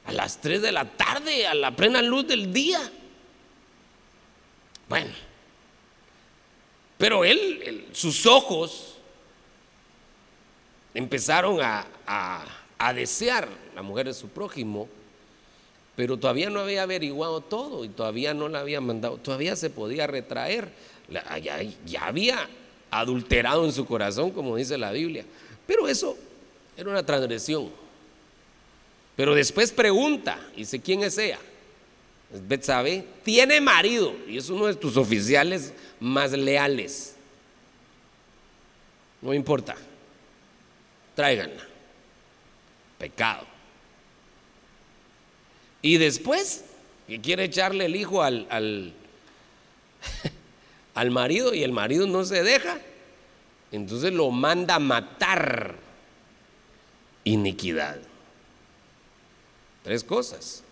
a 0.07 0.12
las 0.12 0.40
3 0.40 0.62
de 0.62 0.73
la 0.73 0.85
tarde, 0.85 1.47
a 1.47 1.55
la 1.55 1.75
plena 1.75 2.03
luz 2.03 2.27
del 2.27 2.53
día. 2.53 2.81
Bueno, 4.88 5.12
pero 6.99 7.25
él, 7.25 7.88
sus 7.93 8.27
ojos 8.27 8.97
empezaron 10.93 11.61
a, 11.61 11.87
a, 12.79 12.93
desear 12.93 13.49
la 13.75 13.83
mujer 13.83 14.07
de 14.07 14.14
su 14.14 14.29
prójimo, 14.29 14.88
pero 15.97 16.19
todavía 16.19 16.51
no 16.51 16.61
había 16.61 16.83
averiguado 16.83 17.40
todo 17.40 17.85
y 17.85 17.88
todavía 17.88 18.35
no 18.35 18.49
la 18.49 18.61
había 18.61 18.81
mandado, 18.81 19.17
todavía 19.17 19.57
se 19.57 19.71
podía 19.71 20.07
retraer, 20.07 20.71
ya, 21.43 21.62
ya 21.87 22.07
había 22.07 22.49
adulterado 22.90 23.64
en 23.64 23.73
su 23.73 23.87
corazón, 23.87 24.31
como 24.31 24.57
dice 24.57 24.77
la 24.77 24.93
Biblia, 24.93 25.25
pero 25.67 25.88
eso 25.88 26.17
era 26.77 26.90
una 26.90 27.05
transgresión. 27.05 27.84
Pero 29.16 29.35
después 29.35 29.70
pregunta, 29.70 30.38
dice, 30.57 30.81
¿quién 30.81 31.03
es 31.03 31.16
ella? 31.18 31.38
Es 32.33 32.46
Betsabe, 32.46 33.05
tiene 33.22 33.61
marido 33.61 34.14
y 34.27 34.38
es 34.38 34.48
uno 34.48 34.66
de 34.66 34.74
tus 34.74 34.96
oficiales 34.96 35.72
más 36.00 36.33
leales. 36.33 37.14
No 39.22 39.33
importa, 39.33 39.77
tráiganla. 41.14 41.62
Pecado. 42.98 43.46
Y 45.81 45.98
después, 45.98 46.64
que 47.07 47.20
quiere 47.20 47.44
echarle 47.44 47.85
el 47.85 47.94
hijo 47.94 48.22
al, 48.22 48.46
al, 48.50 48.92
al 50.94 51.11
marido 51.11 51.55
y 51.55 51.62
el 51.62 51.72
marido 51.72 52.07
no 52.07 52.24
se 52.24 52.42
deja, 52.42 52.81
entonces 53.70 54.12
lo 54.12 54.31
manda 54.31 54.77
a 54.77 54.81
matar. 54.81 55.77
Iniquidad. 57.24 57.98
Tres 59.85 60.03
cosas. 60.03 60.64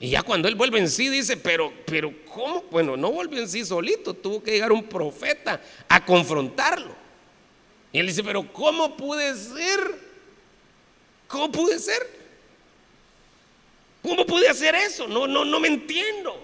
Y 0.00 0.08
ya 0.08 0.22
cuando 0.22 0.48
él 0.48 0.54
vuelve 0.54 0.78
en 0.78 0.88
sí 0.88 1.08
dice, 1.10 1.36
pero, 1.36 1.72
pero 1.84 2.12
¿cómo? 2.32 2.64
Bueno, 2.70 2.96
no 2.96 3.12
volvió 3.12 3.38
en 3.38 3.48
sí 3.48 3.64
solito, 3.64 4.14
tuvo 4.14 4.42
que 4.42 4.52
llegar 4.52 4.72
un 4.72 4.82
profeta 4.82 5.60
a 5.86 6.04
confrontarlo. 6.04 6.94
Y 7.92 7.98
él 7.98 8.06
dice, 8.06 8.24
pero 8.24 8.50
¿cómo 8.50 8.96
puede 8.96 9.36
ser? 9.36 9.78
¿Cómo 11.28 11.52
puede 11.52 11.78
ser? 11.78 12.18
¿Cómo 14.02 14.24
pude 14.24 14.48
hacer 14.48 14.74
eso? 14.74 15.06
No, 15.06 15.26
no, 15.26 15.44
no 15.44 15.60
me 15.60 15.68
entiendo. 15.68 16.42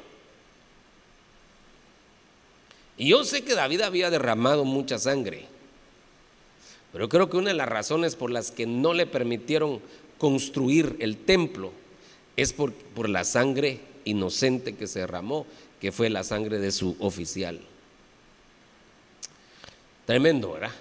Y 2.98 3.08
yo 3.08 3.24
sé 3.24 3.42
que 3.42 3.54
David 3.54 3.80
había 3.80 4.10
derramado 4.10 4.64
mucha 4.64 4.98
sangre, 4.98 5.46
pero 6.92 7.08
creo 7.08 7.28
que 7.28 7.36
una 7.36 7.48
de 7.48 7.56
las 7.56 7.68
razones 7.68 8.16
por 8.16 8.30
las 8.30 8.50
que 8.50 8.66
no 8.66 8.94
le 8.94 9.06
permitieron 9.06 9.80
construir 10.18 10.96
el 11.00 11.16
templo 11.16 11.72
es 12.36 12.52
por, 12.52 12.72
por 12.72 13.08
la 13.08 13.24
sangre 13.24 13.80
inocente 14.04 14.74
que 14.74 14.86
se 14.86 15.00
derramó, 15.00 15.46
que 15.80 15.92
fue 15.92 16.10
la 16.10 16.24
sangre 16.24 16.58
de 16.58 16.72
su 16.72 16.96
oficial. 17.00 17.60
Tremendo, 20.06 20.52
¿verdad? 20.52 20.72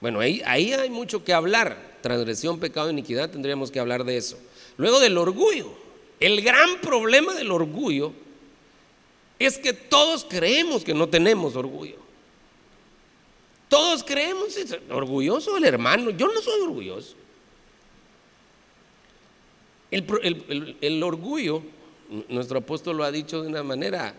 Bueno, 0.00 0.20
ahí, 0.20 0.40
ahí 0.46 0.72
hay 0.72 0.90
mucho 0.90 1.24
que 1.24 1.32
hablar. 1.32 1.98
Transgresión, 2.00 2.60
pecado, 2.60 2.90
iniquidad, 2.90 3.30
tendríamos 3.30 3.70
que 3.70 3.80
hablar 3.80 4.04
de 4.04 4.16
eso. 4.16 4.38
Luego 4.76 5.00
del 5.00 5.18
orgullo. 5.18 5.72
El 6.20 6.40
gran 6.42 6.80
problema 6.80 7.34
del 7.34 7.50
orgullo 7.50 8.12
es 9.38 9.58
que 9.58 9.72
todos 9.72 10.24
creemos 10.24 10.84
que 10.84 10.94
no 10.94 11.08
tenemos 11.08 11.56
orgullo. 11.56 11.96
Todos 13.68 14.02
creemos, 14.02 14.56
orgulloso 14.90 15.56
el 15.56 15.64
hermano. 15.64 16.10
Yo 16.10 16.28
no 16.28 16.40
soy 16.40 16.60
orgulloso. 16.62 17.14
El, 19.90 21.02
orgullo, 21.02 21.62
nuestro 22.28 22.58
apóstol 22.58 22.98
lo 22.98 23.04
ha 23.04 23.10
dicho 23.10 23.42
de 23.42 23.48
una 23.48 23.62
manera, 23.62 24.14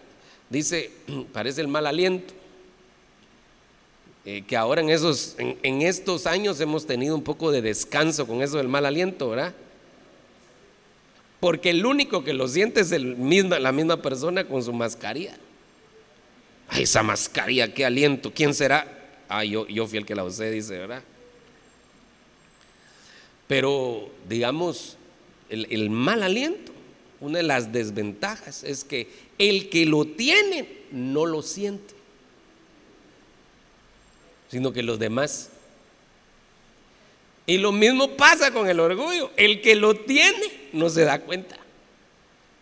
dice, 0.50 0.92
parece 1.34 1.62
el 1.62 1.68
mal 1.68 1.86
aliento. 1.88 2.34
Eh, 4.26 4.44
que 4.46 4.58
ahora 4.58 4.82
en, 4.82 4.90
esos, 4.90 5.36
en, 5.38 5.82
estos 5.82 6.28
años 6.28 6.60
hemos 6.60 6.86
tenido 6.86 7.16
un 7.16 7.24
poco 7.24 7.52
de 7.52 7.62
descanso 7.62 8.28
con 8.28 8.42
eso 8.42 8.58
del 8.58 8.68
mal 8.68 8.86
aliento, 8.86 9.30
¿verdad? 9.30 9.54
Porque 11.40 11.70
el 11.70 11.86
único 11.86 12.24
que 12.24 12.34
lo 12.34 12.48
siente 12.48 12.82
es 12.82 12.92
la 12.92 13.72
misma 13.72 14.02
persona 14.02 14.46
con 14.46 14.62
su 14.62 14.74
mascarilla. 14.74 15.38
Ay, 16.68 16.84
esa 16.84 17.02
mascarilla, 17.02 17.74
qué 17.74 17.86
aliento, 17.86 18.32
¿quién 18.34 18.54
será? 18.54 19.00
Ah, 19.30 19.46
yo, 19.46 19.66
yo 19.68 19.88
fui 19.88 19.98
el 19.98 20.06
que 20.06 20.16
la 20.16 20.26
usé, 20.26 20.52
dice, 20.52 20.78
¿verdad? 20.78 21.02
Pero, 23.48 24.12
digamos, 24.28 24.99
el, 25.50 25.90
mal 25.90 26.24
aliento, 26.24 26.72
una 27.20 27.40
de 27.40 27.44
las 27.44 27.72
desventajas 27.72 28.64
es 28.64 28.84
que 28.84 29.08
el 29.38 29.70
que 29.70 29.86
lo 29.86 30.06
tiene 30.06 30.68
no 30.92 31.26
lo 31.26 31.42
siente, 31.42 31.94
sino 34.50 34.72
que 34.72 34.84
los 34.84 35.00
demás. 35.00 35.50
Y 37.46 37.58
lo 37.58 37.72
mismo 37.72 38.16
pasa 38.16 38.52
con 38.52 38.70
el 38.70 38.80
orgullo. 38.80 39.32
El 39.36 39.62
que 39.62 39.76
lo 39.76 39.96
tiene 39.96 40.70
no 40.72 40.90
se 40.90 41.04
da 41.04 41.20
cuenta, 41.20 41.58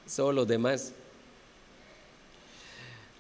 solo 0.06 0.32
los 0.32 0.48
demás. 0.48 0.94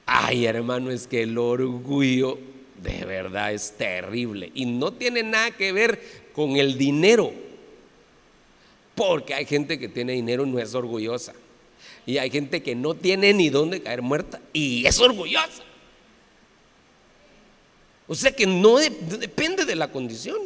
Ay, 0.06 0.45
hermano, 0.45 0.89
es 0.89 1.06
que 1.06 1.23
el 1.23 1.38
orgullo 1.38 2.39
de 2.82 3.03
verdad 3.06 3.51
es 3.53 3.73
terrible 3.73 4.51
y 4.53 4.65
no 4.65 4.93
tiene 4.93 5.23
nada 5.23 5.51
que 5.51 5.71
ver 5.73 6.01
con 6.34 6.56
el 6.56 6.77
dinero. 6.77 7.34
Porque 8.97 9.36
hay 9.36 9.45
gente 9.45 9.77
que 9.77 9.88
tiene 9.88 10.13
dinero 10.13 10.43
y 10.43 10.49
no 10.49 10.57
es 10.57 10.73
orgullosa. 10.73 11.33
Y 12.07 12.17
hay 12.17 12.31
gente 12.31 12.63
que 12.63 12.73
no 12.73 12.95
tiene 12.95 13.31
ni 13.31 13.49
dónde 13.49 13.79
caer 13.79 14.01
muerta 14.01 14.41
y 14.53 14.88
es 14.88 14.99
orgullosa. 14.99 15.62
O 18.07 18.15
sea 18.15 18.31
que 18.31 18.47
no, 18.47 18.77
depende 18.77 19.65
de 19.65 19.75
la 19.75 19.91
condición. 19.91 20.39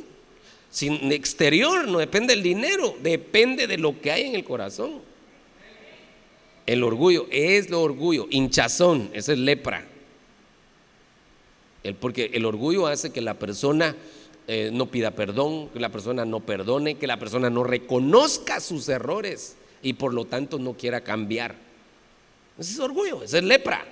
Sin 0.69 1.13
exterior 1.13 1.87
no 1.87 1.99
depende 1.99 2.33
del 2.33 2.43
dinero, 2.43 2.93
depende 3.01 3.67
de 3.67 3.77
lo 3.77 4.01
que 4.01 4.11
hay 4.11 4.23
en 4.23 4.35
el 4.35 4.43
corazón. 4.43 4.99
El 6.65 6.83
orgullo 6.83 7.27
es 7.31 7.69
lo 7.69 7.81
orgullo, 7.81 8.27
hinchazón, 8.29 9.11
esa 9.13 9.31
es 9.31 9.39
lepra. 9.39 9.87
El, 11.83 11.95
porque 11.95 12.31
el 12.33 12.43
orgullo 12.45 12.87
hace 12.87 13.13
que 13.13 13.21
la 13.21 13.35
persona 13.35 13.95
eh, 14.47 14.69
no 14.73 14.87
pida 14.87 15.11
perdón, 15.11 15.69
que 15.69 15.79
la 15.79 15.89
persona 15.89 16.25
no 16.25 16.39
perdone, 16.39 16.95
que 16.95 17.07
la 17.07 17.17
persona 17.17 17.49
no 17.49 17.63
reconozca 17.63 18.59
sus 18.59 18.89
errores 18.89 19.55
y 19.81 19.93
por 19.93 20.13
lo 20.13 20.25
tanto 20.25 20.59
no 20.59 20.73
quiera 20.73 21.01
cambiar. 21.01 21.55
Ese 22.57 22.73
es 22.73 22.79
orgullo, 22.79 23.23
ese 23.23 23.39
es 23.39 23.43
lepra. 23.43 23.85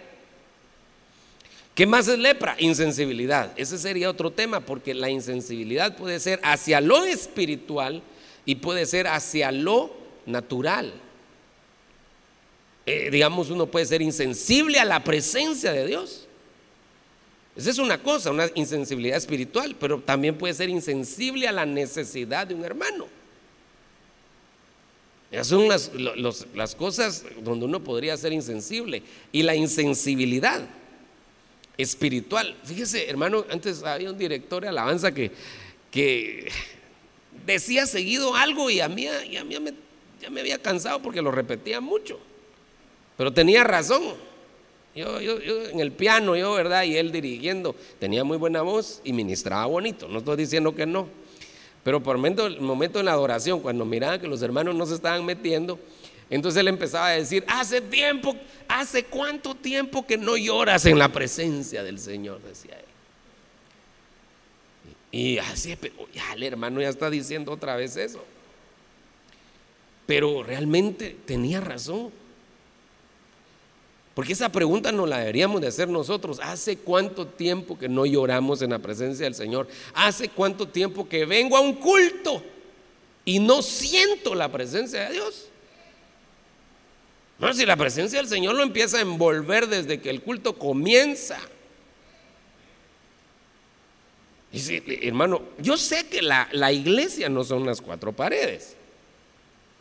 ¿Qué 1.75 1.85
más 1.85 2.07
es 2.07 2.19
lepra? 2.19 2.55
Insensibilidad. 2.59 3.53
Ese 3.55 3.77
sería 3.77 4.09
otro 4.09 4.31
tema 4.31 4.59
porque 4.59 4.93
la 4.93 5.09
insensibilidad 5.09 5.95
puede 5.95 6.19
ser 6.19 6.39
hacia 6.43 6.81
lo 6.81 7.05
espiritual 7.05 8.03
y 8.45 8.55
puede 8.55 8.85
ser 8.85 9.07
hacia 9.07 9.51
lo 9.51 9.91
natural. 10.25 10.91
Eh, 12.85 13.09
digamos, 13.11 13.49
uno 13.49 13.67
puede 13.67 13.85
ser 13.85 14.01
insensible 14.01 14.79
a 14.79 14.85
la 14.85 15.03
presencia 15.03 15.71
de 15.71 15.85
Dios. 15.85 16.27
Esa 17.55 17.69
es 17.71 17.77
una 17.77 18.01
cosa, 18.01 18.31
una 18.31 18.49
insensibilidad 18.55 19.17
espiritual, 19.17 19.75
pero 19.79 19.99
también 19.99 20.37
puede 20.37 20.53
ser 20.53 20.69
insensible 20.69 21.47
a 21.47 21.51
la 21.51 21.65
necesidad 21.65 22.47
de 22.47 22.55
un 22.55 22.63
hermano. 22.63 23.07
Esas 25.31 25.47
son 25.47 25.67
las, 25.67 25.91
las 26.55 26.75
cosas 26.75 27.23
donde 27.43 27.65
uno 27.65 27.83
podría 27.83 28.17
ser 28.17 28.33
insensible. 28.33 29.03
Y 29.31 29.43
la 29.43 29.55
insensibilidad 29.55 30.67
espiritual. 31.77 32.55
Fíjese, 32.63 33.09
hermano, 33.09 33.45
antes 33.49 33.83
había 33.83 34.09
un 34.09 34.17
director 34.17 34.63
de 34.63 34.69
alabanza 34.69 35.13
que, 35.13 35.31
que 35.91 36.51
decía 37.45 37.85
seguido 37.85 38.35
algo 38.35 38.69
y 38.69 38.81
a 38.81 38.89
mí, 38.89 39.07
y 39.29 39.37
a 39.37 39.43
mí 39.43 39.55
ya 40.21 40.29
me 40.29 40.41
había 40.41 40.61
cansado 40.61 41.01
porque 41.01 41.21
lo 41.21 41.31
repetía 41.31 41.79
mucho. 41.79 42.19
Pero 43.17 43.31
tenía 43.31 43.63
razón. 43.63 44.28
Yo, 44.95 45.21
yo, 45.21 45.39
en 45.69 45.79
el 45.79 45.91
piano, 45.91 46.35
yo, 46.35 46.53
¿verdad? 46.53 46.83
Y 46.83 46.97
él 46.97 47.11
dirigiendo. 47.11 47.75
Tenía 47.99 48.23
muy 48.23 48.37
buena 48.37 48.61
voz 48.61 49.01
y 49.03 49.13
ministraba 49.13 49.65
bonito. 49.65 50.07
No 50.07 50.19
estoy 50.19 50.37
diciendo 50.37 50.73
que 50.75 50.85
no. 50.85 51.07
Pero 51.83 52.03
por 52.03 52.15
el 52.17 52.61
momento 52.61 52.99
en 52.99 53.05
la 53.05 53.13
adoración, 53.13 53.61
cuando 53.61 53.85
miraba 53.85 54.19
que 54.19 54.27
los 54.27 54.41
hermanos 54.41 54.75
no 54.75 54.85
se 54.85 54.95
estaban 54.95 55.25
metiendo, 55.25 55.79
entonces 56.29 56.59
él 56.59 56.67
empezaba 56.67 57.07
a 57.07 57.11
decir, 57.11 57.43
hace 57.47 57.81
tiempo, 57.81 58.35
hace 58.67 59.05
cuánto 59.05 59.55
tiempo 59.55 60.05
que 60.05 60.17
no 60.17 60.37
lloras 60.37 60.85
en 60.85 60.99
la 60.99 61.11
presencia 61.11 61.83
del 61.83 61.97
Señor, 61.99 62.41
decía 62.41 62.77
él. 62.77 62.85
Y 65.11 65.37
así, 65.39 65.75
pero 65.75 65.95
ya 66.13 66.33
el 66.33 66.43
hermano 66.43 66.81
ya 66.81 66.89
está 66.89 67.09
diciendo 67.09 67.51
otra 67.51 67.75
vez 67.75 67.95
eso. 67.97 68.23
Pero 70.05 70.43
realmente 70.43 71.15
tenía 71.25 71.61
razón. 71.61 72.11
Porque 74.19 74.33
esa 74.33 74.51
pregunta 74.51 74.91
no 74.91 75.05
la 75.05 75.19
deberíamos 75.19 75.61
de 75.61 75.67
hacer 75.67 75.87
nosotros. 75.87 76.41
¿Hace 76.43 76.75
cuánto 76.75 77.25
tiempo 77.25 77.79
que 77.79 77.87
no 77.87 78.05
lloramos 78.05 78.61
en 78.61 78.71
la 78.71 78.79
presencia 78.79 79.23
del 79.23 79.33
Señor? 79.33 79.69
¿Hace 79.93 80.27
cuánto 80.27 80.67
tiempo 80.67 81.07
que 81.07 81.23
vengo 81.23 81.55
a 81.55 81.61
un 81.61 81.75
culto 81.75 82.43
y 83.23 83.39
no 83.39 83.61
siento 83.61 84.35
la 84.35 84.51
presencia 84.51 85.07
de 85.07 85.13
Dios? 85.13 85.45
No, 87.37 87.53
si 87.53 87.65
la 87.65 87.77
presencia 87.77 88.19
del 88.19 88.27
Señor 88.27 88.55
lo 88.55 88.63
empieza 88.63 88.97
a 88.97 89.01
envolver 89.03 89.67
desde 89.67 90.01
que 90.01 90.09
el 90.09 90.21
culto 90.21 90.59
comienza. 90.59 91.39
Hermano, 94.51 95.43
yo 95.59 95.77
sé 95.77 96.09
que 96.09 96.21
la, 96.21 96.49
la 96.51 96.73
iglesia 96.73 97.29
no 97.29 97.45
son 97.45 97.65
las 97.65 97.79
cuatro 97.79 98.11
paredes. 98.11 98.75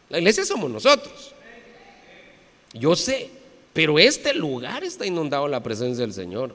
La 0.09 0.19
iglesia 0.19 0.45
somos 0.45 0.71
nosotros. 0.71 1.35
Yo 2.73 2.95
sé, 2.95 3.33
pero 3.79 3.97
este 4.01 4.35
lugar 4.35 4.83
está 4.83 5.07
inundado 5.07 5.45
de 5.45 5.53
la 5.53 5.63
presencia 5.63 6.05
del 6.05 6.13
Señor. 6.13 6.53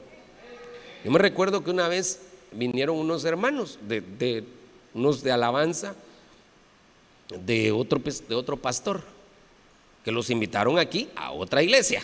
Yo 1.02 1.10
me 1.10 1.18
recuerdo 1.18 1.64
que 1.64 1.70
una 1.70 1.88
vez 1.88 2.20
vinieron 2.52 2.98
unos 2.98 3.24
hermanos 3.24 3.78
de, 3.80 4.44
unos 4.92 5.22
de 5.22 5.32
alabanza 5.32 5.94
de 7.46 7.72
otro, 7.72 7.98
de 8.28 8.34
otro 8.34 8.58
pastor 8.58 9.00
que 10.04 10.12
los 10.12 10.28
invitaron 10.28 10.78
aquí 10.78 11.08
a 11.16 11.32
otra 11.32 11.62
iglesia. 11.62 12.02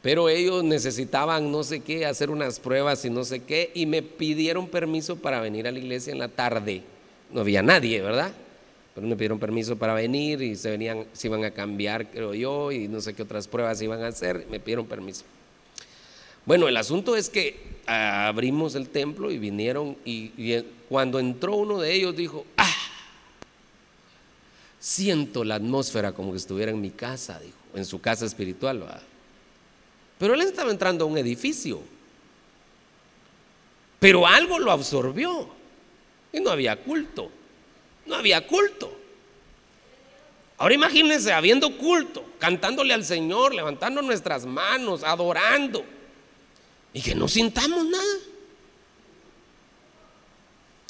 Pero 0.00 0.30
ellos 0.30 0.64
necesitaban 0.64 1.52
no 1.52 1.62
sé 1.62 1.80
qué, 1.80 2.06
hacer 2.06 2.30
unas 2.30 2.58
pruebas 2.58 3.04
y 3.04 3.10
no 3.10 3.22
sé 3.24 3.42
qué, 3.42 3.70
y 3.74 3.84
me 3.84 4.00
pidieron 4.00 4.66
permiso 4.66 5.16
para 5.16 5.42
venir 5.42 5.68
a 5.68 5.72
la 5.72 5.78
iglesia 5.78 6.10
en 6.10 6.20
la 6.20 6.28
tarde. 6.28 6.82
No 7.30 7.42
había 7.42 7.62
nadie, 7.62 8.00
¿verdad? 8.00 8.32
Pero 8.94 9.06
me 9.06 9.16
pidieron 9.16 9.40
permiso 9.40 9.76
para 9.76 9.92
venir 9.92 10.40
y 10.40 10.54
se 10.54 10.70
venían, 10.70 11.06
se 11.12 11.26
iban 11.26 11.44
a 11.44 11.50
cambiar, 11.50 12.10
creo 12.10 12.32
yo, 12.32 12.70
y 12.70 12.86
no 12.86 13.00
sé 13.00 13.14
qué 13.14 13.22
otras 13.22 13.48
pruebas 13.48 13.82
iban 13.82 14.02
a 14.02 14.08
hacer, 14.08 14.46
me 14.50 14.60
pidieron 14.60 14.86
permiso. 14.86 15.24
Bueno, 16.46 16.68
el 16.68 16.76
asunto 16.76 17.16
es 17.16 17.28
que 17.28 17.58
abrimos 17.86 18.74
el 18.74 18.88
templo 18.88 19.30
y 19.30 19.38
vinieron 19.38 19.96
y, 20.04 20.62
cuando 20.88 21.18
entró 21.18 21.56
uno 21.56 21.80
de 21.80 21.92
ellos 21.92 22.14
dijo, 22.14 22.46
ah, 22.56 22.74
siento 24.78 25.42
la 25.42 25.56
atmósfera 25.56 26.12
como 26.12 26.30
que 26.30 26.38
estuviera 26.38 26.70
en 26.70 26.80
mi 26.80 26.90
casa, 26.90 27.40
dijo, 27.40 27.56
en 27.74 27.84
su 27.84 28.00
casa 28.00 28.26
espiritual. 28.26 28.84
Pero 30.18 30.34
él 30.34 30.42
estaba 30.42 30.70
entrando 30.70 31.04
a 31.04 31.08
un 31.08 31.18
edificio, 31.18 31.80
pero 33.98 34.26
algo 34.26 34.58
lo 34.58 34.70
absorbió 34.70 35.48
y 36.32 36.40
no 36.40 36.50
había 36.50 36.76
culto. 36.76 37.30
No 38.06 38.14
había 38.14 38.46
culto. 38.46 38.94
Ahora 40.56 40.74
imagínense 40.74 41.32
habiendo 41.32 41.76
culto, 41.76 42.24
cantándole 42.38 42.94
al 42.94 43.04
Señor, 43.04 43.54
levantando 43.54 44.02
nuestras 44.02 44.46
manos, 44.46 45.02
adorando, 45.02 45.84
y 46.92 47.02
que 47.02 47.14
no 47.14 47.26
sintamos 47.26 47.84
nada. 47.84 48.18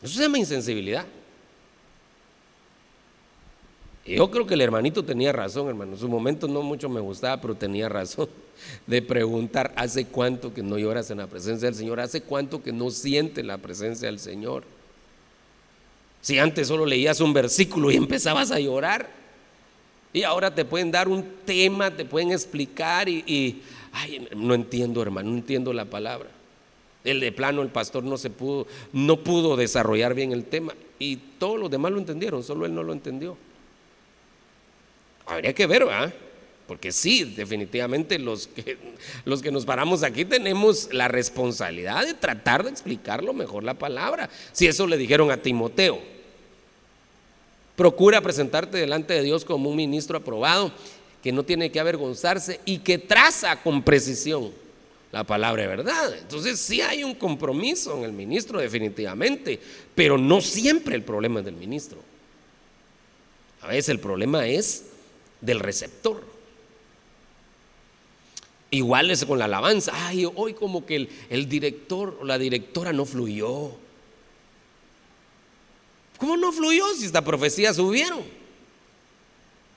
Eso 0.03 0.14
se 0.16 0.22
llama 0.22 0.38
insensibilidad. 0.38 1.07
Yo 4.07 4.31
creo 4.31 4.46
que 4.46 4.53
el 4.53 4.61
hermanito 4.61 5.03
tenía 5.03 5.33
razón, 5.33 5.68
hermano. 5.68 5.92
En 5.92 5.98
su 5.98 6.09
momento 6.09 6.46
no 6.46 6.61
mucho 6.61 6.90
me 6.90 7.00
gustaba, 7.00 7.40
pero 7.40 7.55
tenía 7.55 7.88
razón 7.88 8.29
de 8.87 9.00
preguntar, 9.00 9.72
¿hace 9.77 10.05
cuánto 10.05 10.53
que 10.53 10.62
no 10.62 10.77
lloras 10.77 11.11
en 11.11 11.18
la 11.18 11.27
presencia 11.27 11.68
del 11.68 11.74
Señor? 11.74 12.00
¿Hace 12.00 12.20
cuánto 12.20 12.62
que 12.62 12.72
no 12.72 12.90
sientes 12.90 13.42
la 13.44 13.57
presencia 13.57 14.07
del 14.09 14.18
Señor? 14.18 14.64
Si 16.25 16.39
antes 16.39 16.69
solo 16.69 16.87
leías 16.87 17.21
un 17.21 17.35
versículo 17.35 17.91
y 17.91 17.97
empezabas 17.97 18.51
a 18.51 18.59
llorar, 18.59 19.11
y 20.11 20.23
ahora 20.23 20.55
te 20.55 20.65
pueden 20.65 20.91
dar 20.91 21.07
un 21.07 21.23
tema, 21.45 21.91
te 21.91 22.07
pueden 22.07 22.33
explicar 22.33 23.11
y, 23.11 23.61
ay, 23.93 24.27
no 24.35 24.55
entiendo, 24.55 25.03
hermano, 25.03 25.31
no 25.31 25.37
entiendo 25.37 25.75
la 25.75 25.85
palabra. 25.85 26.31
El 27.05 27.21
de 27.21 27.31
plano, 27.31 27.61
el 27.61 27.69
pastor 27.69 28.05
no 28.05 28.17
se 28.17 28.31
pudo, 28.31 28.67
no 28.95 29.19
pudo 29.19 29.55
desarrollar 29.55 30.15
bien 30.15 30.33
el 30.33 30.45
tema 30.45 30.73
y 30.99 31.17
todos 31.17 31.61
los 31.61 31.71
demás 31.71 31.93
lo 31.93 31.99
entendieron, 31.99 32.43
solo 32.43 32.65
él 32.65 32.75
no 32.75 32.83
lo 32.83 32.95
entendió. 32.95 33.37
Habría 35.27 35.53
que 35.53 35.67
ver. 35.67 35.85
Porque 36.67 36.91
sí, 36.91 37.25
definitivamente 37.25 38.19
los 38.19 38.47
que, 38.47 38.79
los 39.27 39.43
que 39.43 39.51
nos 39.51 39.67
paramos 39.67 40.03
aquí 40.03 40.25
tenemos 40.25 40.89
la 40.91 41.09
responsabilidad 41.09 42.07
de 42.07 42.15
tratar 42.15 42.65
de 42.65 42.71
explicarlo 42.71 43.35
mejor 43.35 43.63
la 43.63 43.75
palabra. 43.75 44.31
Si 44.53 44.67
eso 44.67 44.87
le 44.87 44.97
dijeron 44.97 45.31
a 45.31 45.37
Timoteo, 45.37 46.13
Procura 47.77 48.21
presentarte 48.21 48.79
delante 48.79 49.15
de 49.15 49.23
Dios 49.23 49.45
como 49.45 49.71
un 49.71 49.77
ministro 49.77 50.19
aprobado, 50.19 50.73
que 51.23 51.33
no 51.33 51.43
tiene 51.43 51.73
que 51.73 51.81
avergonzarse 51.81 52.61
y 52.65 52.79
que 52.79 52.99
traza 52.99 53.63
con 53.63 53.83
precisión 53.83 54.53
la 55.11 55.25
palabra 55.25 55.63
de 55.63 55.69
verdad. 55.69 56.15
Entonces 56.19 56.61
sí 56.61 56.81
hay 56.81 57.03
un 57.05 57.15
compromiso 57.15 57.97
en 57.97 58.05
el 58.05 58.13
ministro 58.13 58.61
definitivamente, 58.61 59.61
pero 59.95 60.19
no 60.19 60.41
siempre 60.41 60.95
el 60.97 61.03
problema 61.03 61.39
es 61.39 61.47
del 61.47 61.55
ministro. 61.55 61.99
A 63.63 63.69
veces 63.69 63.89
el 63.91 64.01
problema 64.01 64.47
es 64.47 64.87
del 65.41 65.61
receptor. 65.61 66.23
Igual 68.71 69.11
es 69.11 69.25
con 69.25 69.39
la 69.39 69.45
alabanza. 69.45 69.93
Ay, 69.95 70.27
hoy 70.35 70.53
como 70.53 70.85
que 70.85 70.97
el, 70.97 71.09
el 71.31 71.49
director 71.49 72.19
o 72.21 72.25
la 72.25 72.37
directora 72.39 72.93
no 72.93 73.05
fluyó. 73.07 73.71
¿Cómo 76.25 76.39
no 76.39 76.53
fluyó 76.53 76.87
si 76.95 77.05
esta 77.05 77.23
profecía 77.23 77.75
subieron? 77.75 78.23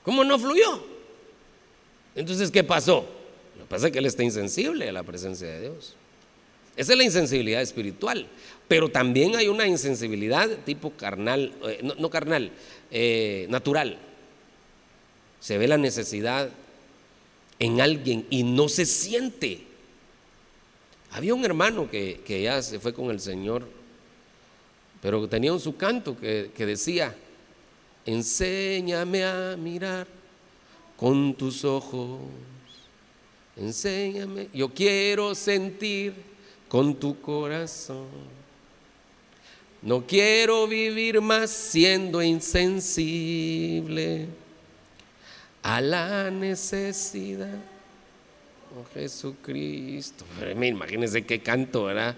¿Cómo 0.02 0.24
no 0.24 0.38
fluyó? 0.38 0.82
Entonces, 2.14 2.50
¿qué 2.50 2.64
pasó? 2.64 3.06
Lo 3.58 3.64
que 3.64 3.68
pasa 3.68 3.88
es 3.88 3.92
que 3.92 3.98
él 3.98 4.06
está 4.06 4.24
insensible 4.24 4.88
a 4.88 4.92
la 4.92 5.02
presencia 5.02 5.46
de 5.46 5.60
Dios. 5.60 5.92
Esa 6.74 6.92
es 6.92 6.96
la 6.96 7.04
insensibilidad 7.04 7.60
espiritual. 7.60 8.26
Pero 8.66 8.88
también 8.88 9.36
hay 9.36 9.48
una 9.48 9.66
insensibilidad 9.66 10.48
tipo 10.64 10.92
carnal, 10.92 11.52
eh, 11.66 11.80
no, 11.82 12.08
carnal, 12.08 12.50
eh, 12.90 13.46
natural. 13.50 13.98
Se 15.40 15.58
ve 15.58 15.68
la 15.68 15.76
necesidad 15.76 16.48
en 17.58 17.82
alguien 17.82 18.26
y 18.30 18.42
no 18.42 18.70
se 18.70 18.86
siente. 18.86 19.64
Había 21.10 21.34
un 21.34 21.44
hermano 21.44 21.90
que 21.90 22.40
ya 22.42 22.62
se 22.62 22.80
fue 22.80 22.94
con 22.94 23.10
el 23.10 23.20
Señor 23.20 23.77
pero 25.00 25.28
tenía 25.28 25.52
un 25.52 25.60
su 25.60 25.76
canto 25.76 26.16
que, 26.18 26.50
decía, 26.56 27.14
enséñame 28.04 29.24
a 29.24 29.56
mirar 29.56 30.06
con 30.96 31.34
tus 31.34 31.64
ojos, 31.64 32.20
enséñame, 33.56 34.48
yo 34.52 34.72
quiero 34.72 35.34
sentir 35.34 36.14
con 36.68 36.94
tu 36.94 37.20
corazón. 37.20 38.38
No 39.80 40.04
quiero 40.04 40.66
vivir 40.66 41.20
más 41.20 41.50
siendo 41.50 42.20
insensible 42.20 44.26
a 45.62 45.80
la 45.80 46.32
necesidad. 46.32 47.60
Oh 48.76 48.84
Jesucristo. 48.92 50.24
Imagínense 50.60 51.24
qué 51.24 51.40
canto, 51.40 51.84
¿verdad? 51.84 52.16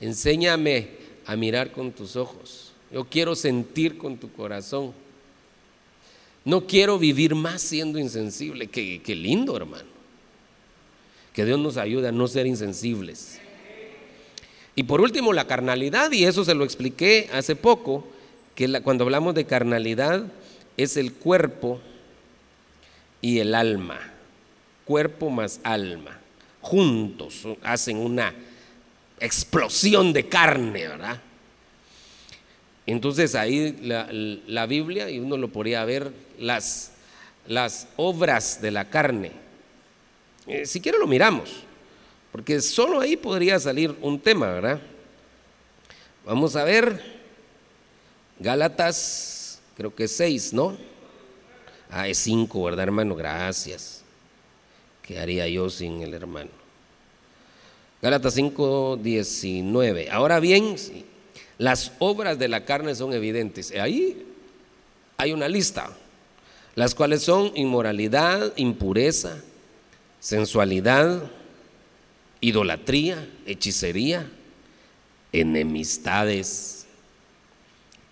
Enséñame 0.00 0.88
a 1.26 1.36
mirar 1.36 1.72
con 1.72 1.92
tus 1.92 2.16
ojos. 2.16 2.72
Yo 2.92 3.04
quiero 3.04 3.34
sentir 3.34 3.98
con 3.98 4.16
tu 4.16 4.30
corazón. 4.32 4.92
No 6.44 6.66
quiero 6.66 6.98
vivir 6.98 7.34
más 7.34 7.62
siendo 7.62 7.98
insensible. 7.98 8.68
Qué, 8.68 9.14
lindo, 9.14 9.56
hermano. 9.56 9.88
Que 11.32 11.44
Dios 11.44 11.58
nos 11.58 11.76
ayude 11.76 12.08
a 12.08 12.12
no 12.12 12.28
ser 12.28 12.46
insensibles. 12.46 13.40
Y 14.76 14.82
por 14.84 15.00
último, 15.00 15.32
la 15.32 15.46
carnalidad, 15.46 16.12
y 16.12 16.24
eso 16.24 16.44
se 16.44 16.54
lo 16.54 16.64
expliqué 16.64 17.28
hace 17.32 17.56
poco, 17.56 18.06
que 18.54 18.80
cuando 18.82 19.04
hablamos 19.04 19.34
de 19.34 19.46
carnalidad 19.46 20.26
es 20.76 20.96
el 20.96 21.12
cuerpo 21.12 21.80
y 23.20 23.38
el 23.38 23.54
alma. 23.54 23.98
Cuerpo 24.84 25.30
más 25.30 25.60
alma. 25.62 26.20
Juntos 26.60 27.46
hacen 27.62 27.96
una 27.96 28.34
explosión 29.24 30.12
de 30.12 30.28
carne, 30.28 30.88
¿verdad? 30.88 31.20
Entonces 32.86 33.34
ahí 33.34 33.76
la, 33.82 34.66
Biblia, 34.66 35.10
y 35.10 35.18
uno 35.18 35.36
lo 35.36 35.48
podría 35.48 35.84
ver, 35.84 36.12
las, 36.38 36.92
las 37.46 37.88
obras 37.96 38.60
de 38.60 38.70
la 38.70 38.90
carne. 38.90 39.32
Eh, 40.46 40.66
si 40.66 40.80
quiere 40.80 40.98
lo 40.98 41.06
miramos, 41.06 41.50
porque 42.30 42.60
solo 42.60 43.00
ahí 43.00 43.16
podría 43.16 43.58
salir 43.58 43.94
un 44.02 44.20
tema, 44.20 44.48
¿verdad? 44.48 44.80
Vamos 46.26 46.56
a 46.56 46.64
ver 46.64 47.14
Gálatas, 48.38 49.60
creo 49.76 49.94
que 49.94 50.04
es 50.04 50.16
6, 50.16 50.52
¿no? 50.52 50.76
Ah, 51.88 52.08
es 52.08 52.18
5, 52.18 52.64
¿verdad, 52.64 52.84
hermano? 52.84 53.14
Gracias. 53.14 54.02
¿Qué 55.02 55.18
haría 55.18 55.46
yo 55.48 55.70
sin 55.70 56.02
el 56.02 56.14
hermano? 56.14 56.63
Gálatas 58.04 58.34
5, 58.34 58.98
19. 59.02 60.10
Ahora 60.10 60.38
bien, 60.38 60.76
las 61.56 61.92
obras 62.00 62.38
de 62.38 62.48
la 62.48 62.66
carne 62.66 62.94
son 62.94 63.14
evidentes. 63.14 63.72
Ahí 63.80 64.26
hay 65.16 65.32
una 65.32 65.48
lista, 65.48 65.88
las 66.74 66.94
cuales 66.94 67.22
son 67.22 67.52
inmoralidad, 67.54 68.52
impureza, 68.56 69.42
sensualidad, 70.20 71.30
idolatría, 72.42 73.26
hechicería, 73.46 74.30
enemistades, 75.32 76.84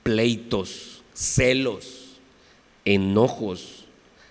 pleitos, 0.03 1.03
celos, 1.13 2.17
enojos, 2.87 3.85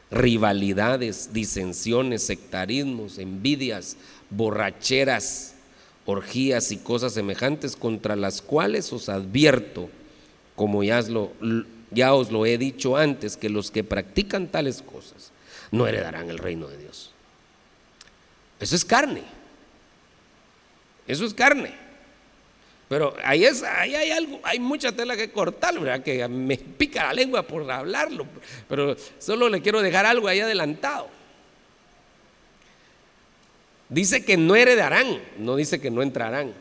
rivalidades, 0.10 1.34
disensiones, 1.34 2.24
sectarismos, 2.24 3.20
envidias, 3.20 3.96
borracheras, 4.32 5.51
orgías 6.12 6.72
y 6.72 6.78
cosas 6.78 7.14
semejantes 7.14 7.76
contra 7.76 8.16
las 8.16 8.42
cuales 8.42 8.92
os 8.94 9.10
advierto, 9.10 9.90
como 10.56 10.84
ya 10.84 11.00
os 12.14 12.32
lo, 12.32 12.46
he 12.46 12.58
dicho 12.58 12.98
antes, 12.98 13.38
que 13.38 13.50
los 13.50 13.72
que 13.72 13.84
practican 13.84 14.48
tales 14.48 14.82
cosas 14.82 15.32
no 15.72 15.88
heredarán 15.88 16.30
el 16.30 16.38
reino 16.38 16.68
de 16.68 16.78
Dios. 16.78 17.12
Eso 18.60 18.76
es 18.76 18.86
carne. 18.86 19.24
Eso 21.08 21.26
es 21.26 21.34
carne. 21.34 21.74
Pero 22.88 23.16
ahí, 23.24 23.46
es, 23.46 23.64
ahí 23.64 23.96
hay 23.96 24.12
algo, 24.12 24.40
hay 24.44 24.60
mucha 24.60 24.92
tela 24.92 25.16
que 25.16 25.32
cortar, 25.32 25.80
¿verdad? 25.80 26.04
Que 26.04 26.28
me 26.28 26.58
pica 26.58 27.06
la 27.06 27.14
lengua 27.14 27.44
por 27.44 27.70
hablarlo. 27.72 28.28
Pero 28.68 28.98
solo 29.18 29.48
le 29.48 29.62
quiero 29.62 29.82
dejar 29.82 30.06
algo 30.06 30.28
ahí 30.28 30.42
adelantado. 30.42 31.21
Dice 33.92 34.24
que 34.24 34.38
no 34.38 34.56
heredarán, 34.56 35.22
no 35.38 35.58
dice 35.58 35.82
que 35.82 35.92
no 35.92 36.02
entrarán. 36.02 36.54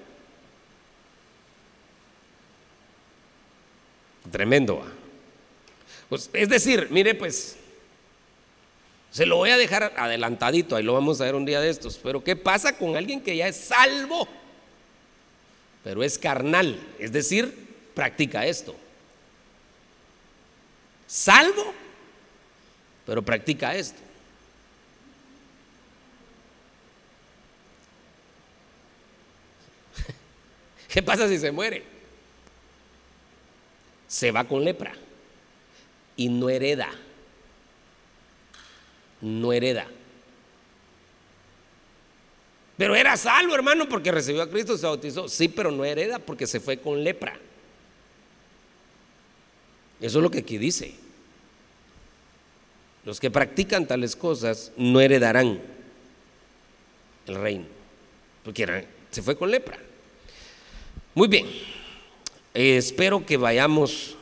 Tremendo. 4.33 4.85
Pues, 6.09 6.29
es 6.33 6.49
decir, 6.49 6.89
mire 6.91 7.15
pues, 7.15 7.57
se 9.13 9.27
lo 9.27 9.37
voy 9.37 9.51
a 9.51 9.59
dejar 9.59 9.93
adelantadito, 9.97 10.75
ahí 10.75 10.83
lo 10.83 10.93
vamos 10.93 11.21
a 11.21 11.25
ver 11.25 11.37
un 11.37 11.45
día 11.45 11.61
de 11.61 11.71
estos. 11.71 11.99
Pero 11.99 12.25
¿qué 12.25 12.35
pasa 12.35 12.77
con 12.77 12.97
alguien 12.97 13.21
que 13.21 13.37
ya 13.37 13.47
es 13.47 13.57
salvo? 13.57 14.27
Pero 15.85 16.03
es 16.03 16.19
carnal, 16.19 16.81
es 16.99 17.13
decir, 17.13 17.55
practica 17.95 18.45
esto. 18.45 18.75
Salvo, 21.07 21.73
pero 23.07 23.23
practica 23.23 23.77
esto. 23.77 24.10
¿Qué 30.93 31.03
pasa 31.03 31.29
si 31.29 31.39
se 31.39 31.53
muere? 31.53 31.85
Se 34.09 34.33
va 34.33 34.45
con 34.45 34.65
lepra 34.65 34.93
y 36.17 36.29
no 36.29 36.51
hereda. 36.51 36.91
No 39.21 39.53
hereda. 39.53 39.87
Pero 42.77 42.97
era 42.97 43.17
salvo, 43.17 43.55
hermano, 43.55 43.89
porque 43.89 44.11
recibió 44.11 44.43
a 44.43 44.51
Cristo, 44.51 44.77
se 44.77 44.87
bautizó. 44.87 45.29
Sí, 45.29 45.49
pero 45.49 45.71
no 45.71 45.85
hereda 45.85 46.19
porque 46.19 46.47
se 46.47 46.59
fue 46.59 46.79
con 46.79 47.05
lepra. 47.05 47.39
Eso 50.01 50.19
es 50.19 50.23
lo 50.23 50.31
que 50.31 50.39
aquí 50.39 50.59
dice. 50.59 50.95
Los 53.05 53.21
que 53.21 53.31
practican 53.31 53.87
tales 53.87 54.17
cosas 54.17 54.73
no 54.77 55.01
heredarán 55.01 55.61
el 57.27 57.35
reino, 57.35 57.67
porque 58.43 58.87
se 59.11 59.23
fue 59.23 59.37
con 59.37 59.51
lepra. 59.51 59.79
Muy 61.13 61.27
bien, 61.27 61.47
eh, 62.55 62.77
espero 62.77 63.27
que 63.27 63.37
vayamos, 63.37 64.15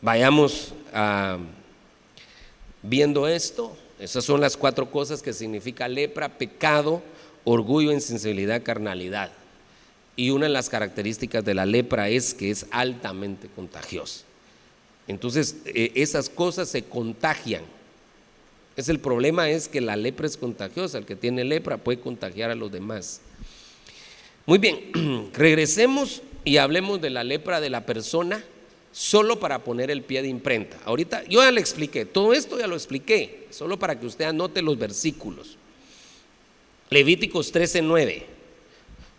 vayamos 0.00 0.72
ah, 0.92 1.38
viendo 2.80 3.26
esto. 3.26 3.76
Esas 3.98 4.24
son 4.24 4.40
las 4.40 4.56
cuatro 4.56 4.88
cosas 4.88 5.22
que 5.22 5.32
significa 5.32 5.88
lepra, 5.88 6.38
pecado, 6.38 7.02
orgullo, 7.42 7.90
insensibilidad, 7.90 8.62
carnalidad. 8.62 9.32
Y 10.14 10.30
una 10.30 10.46
de 10.46 10.52
las 10.52 10.68
características 10.68 11.44
de 11.44 11.54
la 11.54 11.66
lepra 11.66 12.08
es 12.08 12.32
que 12.32 12.52
es 12.52 12.66
altamente 12.70 13.48
contagiosa. 13.48 14.22
Entonces, 15.08 15.56
eh, 15.64 15.90
esas 15.96 16.30
cosas 16.30 16.68
se 16.68 16.84
contagian. 16.84 17.64
Es 18.76 18.88
el 18.88 19.00
problema 19.00 19.50
es 19.50 19.66
que 19.66 19.80
la 19.80 19.96
lepra 19.96 20.28
es 20.28 20.36
contagiosa. 20.36 20.98
El 20.98 21.04
que 21.04 21.16
tiene 21.16 21.42
lepra 21.42 21.78
puede 21.78 21.98
contagiar 21.98 22.52
a 22.52 22.54
los 22.54 22.70
demás. 22.70 23.22
Muy 24.46 24.58
bien, 24.58 25.30
regresemos 25.34 26.22
y 26.44 26.58
hablemos 26.58 27.00
de 27.00 27.10
la 27.10 27.24
lepra 27.24 27.60
de 27.60 27.68
la 27.68 27.84
persona 27.84 28.44
solo 28.92 29.40
para 29.40 29.64
poner 29.64 29.90
el 29.90 30.02
pie 30.02 30.22
de 30.22 30.28
imprenta. 30.28 30.78
Ahorita 30.84 31.24
yo 31.24 31.42
ya 31.42 31.50
le 31.50 31.60
expliqué, 31.60 32.06
todo 32.06 32.32
esto 32.32 32.56
ya 32.56 32.68
lo 32.68 32.76
expliqué, 32.76 33.48
solo 33.50 33.76
para 33.76 33.98
que 33.98 34.06
usted 34.06 34.26
anote 34.26 34.62
los 34.62 34.78
versículos. 34.78 35.58
Levíticos 36.90 37.52
13:9. 37.52 38.22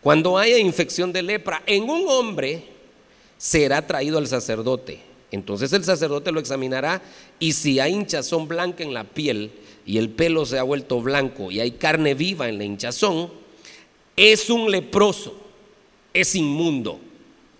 Cuando 0.01 0.37
haya 0.37 0.57
infección 0.57 1.11
de 1.11 1.21
lepra 1.21 1.61
en 1.65 1.83
un 1.89 2.07
hombre, 2.07 2.63
será 3.37 3.85
traído 3.85 4.17
al 4.17 4.27
sacerdote. 4.27 5.01
Entonces 5.31 5.73
el 5.73 5.83
sacerdote 5.83 6.31
lo 6.31 6.39
examinará 6.39 7.01
y 7.37 7.51
si 7.51 7.81
hay 7.81 7.91
hinchazón 7.91 8.47
blanca 8.47 8.81
en 8.81 8.93
la 8.93 9.03
piel 9.03 9.51
y 9.85 9.97
el 9.97 10.09
pelo 10.09 10.45
se 10.45 10.57
ha 10.57 10.63
vuelto 10.63 11.01
blanco 11.01 11.51
y 11.51 11.59
hay 11.59 11.71
carne 11.71 12.13
viva 12.13 12.47
en 12.47 12.57
la 12.57 12.63
hinchazón, 12.63 13.29
es 14.17 14.49
un 14.49 14.69
leproso, 14.69 15.33
es 16.11 16.33
inmundo. 16.35 16.99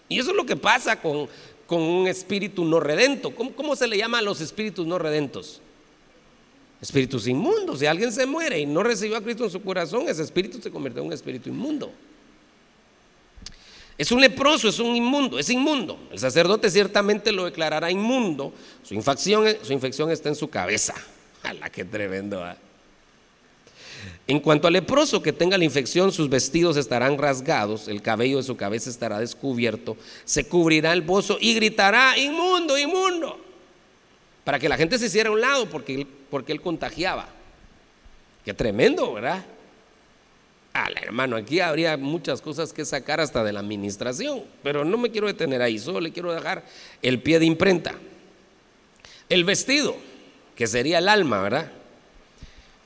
Y 0.09 0.19
eso 0.19 0.31
es 0.31 0.35
lo 0.35 0.45
que 0.45 0.55
pasa 0.55 0.99
con, 0.99 1.29
con 1.67 1.81
un 1.81 2.07
espíritu 2.07 2.65
no 2.65 2.79
redento. 2.79 3.33
¿Cómo, 3.33 3.51
¿Cómo, 3.53 3.75
se 3.75 3.87
le 3.87 3.97
llama 3.97 4.17
a 4.17 4.21
los 4.23 4.41
espíritus 4.41 4.87
no 4.87 4.97
redentos? 4.97 5.61
Espíritus 6.81 7.27
inmundos. 7.27 7.79
Si 7.79 7.85
alguien 7.85 8.11
se 8.11 8.25
muere 8.25 8.59
y 8.59 8.65
no 8.65 8.81
recibió 8.81 9.17
a 9.17 9.21
Cristo 9.21 9.45
en 9.45 9.51
su 9.51 9.61
corazón, 9.61 10.09
ese 10.09 10.23
espíritu 10.23 10.59
se 10.59 10.71
convierte 10.71 10.99
en 10.99 11.05
un 11.05 11.13
espíritu 11.13 11.49
inmundo. 11.49 11.91
Es 13.95 14.11
un 14.11 14.21
leproso, 14.21 14.67
es 14.67 14.79
un 14.79 14.95
inmundo, 14.95 15.37
es 15.37 15.49
inmundo. 15.49 15.99
El 16.11 16.19
sacerdote 16.19 16.69
ciertamente 16.71 17.31
lo 17.31 17.45
declarará 17.45 17.91
inmundo. 17.91 18.53
Su 18.83 18.95
infección, 18.95 19.45
su 19.61 19.73
infección 19.73 20.09
está 20.09 20.29
en 20.29 20.35
su 20.35 20.49
cabeza. 20.49 20.95
¡Hala, 21.43 21.69
qué 21.69 21.85
tremendo! 21.85 22.47
¿eh? 22.47 22.55
En 24.27 24.41
cuanto 24.41 24.67
al 24.67 24.73
leproso 24.73 25.21
que 25.21 25.31
tenga 25.31 25.57
la 25.57 25.63
infección, 25.63 26.11
sus 26.11 26.29
vestidos 26.29 26.75
estarán 26.75 27.17
rasgados, 27.17 27.87
el 27.87 28.01
cabello 28.01 28.37
de 28.37 28.43
su 28.43 28.57
cabeza 28.57 28.89
estará 28.89 29.19
descubierto, 29.19 29.95
se 30.25 30.45
cubrirá 30.45 30.91
el 30.91 31.01
bozo 31.01 31.37
y 31.39 31.53
gritará, 31.55 32.17
inmundo, 32.17 32.77
inmundo, 32.77 33.39
para 34.43 34.59
que 34.59 34.67
la 34.67 34.75
gente 34.75 34.99
se 34.99 35.05
hiciera 35.05 35.29
a 35.29 35.31
un 35.31 35.39
lado 35.39 35.69
porque 35.69 35.95
él, 35.95 36.07
porque 36.29 36.51
él 36.51 36.59
contagiaba. 36.59 37.29
Qué 38.43 38.53
tremendo, 38.53 39.13
¿verdad? 39.13 39.45
Ala, 40.73 40.99
hermano, 41.01 41.37
aquí 41.37 41.61
habría 41.61 41.95
muchas 41.95 42.41
cosas 42.41 42.73
que 42.73 42.83
sacar 42.83 43.21
hasta 43.21 43.45
de 43.45 43.53
la 43.53 43.61
administración, 43.61 44.43
pero 44.61 44.83
no 44.83 44.97
me 44.97 45.09
quiero 45.09 45.27
detener 45.27 45.61
ahí, 45.61 45.79
solo 45.79 46.01
le 46.01 46.11
quiero 46.11 46.33
dejar 46.33 46.65
el 47.01 47.21
pie 47.21 47.39
de 47.39 47.45
imprenta. 47.45 47.95
El 49.29 49.45
vestido, 49.45 49.95
que 50.53 50.67
sería 50.67 50.97
el 50.97 51.07
alma, 51.07 51.41
¿verdad? 51.41 51.71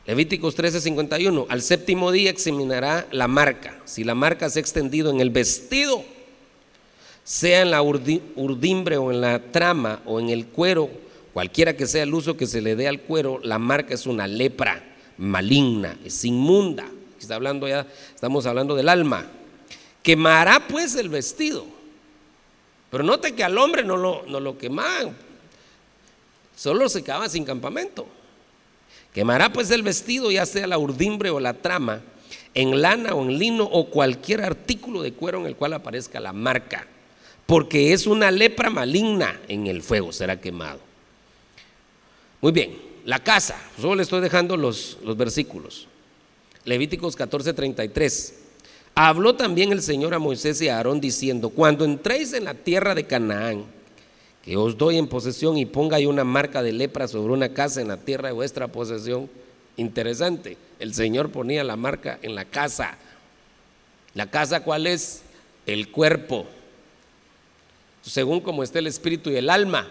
Levíticos 0.05 0.55
13:51, 0.55 1.45
al 1.47 1.61
séptimo 1.61 2.11
día 2.11 2.31
examinará 2.31 3.07
la 3.11 3.27
marca. 3.27 3.79
Si 3.85 4.03
la 4.03 4.15
marca 4.15 4.49
se 4.49 4.59
ha 4.59 4.61
extendido 4.61 5.11
en 5.11 5.21
el 5.21 5.29
vestido, 5.29 6.03
sea 7.23 7.61
en 7.61 7.71
la 7.71 7.81
urdimbre 7.83 8.97
o 8.97 9.11
en 9.11 9.21
la 9.21 9.39
trama 9.51 10.01
o 10.05 10.19
en 10.19 10.29
el 10.29 10.47
cuero, 10.47 10.89
cualquiera 11.33 11.77
que 11.77 11.85
sea 11.85 12.03
el 12.03 12.13
uso 12.13 12.35
que 12.35 12.47
se 12.47 12.61
le 12.61 12.75
dé 12.75 12.87
al 12.87 13.01
cuero, 13.01 13.39
la 13.43 13.59
marca 13.59 13.93
es 13.93 14.07
una 14.07 14.25
lepra 14.25 14.83
maligna, 15.17 15.97
es 16.03 16.25
inmunda. 16.25 16.89
Está 17.19 17.35
hablando 17.35 17.67
ya, 17.67 17.85
estamos 18.15 18.47
hablando 18.47 18.75
del 18.75 18.89
alma. 18.89 19.27
Quemará 20.01 20.67
pues 20.67 20.95
el 20.95 21.09
vestido. 21.09 21.63
Pero 22.89 23.03
note 23.03 23.35
que 23.35 23.43
al 23.43 23.55
hombre 23.59 23.83
no 23.83 23.97
lo, 23.97 24.23
no 24.27 24.39
lo 24.39 24.57
quemaban, 24.57 25.15
solo 26.55 26.89
se 26.89 27.03
quedaba 27.03 27.29
sin 27.29 27.45
campamento. 27.45 28.07
Quemará 29.13 29.51
pues 29.51 29.69
el 29.71 29.83
vestido, 29.83 30.31
ya 30.31 30.45
sea 30.45 30.67
la 30.67 30.77
urdimbre 30.77 31.29
o 31.29 31.39
la 31.39 31.53
trama, 31.53 32.01
en 32.53 32.81
lana 32.81 33.13
o 33.13 33.23
en 33.23 33.37
lino 33.37 33.65
o 33.65 33.89
cualquier 33.89 34.41
artículo 34.41 35.01
de 35.01 35.13
cuero 35.13 35.39
en 35.39 35.45
el 35.45 35.55
cual 35.55 35.73
aparezca 35.73 36.19
la 36.19 36.33
marca, 36.33 36.87
porque 37.45 37.93
es 37.93 38.07
una 38.07 38.31
lepra 38.31 38.69
maligna 38.69 39.39
en 39.47 39.67
el 39.67 39.81
fuego, 39.81 40.11
será 40.11 40.39
quemado. 40.39 40.79
Muy 42.39 42.51
bien, 42.51 42.77
la 43.05 43.19
casa, 43.19 43.61
solo 43.79 43.95
le 43.95 44.03
estoy 44.03 44.21
dejando 44.21 44.57
los, 44.57 44.97
los 45.03 45.17
versículos. 45.17 45.87
Levíticos 46.65 47.17
14:33. 47.17 48.33
Habló 48.93 49.35
también 49.35 49.71
el 49.71 49.81
Señor 49.81 50.13
a 50.13 50.19
Moisés 50.19 50.61
y 50.61 50.67
a 50.67 50.77
Aarón 50.77 50.99
diciendo, 50.99 51.49
cuando 51.49 51.85
entréis 51.85 52.33
en 52.33 52.43
la 52.43 52.53
tierra 52.53 52.93
de 52.93 53.05
Canaán, 53.05 53.65
que 54.43 54.57
os 54.57 54.77
doy 54.77 54.97
en 54.97 55.07
posesión 55.07 55.57
y 55.57 55.65
ponga 55.65 55.97
ahí 55.97 56.05
una 56.05 56.23
marca 56.23 56.63
de 56.63 56.71
lepra 56.71 57.07
sobre 57.07 57.33
una 57.33 57.49
casa 57.49 57.81
en 57.81 57.87
la 57.87 57.97
tierra 57.97 58.29
de 58.29 58.33
vuestra 58.33 58.67
posesión. 58.67 59.29
Interesante, 59.77 60.57
el 60.79 60.93
Señor 60.93 61.31
ponía 61.31 61.63
la 61.63 61.75
marca 61.75 62.17
en 62.21 62.35
la 62.35 62.45
casa. 62.45 62.97
La 64.13 64.29
casa, 64.29 64.63
¿cuál 64.63 64.87
es? 64.87 65.21
El 65.65 65.89
cuerpo. 65.89 66.45
Según 68.01 68.41
como 68.41 68.63
esté 68.63 68.79
el 68.79 68.87
espíritu 68.87 69.29
y 69.29 69.35
el 69.35 69.49
alma. 69.49 69.87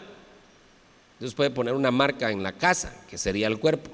Dios 1.21 1.35
puede 1.35 1.51
poner 1.51 1.75
una 1.75 1.91
marca 1.91 2.31
en 2.31 2.43
la 2.43 2.53
casa, 2.53 2.95
que 3.09 3.19
sería 3.19 3.47
el 3.47 3.59
cuerpo. 3.59 3.91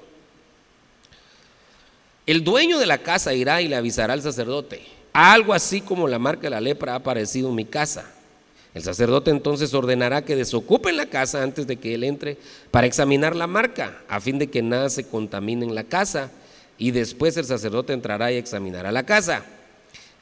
El 2.24 2.42
dueño 2.42 2.78
de 2.78 2.86
la 2.86 2.98
casa 2.98 3.34
irá 3.34 3.60
y 3.60 3.68
le 3.68 3.76
avisará 3.76 4.14
al 4.14 4.22
sacerdote. 4.22 4.86
Algo 5.12 5.52
así 5.52 5.80
como 5.80 6.08
la 6.08 6.18
marca 6.18 6.42
de 6.42 6.50
la 6.50 6.60
lepra 6.60 6.92
ha 6.92 6.96
aparecido 6.96 7.50
en 7.50 7.54
mi 7.54 7.64
casa. 7.64 8.15
El 8.76 8.82
sacerdote 8.82 9.30
entonces 9.30 9.72
ordenará 9.72 10.22
que 10.22 10.36
desocupen 10.36 10.98
la 10.98 11.06
casa 11.06 11.42
antes 11.42 11.66
de 11.66 11.76
que 11.76 11.94
él 11.94 12.04
entre 12.04 12.36
para 12.70 12.86
examinar 12.86 13.34
la 13.34 13.46
marca, 13.46 14.02
a 14.06 14.20
fin 14.20 14.38
de 14.38 14.48
que 14.48 14.60
nada 14.60 14.90
se 14.90 15.08
contamine 15.08 15.64
en 15.64 15.74
la 15.74 15.84
casa. 15.84 16.30
Y 16.76 16.90
después 16.90 17.38
el 17.38 17.46
sacerdote 17.46 17.94
entrará 17.94 18.30
y 18.32 18.36
examinará 18.36 18.92
la 18.92 19.06
casa. 19.06 19.46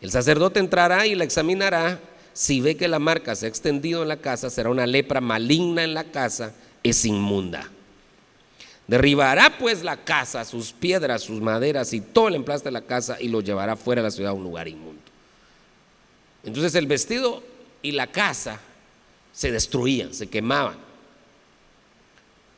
El 0.01 0.13
sacerdote 0.13 0.61
entrará 0.61 1.05
y 1.05 1.17
la 1.17 1.25
examinará. 1.25 1.99
Si 2.33 2.61
ve 2.61 2.77
que 2.77 2.87
la 2.87 3.01
marca 3.01 3.35
se 3.35 3.47
ha 3.47 3.49
extendido 3.49 4.03
en 4.03 4.09
la 4.09 4.19
casa, 4.19 4.49
será 4.51 4.71
una 4.71 4.87
lepra 4.87 5.21
maligna 5.21 5.83
en 5.83 5.93
la 5.93 6.05
casa, 6.05 6.55
es 6.85 7.05
inmunda. 7.05 7.69
Derribará 8.87 9.59
pues 9.59 9.83
la 9.83 9.97
casa, 9.97 10.45
sus 10.45 10.71
piedras, 10.71 11.23
sus 11.23 11.41
maderas 11.41 11.93
y 11.93 12.01
todo 12.01 12.29
el 12.29 12.37
emplaste 12.37 12.69
de 12.69 12.73
la 12.75 12.83
casa 12.83 13.21
y 13.21 13.27
lo 13.27 13.41
llevará 13.41 13.75
fuera 13.75 14.01
de 14.01 14.07
la 14.07 14.13
ciudad 14.13 14.31
a 14.31 14.35
un 14.35 14.45
lugar 14.45 14.69
inmundo. 14.69 15.03
Entonces 16.45 16.77
el 16.77 16.87
vestido 16.87 17.43
y 17.85 17.93
la 17.93 18.07
casa 18.07 18.59
se 19.33 19.53
destruían, 19.53 20.15
se 20.15 20.27
quemaban. 20.27 20.77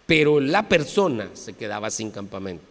Pero 0.06 0.38
la 0.38 0.68
persona 0.68 1.30
se 1.34 1.52
quedaba 1.52 1.90
sin 1.90 2.12
campamento. 2.12 2.64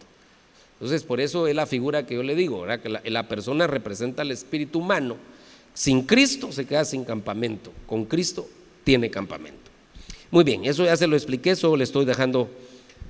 Entonces, 0.72 1.04
por 1.04 1.20
eso 1.20 1.46
es 1.46 1.54
la 1.54 1.66
figura 1.66 2.06
que 2.06 2.14
yo 2.14 2.22
le 2.22 2.34
digo, 2.34 2.64
que 2.82 2.88
la, 2.88 3.02
la, 3.04 3.28
persona 3.28 3.66
representa 3.66 4.22
al 4.22 4.30
espíritu 4.30 4.78
humano. 4.78 5.16
Sin 5.74 6.02
Cristo 6.02 6.50
se 6.50 6.64
queda 6.64 6.86
sin 6.86 7.04
campamento, 7.04 7.72
con 7.86 8.06
Cristo 8.06 8.48
tiene 8.84 9.10
campamento. 9.10 9.70
Muy 10.30 10.42
bien, 10.42 10.64
eso 10.64 10.84
ya 10.84 10.96
se 10.96 11.06
lo 11.06 11.14
expliqué, 11.14 11.54
solo 11.56 11.76
le 11.76 11.84
estoy 11.84 12.06
dejando 12.06 12.48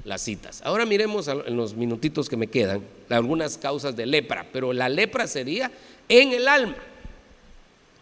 las 0.04 0.22
citas. 0.22 0.60
Ahora 0.64 0.86
miremos 0.86 1.28
en 1.28 1.56
los 1.56 1.74
minutitos 1.74 2.28
que 2.28 2.36
me 2.36 2.48
quedan 2.48 2.82
algunas 3.08 3.58
causas 3.58 3.94
de 3.94 4.06
lepra, 4.06 4.44
pero 4.52 4.72
la 4.72 4.88
lepra 4.88 5.28
sería 5.28 5.70
en 6.08 6.32
el 6.32 6.48
alma, 6.48 6.76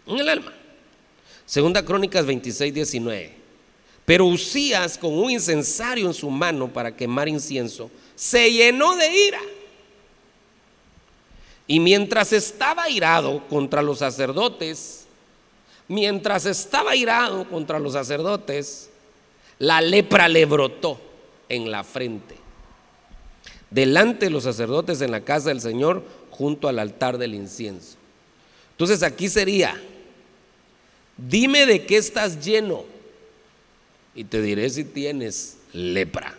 en 0.07 0.19
el 0.19 0.29
alma. 0.31 0.53
Segunda 1.47 1.85
Crónicas 1.85 2.25
26, 2.25 2.73
19. 2.73 3.35
Pero 4.05 4.27
Usías, 4.27 4.99
con 4.99 5.17
un 5.19 5.31
incensario 5.31 6.07
en 6.07 6.15
su 6.15 6.29
mano 6.31 6.69
para 6.69 6.95
quemar 6.95 7.29
incienso, 7.29 7.91
se 8.15 8.53
llenó 8.53 8.97
de 8.97 9.27
ira. 9.27 9.41
Y 11.67 11.81
mientras 11.81 12.33
estaba 12.33 12.91
irado 12.91 13.47
contra 13.49 13.81
los 13.81 13.99
sacerdotes, 13.99 15.07
mientras 15.89 16.45
estaba 16.45 16.95
irado 16.95 17.49
contra 17.49 17.79
los 17.79 17.95
sacerdotes, 17.95 18.91
la 19.59 19.81
lepra 19.81 20.29
le 20.29 20.45
brotó 20.45 21.01
en 21.49 21.71
la 21.71 21.85
frente, 21.85 22.37
delante 23.71 24.27
de 24.27 24.31
los 24.31 24.45
sacerdotes 24.45 25.01
en 25.01 25.11
la 25.11 25.21
casa 25.21 25.49
del 25.49 25.61
Señor, 25.61 26.05
junto 26.31 26.69
al 26.69 26.79
altar 26.79 27.17
del 27.17 27.35
incienso. 27.35 27.97
Entonces 28.73 29.03
aquí 29.03 29.29
sería, 29.29 29.81
Dime 31.17 31.67
de 31.67 31.87
qué 31.87 31.97
estás 31.97 32.45
lleno 32.45 32.85
y 34.15 34.25
te 34.25 34.41
diré 34.43 34.69
si 34.71 34.85
tienes 34.85 35.59
lepra. 35.73 36.37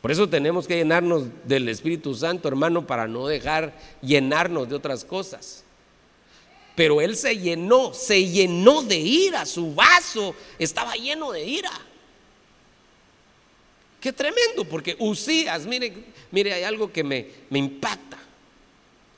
Por 0.00 0.10
eso 0.10 0.28
tenemos 0.28 0.66
que 0.66 0.76
llenarnos 0.76 1.24
del 1.44 1.68
Espíritu 1.68 2.14
Santo, 2.14 2.48
hermano, 2.48 2.86
para 2.86 3.06
no 3.06 3.26
dejar 3.26 3.74
llenarnos 4.00 4.68
de 4.68 4.74
otras 4.74 5.04
cosas. 5.04 5.62
Pero 6.74 7.00
él 7.00 7.16
se 7.16 7.36
llenó, 7.36 7.92
se 7.92 8.26
llenó 8.26 8.82
de 8.82 8.96
ira, 8.96 9.44
su 9.44 9.74
vaso 9.74 10.34
estaba 10.58 10.94
lleno 10.94 11.32
de 11.32 11.44
ira. 11.44 11.72
Qué 14.00 14.12
tremendo, 14.12 14.64
porque 14.64 14.96
Usías, 14.98 15.66
mire, 15.66 15.92
mire, 16.30 16.54
hay 16.54 16.62
algo 16.62 16.90
que 16.90 17.04
me, 17.04 17.26
me 17.50 17.58
impacta. 17.58 18.18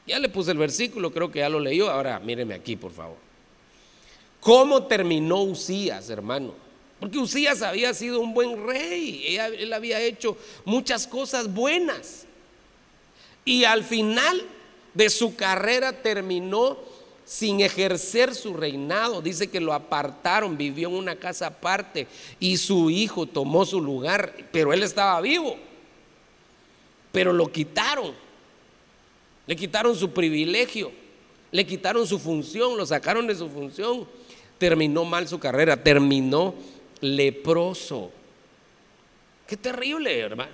Ya 0.05 0.19
le 0.19 0.29
puse 0.29 0.51
el 0.51 0.59
versículo, 0.59 1.13
creo 1.13 1.31
que 1.31 1.39
ya 1.39 1.49
lo 1.49 1.61
leyó, 1.61 1.89
ahora 1.89 2.19
míreme 2.19 2.55
aquí, 2.55 2.75
por 2.75 2.91
favor. 2.91 3.32
¿Cómo 4.43 4.83
terminó 4.83 5.41
Usías, 5.43 6.11
hermano? 6.11 6.53
Porque 6.99 7.17
Usías 7.17 7.63
había 7.63 7.95
sido 7.95 8.19
un 8.19 8.35
buen 8.35 8.67
rey, 8.67 9.37
él 9.37 9.73
había 9.73 10.01
hecho 10.01 10.37
muchas 10.65 11.07
cosas 11.07 11.55
buenas. 11.55 12.27
Y 13.45 13.63
al 13.63 13.85
final 13.85 14.43
de 14.95 15.11
su 15.11 15.37
carrera 15.37 15.93
terminó 16.03 16.77
sin 17.25 17.61
ejercer 17.61 18.35
su 18.35 18.53
reinado. 18.55 19.23
Dice 19.23 19.49
que 19.49 19.61
lo 19.61 19.73
apartaron, 19.73 20.59
vivió 20.59 20.89
en 20.89 20.97
una 20.97 21.15
casa 21.15 21.47
aparte 21.47 22.09
y 22.41 22.57
su 22.57 22.91
hijo 22.91 23.27
tomó 23.27 23.65
su 23.65 23.81
lugar, 23.81 24.35
pero 24.51 24.73
él 24.73 24.83
estaba 24.83 25.21
vivo. 25.21 25.57
Pero 27.13 27.33
lo 27.33 27.47
quitaron. 27.53 28.13
Le 29.47 29.55
quitaron 29.55 29.95
su 29.95 30.11
privilegio, 30.11 30.91
le 31.53 31.65
quitaron 31.65 32.09
su 32.09 32.19
función, 32.19 32.77
lo 32.77 32.85
sacaron 32.85 33.29
de 33.29 33.37
su 33.37 33.49
función 33.49 34.05
terminó 34.63 35.05
mal 35.05 35.27
su 35.27 35.41
carrera, 35.41 35.83
terminó 35.83 36.55
leproso. 37.01 38.13
Qué 39.45 39.57
terrible, 39.57 40.17
hermano. 40.17 40.53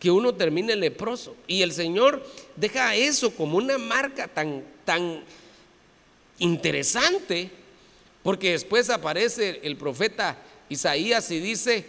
Que 0.00 0.10
uno 0.10 0.34
termine 0.34 0.74
leproso. 0.74 1.36
Y 1.46 1.62
el 1.62 1.70
Señor 1.70 2.28
deja 2.56 2.96
eso 2.96 3.30
como 3.30 3.58
una 3.58 3.78
marca 3.78 4.26
tan, 4.26 4.64
tan 4.84 5.22
interesante, 6.40 7.52
porque 8.24 8.50
después 8.50 8.90
aparece 8.90 9.60
el 9.62 9.76
profeta 9.76 10.36
Isaías 10.68 11.30
y 11.30 11.38
dice, 11.38 11.86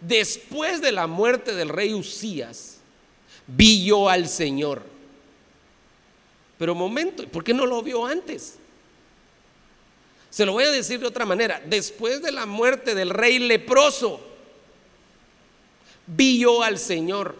después 0.00 0.80
de 0.80 0.90
la 0.90 1.06
muerte 1.06 1.54
del 1.54 1.68
rey 1.68 1.92
Usías, 1.92 2.78
vi 3.46 3.84
yo 3.84 4.08
al 4.08 4.26
Señor. 4.26 4.82
Pero 6.56 6.74
momento, 6.74 7.28
¿por 7.28 7.44
qué 7.44 7.52
no 7.52 7.66
lo 7.66 7.82
vio 7.82 8.06
antes? 8.06 8.56
Se 10.36 10.44
lo 10.44 10.52
voy 10.52 10.64
a 10.64 10.70
decir 10.70 11.00
de 11.00 11.06
otra 11.06 11.24
manera. 11.24 11.62
Después 11.64 12.20
de 12.20 12.30
la 12.30 12.44
muerte 12.44 12.94
del 12.94 13.08
rey 13.08 13.38
leproso, 13.38 14.20
vi 16.06 16.40
yo 16.40 16.62
al 16.62 16.78
Señor. 16.78 17.34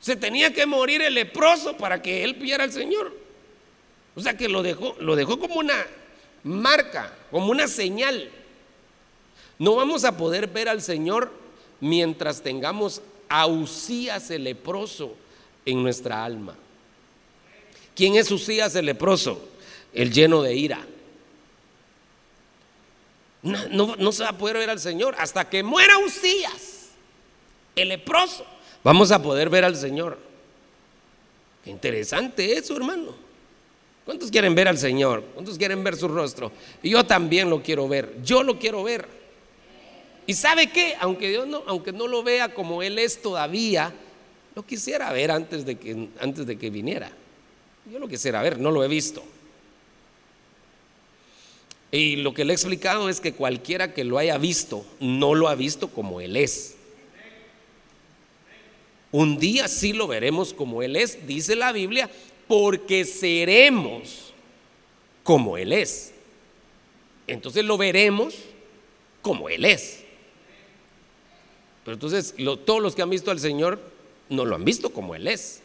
Se 0.00 0.16
tenía 0.16 0.54
que 0.54 0.64
morir 0.64 1.02
el 1.02 1.12
leproso 1.12 1.76
para 1.76 2.00
que 2.00 2.24
él 2.24 2.32
viera 2.32 2.64
al 2.64 2.72
Señor. 2.72 3.14
O 4.14 4.22
sea 4.22 4.38
que 4.38 4.48
lo 4.48 4.62
dejó, 4.62 4.96
lo 5.00 5.14
dejó 5.14 5.38
como 5.38 5.56
una 5.56 5.86
marca, 6.44 7.14
como 7.30 7.50
una 7.50 7.68
señal. 7.68 8.30
No 9.58 9.74
vamos 9.74 10.04
a 10.04 10.16
poder 10.16 10.46
ver 10.46 10.70
al 10.70 10.80
Señor 10.80 11.30
mientras 11.80 12.40
tengamos 12.40 13.02
a 13.28 13.46
Usías 13.46 14.30
el 14.30 14.44
leproso 14.44 15.14
en 15.66 15.82
nuestra 15.82 16.24
alma. 16.24 16.56
¿Quién 17.94 18.14
es 18.16 18.30
Usías 18.30 18.74
el 18.76 18.86
leproso? 18.86 19.50
El 19.92 20.10
lleno 20.10 20.40
de 20.40 20.54
ira. 20.54 20.86
No, 23.42 24.12
se 24.12 24.22
va 24.22 24.30
a 24.30 24.38
poder 24.38 24.56
ver 24.56 24.70
al 24.70 24.78
Señor 24.78 25.16
hasta 25.18 25.48
que 25.48 25.62
muera 25.62 25.98
Usías, 25.98 26.90
el 27.74 27.88
leproso. 27.88 28.46
Vamos 28.84 29.10
a 29.10 29.20
poder 29.20 29.50
ver 29.50 29.64
al 29.64 29.76
Señor. 29.76 30.18
Qué 31.64 31.70
interesante 31.70 32.56
eso, 32.56 32.76
hermano. 32.76 33.14
¿Cuántos 34.04 34.30
quieren 34.30 34.54
ver 34.54 34.68
al 34.68 34.78
Señor? 34.78 35.22
¿Cuántos 35.34 35.58
quieren 35.58 35.82
ver 35.84 35.96
su 35.96 36.08
rostro? 36.08 36.50
Y 36.82 36.90
yo 36.90 37.04
también 37.04 37.50
lo 37.50 37.62
quiero 37.62 37.88
ver. 37.88 38.16
Yo 38.22 38.42
lo 38.42 38.58
quiero 38.58 38.82
ver. 38.82 39.06
¿Y 40.26 40.34
sabe 40.34 40.70
qué? 40.70 40.96
Aunque 41.00 41.28
Dios 41.28 41.46
no, 41.46 41.62
aunque 41.66 41.92
no 41.92 42.06
lo 42.06 42.22
vea 42.22 42.54
como 42.54 42.82
Él 42.82 42.98
es 42.98 43.22
todavía, 43.22 43.92
lo 44.54 44.64
quisiera 44.64 45.12
ver 45.12 45.30
antes 45.30 45.64
de 45.64 45.76
que, 45.76 46.08
antes 46.20 46.46
de 46.46 46.58
que 46.58 46.70
viniera. 46.70 47.10
Yo 47.90 47.98
lo 47.98 48.08
quisiera 48.08 48.42
ver, 48.42 48.58
no 48.58 48.70
lo 48.70 48.84
he 48.84 48.88
visto. 48.88 49.22
Y 51.94 52.16
lo 52.16 52.32
que 52.32 52.46
le 52.46 52.54
he 52.54 52.56
explicado 52.56 53.10
es 53.10 53.20
que 53.20 53.34
cualquiera 53.34 53.92
que 53.92 54.02
lo 54.02 54.16
haya 54.16 54.38
visto, 54.38 54.84
no 54.98 55.34
lo 55.34 55.48
ha 55.48 55.54
visto 55.54 55.88
como 55.88 56.22
Él 56.22 56.36
es. 56.36 56.74
Un 59.10 59.38
día 59.38 59.68
sí 59.68 59.92
lo 59.92 60.08
veremos 60.08 60.54
como 60.54 60.82
Él 60.82 60.96
es, 60.96 61.26
dice 61.26 61.54
la 61.54 61.70
Biblia, 61.70 62.10
porque 62.48 63.04
seremos 63.04 64.32
como 65.22 65.58
Él 65.58 65.74
es. 65.74 66.14
Entonces 67.26 67.62
lo 67.62 67.76
veremos 67.76 68.36
como 69.20 69.50
Él 69.50 69.66
es. 69.66 70.02
Pero 71.84 71.94
entonces 71.94 72.34
todos 72.64 72.80
los 72.80 72.94
que 72.94 73.02
han 73.02 73.10
visto 73.10 73.30
al 73.30 73.38
Señor 73.38 73.78
no 74.30 74.46
lo 74.46 74.56
han 74.56 74.64
visto 74.64 74.94
como 74.94 75.14
Él 75.14 75.28
es. 75.28 75.60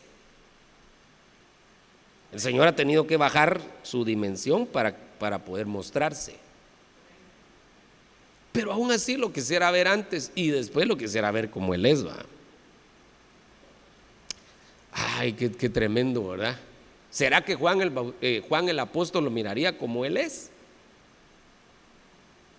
El 2.33 2.41
Señor 2.41 2.67
ha 2.67 2.75
tenido 2.75 3.07
que 3.07 3.15
bajar 3.15 3.61
su 3.83 4.03
dimensión 4.03 4.67
para 4.67 5.06
para 5.17 5.39
poder 5.39 5.65
mostrarse. 5.65 6.35
Pero 8.51 8.71
aún 8.71 8.91
así 8.91 9.17
lo 9.17 9.31
quisiera 9.31 9.69
ver 9.71 9.87
antes 9.87 10.31
y 10.33 10.49
después 10.49 10.87
lo 10.87 10.97
quisiera 10.97 11.29
ver 11.31 11.49
como 11.49 11.73
Él 11.73 11.85
es, 11.85 12.05
va. 12.05 12.25
Ay, 14.97 15.33
qué, 15.33 15.69
tremendo, 15.69 16.29
¿verdad? 16.29 16.57
¿Será 17.11 17.45
que 17.45 17.53
Juan 17.53 17.81
el, 17.81 18.13
eh, 18.19 18.43
Juan 18.47 18.67
el 18.67 18.79
apóstol 18.79 19.25
lo 19.25 19.29
miraría 19.29 19.77
como 19.77 20.03
él 20.05 20.17
es? 20.17 20.49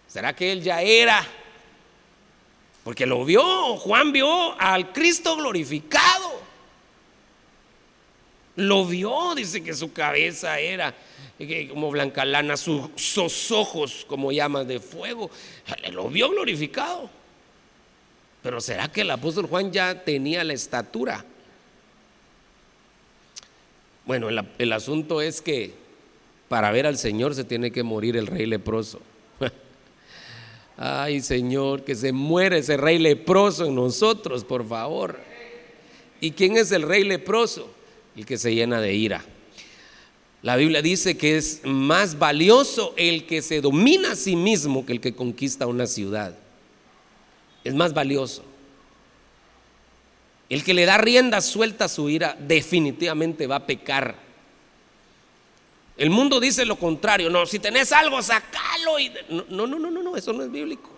¿Será 0.07 0.35
que 0.35 0.53
él 0.53 0.63
ya 0.63 0.81
era? 0.81 1.27
Porque 2.85 3.07
lo 3.07 3.25
vio, 3.25 3.77
Juan 3.77 4.13
vio 4.13 4.59
al 4.61 4.93
Cristo 4.93 5.37
glorificado. 5.37 6.41
Lo 8.55 8.87
vio, 8.87 9.35
dice 9.35 9.63
que 9.63 9.75
su 9.75 9.93
cabeza 9.93 10.59
era 10.61 10.95
como 11.71 11.91
blanca 11.91 12.25
lana, 12.25 12.57
sus 12.57 13.51
ojos 13.51 14.05
como 14.09 14.33
llamas 14.33 14.67
de 14.67 14.81
fuego. 14.81 15.31
Lo 15.93 16.09
vio 16.09 16.31
glorificado. 16.31 17.09
Pero 18.43 18.61
¿será 18.61 18.89
que 18.91 19.03
el 19.03 19.11
apóstol 19.11 19.47
Juan 19.47 19.73
ya 19.73 20.05
tenía 20.05 20.43
la 20.45 20.53
estatura? 20.53 21.25
Bueno, 24.05 24.29
el, 24.31 24.73
asunto 24.73 25.21
es 25.21 25.43
que 25.43 25.75
para 26.49 26.71
ver 26.71 26.87
al 26.87 26.97
Señor 26.97 27.35
se 27.35 27.45
tiene 27.45 27.71
que 27.71 27.83
morir 27.83 28.17
el 28.17 28.27
rey 28.27 28.47
leproso. 28.47 29.03
Ay 30.79 31.21
Señor, 31.21 31.85
que 31.85 31.95
se 31.95 32.13
muere 32.13 32.59
ese 32.59 32.79
rey 32.79 32.99
leproso 32.99 33.67
en 33.67 33.75
nosotros, 33.75 34.45
por 34.45 34.67
favor. 34.67 35.21
¿Y 36.21 36.31
quién 36.31 36.57
es 36.57 36.73
el 36.73 36.83
rey 36.83 37.05
leproso? 37.05 37.71
El 38.17 38.25
que 38.25 38.39
se 38.39 38.55
llena 38.55 38.81
de 38.81 38.95
ira. 38.95 39.25
La 40.43 40.57
Biblia 40.57 40.83
dice 40.83 41.17
que 41.17 41.37
es 41.37 41.61
más 41.65 42.19
valioso 42.19 42.95
el 42.97 43.27
que 43.27 43.43
se 43.43 43.61
domina 43.61 44.13
a 44.13 44.17
sí 44.17 44.37
mismo 44.37 44.87
que 44.87 44.93
el 44.93 45.01
que 45.01 45.15
conquista 45.15 45.67
una 45.67 45.87
ciudad. 45.87 46.35
Es 47.65 47.75
más 47.75 47.93
valioso. 47.93 48.45
El 50.49 50.65
que 50.65 50.75
le 50.75 50.87
da 50.87 50.97
rienda 50.97 51.41
suelta 51.41 51.87
a 51.87 51.89
su 51.89 52.09
ira 52.09 52.37
definitivamente 52.39 53.47
va 53.47 53.57
a 53.57 53.67
pecar. 53.67 54.15
El 55.97 56.11
mundo 56.11 56.39
dice 56.39 56.65
lo 56.65 56.77
contrario, 56.77 57.29
no, 57.29 57.45
si 57.45 57.59
tenés 57.59 57.91
algo, 57.91 58.23
sacalo. 58.23 59.01
Y... 59.01 59.13
No, 59.29 59.67
no, 59.67 59.67
no, 59.67 59.91
no, 59.91 60.03
no, 60.03 60.17
eso 60.17 60.33
no 60.33 60.45
es 60.45 60.51
bíblico. 60.51 60.89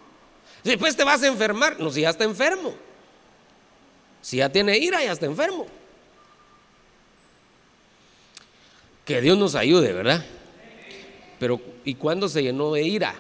Después 0.62 0.94
te 0.94 1.02
vas 1.04 1.22
a 1.22 1.26
enfermar, 1.26 1.80
no, 1.80 1.90
si 1.90 2.02
ya 2.02 2.10
está 2.10 2.24
enfermo. 2.24 2.74
Si 4.20 4.36
ya 4.36 4.50
tiene 4.50 4.76
ira, 4.76 5.02
ya 5.02 5.12
está 5.12 5.24
enfermo. 5.24 5.66
Que 9.04 9.20
Dios 9.20 9.36
nos 9.36 9.54
ayude, 9.54 9.92
¿verdad? 9.92 10.24
Pero 11.38 11.60
¿y 11.84 11.94
cuándo 11.94 12.28
se 12.28 12.42
llenó 12.42 12.72
de 12.72 12.82
ira? 12.82 13.14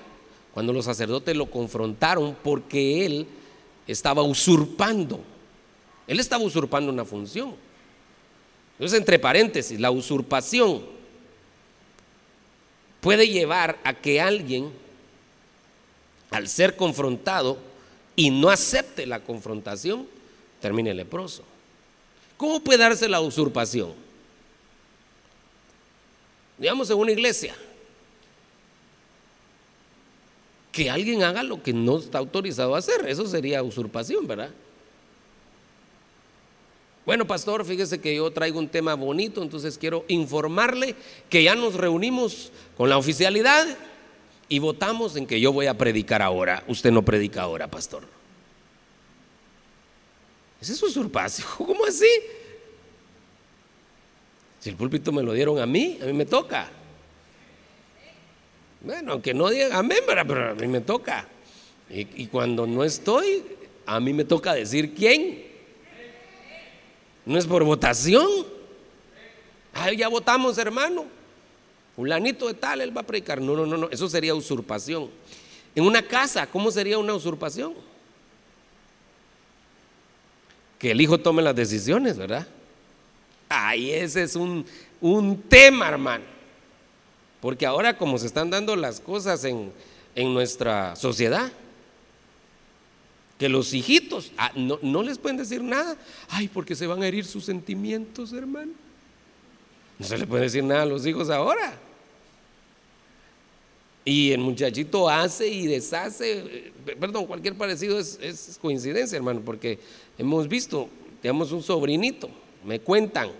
Cuando 0.52 0.72
los 0.72 0.84
sacerdotes 0.84 1.36
lo 1.36 1.50
confrontaron 1.50 2.36
porque 2.42 3.06
él 3.06 3.26
estaba 3.86 4.22
usurpando 4.22 5.20
él 6.10 6.18
estaba 6.18 6.42
usurpando 6.42 6.90
una 6.90 7.04
función. 7.04 7.54
Entonces, 8.72 8.98
entre 8.98 9.20
paréntesis, 9.20 9.78
la 9.78 9.92
usurpación 9.92 10.82
puede 13.00 13.28
llevar 13.28 13.78
a 13.84 13.94
que 13.94 14.20
alguien, 14.20 14.72
al 16.32 16.48
ser 16.48 16.74
confrontado 16.74 17.58
y 18.16 18.30
no 18.30 18.50
acepte 18.50 19.06
la 19.06 19.20
confrontación, 19.20 20.08
termine 20.60 20.94
leproso. 20.94 21.44
¿Cómo 22.36 22.58
puede 22.58 22.80
darse 22.80 23.08
la 23.08 23.20
usurpación? 23.20 23.94
Digamos 26.60 26.90
en 26.90 26.98
una 26.98 27.10
iglesia, 27.10 27.54
que 30.70 30.90
alguien 30.90 31.22
haga 31.22 31.42
lo 31.42 31.62
que 31.62 31.72
no 31.72 31.98
está 31.98 32.18
autorizado 32.18 32.74
a 32.74 32.78
hacer, 32.78 33.08
eso 33.08 33.26
sería 33.26 33.62
usurpación, 33.62 34.26
¿verdad? 34.26 34.50
Bueno, 37.06 37.26
pastor, 37.26 37.64
fíjese 37.64 37.98
que 37.98 38.14
yo 38.14 38.30
traigo 38.30 38.58
un 38.58 38.68
tema 38.68 38.94
bonito, 38.94 39.42
entonces 39.42 39.78
quiero 39.78 40.04
informarle 40.06 40.94
que 41.30 41.42
ya 41.42 41.54
nos 41.54 41.74
reunimos 41.74 42.52
con 42.76 42.90
la 42.90 42.98
oficialidad 42.98 43.66
y 44.50 44.58
votamos 44.58 45.16
en 45.16 45.26
que 45.26 45.40
yo 45.40 45.54
voy 45.54 45.66
a 45.66 45.78
predicar 45.78 46.20
ahora. 46.20 46.62
Usted 46.68 46.90
no 46.92 47.02
predica 47.02 47.40
ahora, 47.40 47.68
pastor. 47.68 48.04
Ese 50.60 50.74
es 50.74 50.82
usurpación. 50.82 51.48
¿Cómo 51.56 51.86
así? 51.86 52.06
Si 54.60 54.68
el 54.68 54.76
púlpito 54.76 55.10
me 55.10 55.22
lo 55.22 55.32
dieron 55.32 55.58
a 55.58 55.66
mí, 55.66 55.98
a 56.02 56.04
mí 56.04 56.12
me 56.12 56.26
toca. 56.26 56.68
Bueno, 58.82 59.12
aunque 59.12 59.34
no 59.34 59.48
digan 59.48 59.72
amén, 59.72 60.00
pero 60.06 60.50
a 60.50 60.54
mí 60.54 60.66
me 60.66 60.80
toca. 60.80 61.26
Y, 61.88 62.26
cuando 62.26 62.66
no 62.66 62.84
estoy, 62.84 63.42
a 63.84 63.98
mí 63.98 64.12
me 64.12 64.24
toca 64.24 64.54
decir 64.54 64.94
quién. 64.94 65.44
No 67.26 67.36
es 67.38 67.46
por 67.46 67.64
votación. 67.64 68.28
Ay, 69.72 69.96
ya 69.96 70.08
votamos, 70.08 70.56
hermano. 70.58 71.06
Fulanito 71.96 72.46
de 72.46 72.54
tal, 72.54 72.80
él 72.80 72.96
va 72.96 73.00
a 73.00 73.06
predicar. 73.06 73.40
No, 73.40 73.56
no, 73.56 73.66
no, 73.66 73.76
no. 73.76 73.90
Eso 73.90 74.08
sería 74.08 74.34
usurpación. 74.34 75.10
En 75.74 75.84
una 75.84 76.02
casa, 76.02 76.46
¿cómo 76.46 76.70
sería 76.70 76.98
una 76.98 77.14
usurpación? 77.14 77.74
Que 80.78 80.92
el 80.92 81.00
hijo 81.00 81.18
tome 81.18 81.42
las 81.42 81.56
decisiones, 81.56 82.16
¿verdad? 82.16 82.46
Ay, 83.50 83.90
ese 83.90 84.22
es 84.22 84.36
un, 84.36 84.64
un 85.00 85.42
tema, 85.42 85.88
hermano. 85.88 86.24
Porque 87.40 87.66
ahora 87.66 87.98
como 87.98 88.16
se 88.16 88.26
están 88.26 88.48
dando 88.48 88.76
las 88.76 89.00
cosas 89.00 89.44
en, 89.44 89.72
en 90.14 90.32
nuestra 90.32 90.94
sociedad, 90.94 91.50
que 93.38 93.48
los 93.48 93.74
hijitos 93.74 94.30
ah, 94.38 94.52
no, 94.54 95.02
les 95.02 95.18
pueden 95.18 95.36
decir 95.36 95.62
nada. 95.62 95.96
Ay, 96.28 96.46
porque 96.46 96.76
se 96.76 96.86
van 96.86 97.02
a 97.02 97.08
herir 97.08 97.24
sus 97.24 97.44
sentimientos, 97.44 98.32
hermano. 98.32 98.72
No 99.98 100.06
se 100.06 100.16
le 100.16 100.26
puede 100.26 100.44
decir 100.44 100.62
nada 100.62 100.82
a 100.82 100.86
los 100.86 101.04
hijos 101.04 101.28
ahora. 101.28 101.76
Y 104.04 104.30
el 104.30 104.40
muchachito 104.40 105.08
hace 105.08 105.48
y 105.48 105.66
deshace, 105.66 106.38
eh, 106.38 106.72
perdón, 107.00 107.26
cualquier 107.26 107.54
parecido 107.54 107.98
es, 107.98 108.18
es, 108.22 108.58
coincidencia, 108.60 109.16
hermano, 109.16 109.40
porque 109.44 109.78
hemos 110.18 110.46
visto, 110.46 110.88
digamos, 111.22 111.50
un 111.50 111.62
sobrinito, 111.62 112.30
me 112.64 112.80
cuentan 112.80 113.30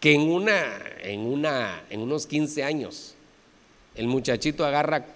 que 0.00 0.12
en 0.12 0.22
una, 0.22 0.82
en 1.00 1.20
una, 1.20 1.82
en 1.90 2.00
unos 2.00 2.26
15 2.26 2.62
años, 2.62 3.14
el 3.94 4.06
muchachito 4.06 4.64
agarra 4.64 5.06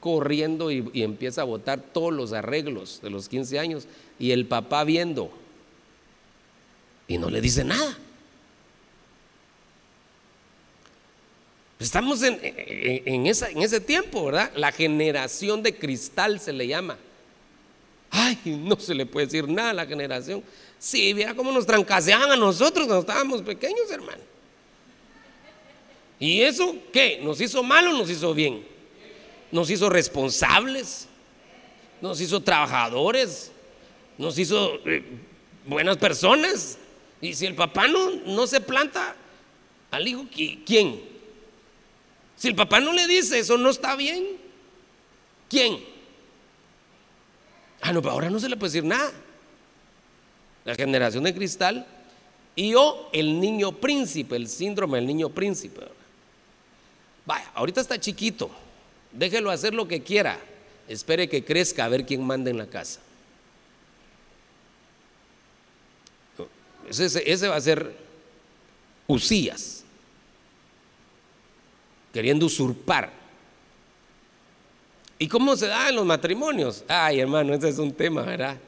corriendo 0.00 0.70
y, 0.70 0.90
empieza 1.02 1.42
a 1.42 1.44
botar 1.44 1.80
todos 1.80 2.12
los 2.12 2.32
arreglos 2.32 3.00
de 3.02 3.10
los 3.10 3.28
15 3.28 3.58
años 3.58 3.86
y 4.18 4.32
el 4.32 4.46
papá 4.46 4.84
viendo 4.84 5.30
y 7.08 7.18
no 7.18 7.30
le 7.30 7.40
dice 7.40 7.64
nada. 7.64 7.98
Estamos 11.78 12.22
en, 12.22 12.38
en, 12.42 13.26
esa, 13.26 13.50
en, 13.50 13.62
ese 13.62 13.80
tiempo, 13.80 14.26
¿verdad? 14.26 14.52
La 14.56 14.72
generación 14.72 15.62
de 15.62 15.74
cristal 15.74 16.40
se 16.40 16.52
le 16.52 16.66
llama. 16.66 16.96
Ay, 18.10 18.38
no 18.44 18.76
se 18.78 18.94
le 18.94 19.06
puede 19.06 19.26
decir 19.26 19.48
nada 19.48 19.70
a 19.70 19.74
la 19.74 19.86
generación. 19.86 20.42
Sí, 20.84 21.14
vea 21.14 21.34
cómo 21.34 21.50
nos 21.50 21.64
trancaseaban 21.64 22.30
a 22.30 22.36
nosotros 22.36 22.86
cuando 22.86 23.00
estábamos 23.00 23.40
pequeños, 23.40 23.90
hermano. 23.90 24.22
¿Y 26.18 26.42
eso 26.42 26.76
qué? 26.92 27.20
¿Nos 27.22 27.40
hizo 27.40 27.62
mal 27.62 27.88
o 27.88 27.92
nos 27.92 28.10
hizo 28.10 28.34
bien? 28.34 28.74
nos 29.54 29.70
hizo 29.70 29.88
responsables, 29.88 31.06
nos 32.00 32.20
hizo 32.20 32.40
trabajadores, 32.40 33.52
nos 34.18 34.36
hizo 34.36 34.80
eh, 34.84 35.04
buenas 35.64 35.96
personas. 35.96 36.76
Y 37.20 37.34
si 37.34 37.46
el 37.46 37.54
papá 37.54 37.86
no, 37.86 38.10
no 38.26 38.48
se 38.48 38.60
planta 38.60 39.14
al 39.92 40.08
hijo, 40.08 40.26
¿quién? 40.66 41.00
Si 42.36 42.48
el 42.48 42.56
papá 42.56 42.80
no 42.80 42.92
le 42.92 43.06
dice 43.06 43.38
eso 43.38 43.56
no 43.56 43.70
está 43.70 43.94
bien, 43.94 44.26
¿quién? 45.48 45.78
Ah, 47.80 47.92
no, 47.92 48.00
ahora 48.10 48.30
no 48.30 48.40
se 48.40 48.48
le 48.48 48.56
puede 48.56 48.72
decir 48.72 48.84
nada. 48.84 49.12
La 50.64 50.74
generación 50.74 51.24
de 51.24 51.34
cristal 51.34 51.86
y 52.56 52.70
yo, 52.70 53.10
el 53.12 53.40
niño 53.40 53.72
príncipe, 53.72 54.36
el 54.36 54.48
síndrome 54.48 54.98
del 54.98 55.06
niño 55.06 55.28
príncipe. 55.28 55.82
Vaya, 57.26 57.50
ahorita 57.54 57.80
está 57.80 57.98
chiquito. 57.98 58.50
Déjelo 59.12 59.50
hacer 59.50 59.74
lo 59.74 59.88
que 59.88 60.02
quiera. 60.02 60.38
Espere 60.86 61.28
que 61.28 61.44
crezca 61.44 61.84
a 61.84 61.88
ver 61.88 62.04
quién 62.04 62.24
manda 62.24 62.50
en 62.50 62.58
la 62.58 62.66
casa. 62.66 63.00
Ese, 66.88 67.48
va 67.48 67.56
a 67.56 67.60
ser 67.60 68.04
Usías, 69.06 69.84
queriendo 72.12 72.46
usurpar. 72.46 73.10
¿Y 75.18 75.28
cómo 75.28 75.56
se 75.56 75.66
da 75.66 75.88
en 75.88 75.96
los 75.96 76.06
matrimonios? 76.06 76.84
Ay, 76.88 77.20
hermano, 77.20 77.54
ese 77.54 77.68
es 77.70 77.78
un 77.78 77.92
tema, 77.92 78.22
¿verdad? 78.22 78.58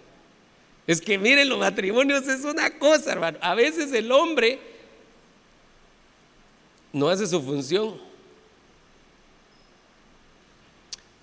Es 0.87 1.01
que 1.01 1.19
miren, 1.19 1.49
los 1.49 1.59
matrimonios 1.59 2.27
es 2.29 2.45
una 2.45 2.71
cosa, 2.79 3.13
hermano. 3.13 3.39
A 3.41 3.55
veces 3.55 3.93
el 3.93 4.11
hombre 4.13 4.61
no 6.93 7.09
hace 7.09 7.27
su 7.27 7.43
función 7.43 7.97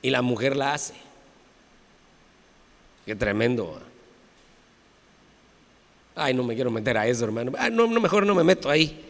y 0.02 0.10
la 0.10 0.22
mujer 0.22 0.56
la 0.56 0.74
hace. 0.74 0.94
Qué 3.06 3.16
tremendo. 3.16 3.82
Ay, 6.16 6.34
no 6.34 6.44
me 6.44 6.56
quiero 6.56 6.70
meter 6.70 6.98
a 6.98 7.08
eso, 7.08 7.24
hermano. 7.26 7.52
no, 7.72 7.88
no, 7.88 8.00
mejor 8.02 8.26
no 8.26 8.36
me 8.36 8.44
meto 8.44 8.70
ahí. 8.70 9.10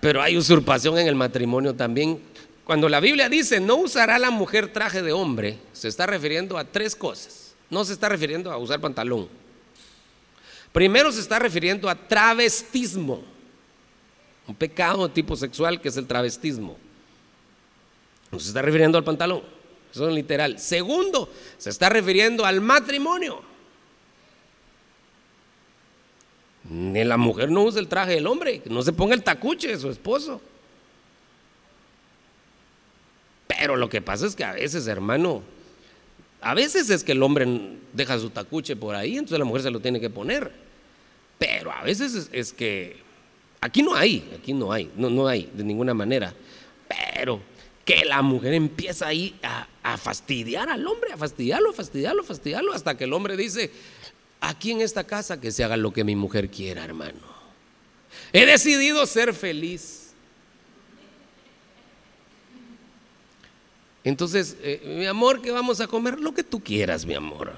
Pero 0.00 0.20
hay 0.20 0.36
usurpación 0.36 0.98
en 0.98 1.06
el 1.06 1.14
matrimonio 1.14 1.74
también. 1.74 2.20
Cuando 2.64 2.88
la 2.88 2.98
Biblia 2.98 3.28
dice 3.28 3.60
no 3.60 3.76
usará 3.76 4.18
la 4.18 4.30
mujer 4.30 4.72
traje 4.72 5.02
de 5.02 5.12
hombre, 5.12 5.58
se 5.72 5.88
está 5.88 6.06
refiriendo 6.06 6.58
a 6.58 6.64
tres 6.64 6.96
cosas. 6.96 7.51
No 7.72 7.86
se 7.86 7.94
está 7.94 8.10
refiriendo 8.10 8.52
a 8.52 8.58
usar 8.58 8.78
pantalón. 8.82 9.30
Primero 10.72 11.10
se 11.10 11.20
está 11.20 11.38
refiriendo 11.38 11.88
a 11.88 11.94
travestismo, 11.94 13.22
un 14.46 14.54
pecado 14.54 15.08
tipo 15.08 15.34
sexual 15.36 15.80
que 15.80 15.88
es 15.88 15.96
el 15.96 16.06
travestismo. 16.06 16.76
No 18.30 18.38
se 18.38 18.48
está 18.48 18.60
refiriendo 18.60 18.98
al 18.98 19.04
pantalón, 19.04 19.42
eso 19.90 20.06
es 20.06 20.14
literal. 20.14 20.58
Segundo, 20.58 21.32
se 21.56 21.70
está 21.70 21.88
refiriendo 21.88 22.44
al 22.44 22.60
matrimonio. 22.60 23.42
Ni 26.68 27.04
la 27.04 27.16
mujer 27.16 27.50
no 27.50 27.62
usa 27.62 27.80
el 27.80 27.88
traje 27.88 28.12
del 28.12 28.26
hombre, 28.26 28.60
no 28.66 28.82
se 28.82 28.92
ponga 28.92 29.14
el 29.14 29.22
tacuche 29.22 29.68
de 29.68 29.78
su 29.78 29.88
esposo. 29.88 30.42
Pero 33.46 33.76
lo 33.76 33.88
que 33.88 34.02
pasa 34.02 34.26
es 34.26 34.36
que 34.36 34.44
a 34.44 34.52
veces, 34.52 34.86
hermano, 34.86 35.42
a 36.42 36.54
veces 36.54 36.90
es 36.90 37.04
que 37.04 37.12
el 37.12 37.22
hombre 37.22 37.46
deja 37.92 38.18
su 38.18 38.30
tacuche 38.30 38.76
por 38.76 38.94
ahí, 38.94 39.16
entonces 39.16 39.38
la 39.38 39.44
mujer 39.44 39.62
se 39.62 39.70
lo 39.70 39.80
tiene 39.80 40.00
que 40.00 40.10
poner. 40.10 40.50
Pero 41.38 41.72
a 41.72 41.82
veces 41.82 42.28
es, 42.32 42.52
que 42.52 42.96
aquí 43.60 43.82
no 43.82 43.94
hay, 43.94 44.28
aquí 44.38 44.52
no 44.52 44.72
hay, 44.72 44.90
no, 44.96 45.08
no 45.08 45.26
hay 45.26 45.48
de 45.54 45.64
ninguna 45.64 45.94
manera. 45.94 46.34
Pero 46.88 47.40
que 47.84 48.04
la 48.04 48.22
mujer 48.22 48.54
empieza 48.54 49.06
ahí 49.06 49.34
a, 49.42 49.66
a 49.82 49.96
fastidiar 49.96 50.68
al 50.68 50.86
hombre, 50.86 51.12
a 51.12 51.16
fastidiarlo, 51.16 51.72
fastidiarlo, 51.72 52.22
fastidiarlo, 52.22 52.72
hasta 52.72 52.96
que 52.96 53.04
el 53.04 53.12
hombre 53.12 53.36
dice, 53.36 53.70
aquí 54.40 54.72
en 54.72 54.80
esta 54.80 55.04
casa 55.04 55.40
que 55.40 55.52
se 55.52 55.64
haga 55.64 55.76
lo 55.76 55.92
que 55.92 56.04
mi 56.04 56.16
mujer 56.16 56.50
quiera, 56.50 56.84
hermano. 56.84 57.32
He 58.32 58.46
decidido 58.46 59.06
ser 59.06 59.34
feliz. 59.34 60.01
Entonces, 64.04 64.56
eh, 64.62 64.82
mi 64.84 65.06
amor, 65.06 65.40
¿qué 65.40 65.50
vamos 65.50 65.80
a 65.80 65.86
comer? 65.86 66.18
Lo 66.18 66.34
que 66.34 66.42
tú 66.42 66.60
quieras, 66.60 67.06
mi 67.06 67.14
amor. 67.14 67.52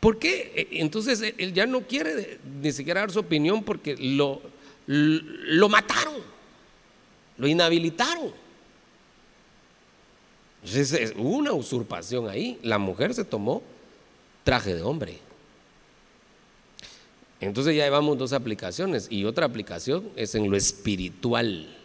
¿Por 0.00 0.18
qué? 0.18 0.52
Eh, 0.54 0.68
entonces 0.72 1.34
él 1.38 1.52
ya 1.52 1.66
no 1.66 1.82
quiere 1.82 2.38
ni 2.60 2.72
siquiera 2.72 3.00
dar 3.00 3.10
su 3.10 3.20
opinión 3.20 3.62
porque 3.62 3.96
lo, 3.96 4.42
lo 4.86 5.68
mataron, 5.68 6.16
lo 7.38 7.46
inhabilitaron. 7.46 8.32
Entonces 10.64 11.14
hubo 11.16 11.36
una 11.36 11.52
usurpación 11.52 12.28
ahí. 12.28 12.58
La 12.62 12.78
mujer 12.78 13.14
se 13.14 13.24
tomó 13.24 13.62
traje 14.44 14.74
de 14.74 14.82
hombre. 14.82 15.18
Entonces 17.40 17.74
ya 17.74 17.84
llevamos 17.84 18.18
dos 18.18 18.32
aplicaciones 18.32 19.08
y 19.10 19.24
otra 19.24 19.46
aplicación 19.46 20.08
es 20.16 20.34
en 20.34 20.48
lo 20.48 20.56
espiritual. 20.56 21.76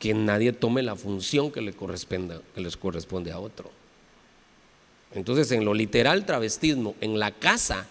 Que 0.00 0.14
nadie 0.14 0.52
tome 0.52 0.82
la 0.82 0.96
función 0.96 1.52
que 1.52 1.60
le 1.60 1.72
corresponde, 1.72 2.40
que 2.54 2.60
les 2.60 2.76
corresponde 2.76 3.30
a 3.30 3.38
otro. 3.38 3.70
Entonces 5.12 5.52
en 5.52 5.64
lo 5.64 5.74
literal 5.74 6.26
travestismo, 6.26 6.96
en 7.00 7.18
la 7.18 7.30
casa, 7.30 7.86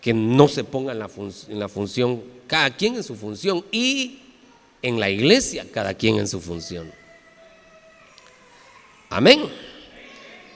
que 0.00 0.14
no 0.14 0.48
se 0.48 0.64
ponga 0.64 0.92
en 0.92 0.98
la, 0.98 1.10
en 1.48 1.60
la 1.60 1.68
función, 1.68 2.22
cada 2.46 2.70
quien 2.70 2.96
en 2.96 3.04
su 3.04 3.14
función 3.14 3.64
y 3.70 4.18
en 4.82 4.98
la 4.98 5.10
iglesia, 5.10 5.66
cada 5.72 5.94
quien 5.94 6.18
en 6.18 6.26
su 6.26 6.40
función. 6.40 6.90
Amén. 9.10 9.42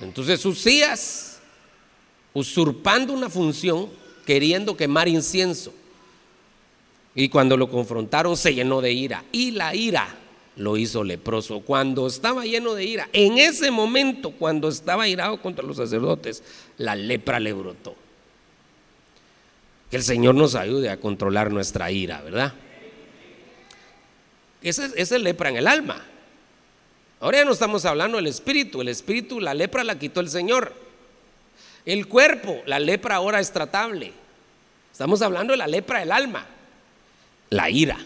Entonces 0.01 0.45
Usías, 0.45 1.41
usurpando 2.33 3.13
una 3.13 3.29
función, 3.29 3.89
queriendo 4.25 4.77
quemar 4.77 5.09
incienso. 5.09 5.73
Y 7.15 7.29
cuando 7.29 7.57
lo 7.57 7.69
confrontaron 7.69 8.37
se 8.37 8.55
llenó 8.55 8.81
de 8.81 8.93
ira. 8.93 9.25
Y 9.33 9.51
la 9.51 9.75
ira 9.75 10.22
lo 10.57 10.77
hizo 10.77 11.05
leproso. 11.05 11.61
Cuando 11.61 12.07
estaba 12.07 12.45
lleno 12.45 12.75
de 12.75 12.85
ira, 12.85 13.09
en 13.13 13.39
ese 13.39 13.71
momento, 13.71 14.33
cuando 14.33 14.69
estaba 14.69 15.09
irado 15.09 15.41
contra 15.41 15.65
los 15.65 15.77
sacerdotes, 15.77 16.43
la 16.79 16.95
lepra 16.95 17.41
le 17.41 17.53
brotó. 17.53 17.95
Que 19.91 19.97
el 19.97 20.03
Señor 20.03 20.35
nos 20.35 20.55
ayude 20.55 20.91
a 20.91 20.99
controlar 20.99 21.51
nuestra 21.51 21.91
ira, 21.91 22.23
¿verdad? 22.23 22.55
Esa 24.63 24.87
es, 24.97 25.11
lepra 25.11 25.51
en 25.51 25.57
el 25.57 25.67
alma. 25.67 26.05
Ahora 27.21 27.39
ya 27.39 27.45
no 27.45 27.53
estamos 27.53 27.85
hablando 27.85 28.17
del 28.17 28.27
espíritu. 28.27 28.81
El 28.81 28.89
espíritu, 28.89 29.41
la 29.41 29.55
lepra 29.55 29.85
la 29.85 29.99
quitó 29.99 30.21
el 30.21 30.29
Señor. 30.29 30.73
El 31.85 32.07
cuerpo, 32.07 32.63
la 32.67 32.79
lepra 32.79 33.17
ahora 33.17 33.41
es 33.41 33.53
tratable. 33.53 34.13
Estamos 34.91 35.21
hablando 35.23 35.53
de 35.53 35.57
la 35.57 35.67
lepra 35.67 36.01
del 36.01 36.13
alma, 36.13 36.47
la 37.51 37.71
ira. 37.71 37.99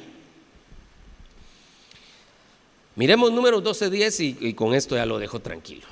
Miremos 2.97 3.31
números 3.31 3.63
12.10 3.63 4.39
y, 4.41 4.49
y 4.49 4.55
con 4.55 4.75
esto 4.75 4.97
ya 4.97 5.07
lo 5.07 5.19
dejo 5.19 5.41
tranquilo. 5.41 5.87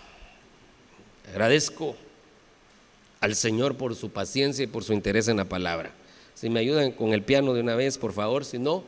Agradezco 1.31 1.97
al 3.21 3.35
Señor 3.35 3.77
por 3.77 3.95
su 3.95 4.11
paciencia 4.11 4.65
y 4.65 4.67
por 4.67 4.85
su 4.85 4.93
interés 4.93 5.29
en 5.29 5.37
la 5.37 5.45
palabra. 5.45 5.93
Si 6.35 6.51
me 6.51 6.61
ayudan 6.61 6.93
con 6.93 7.13
el 7.13 7.23
piano 7.23 7.55
de 7.55 7.61
una 7.61 7.75
vez, 7.75 7.97
por 7.97 8.13
favor, 8.13 8.45
si 8.45 8.59
no, 8.59 8.85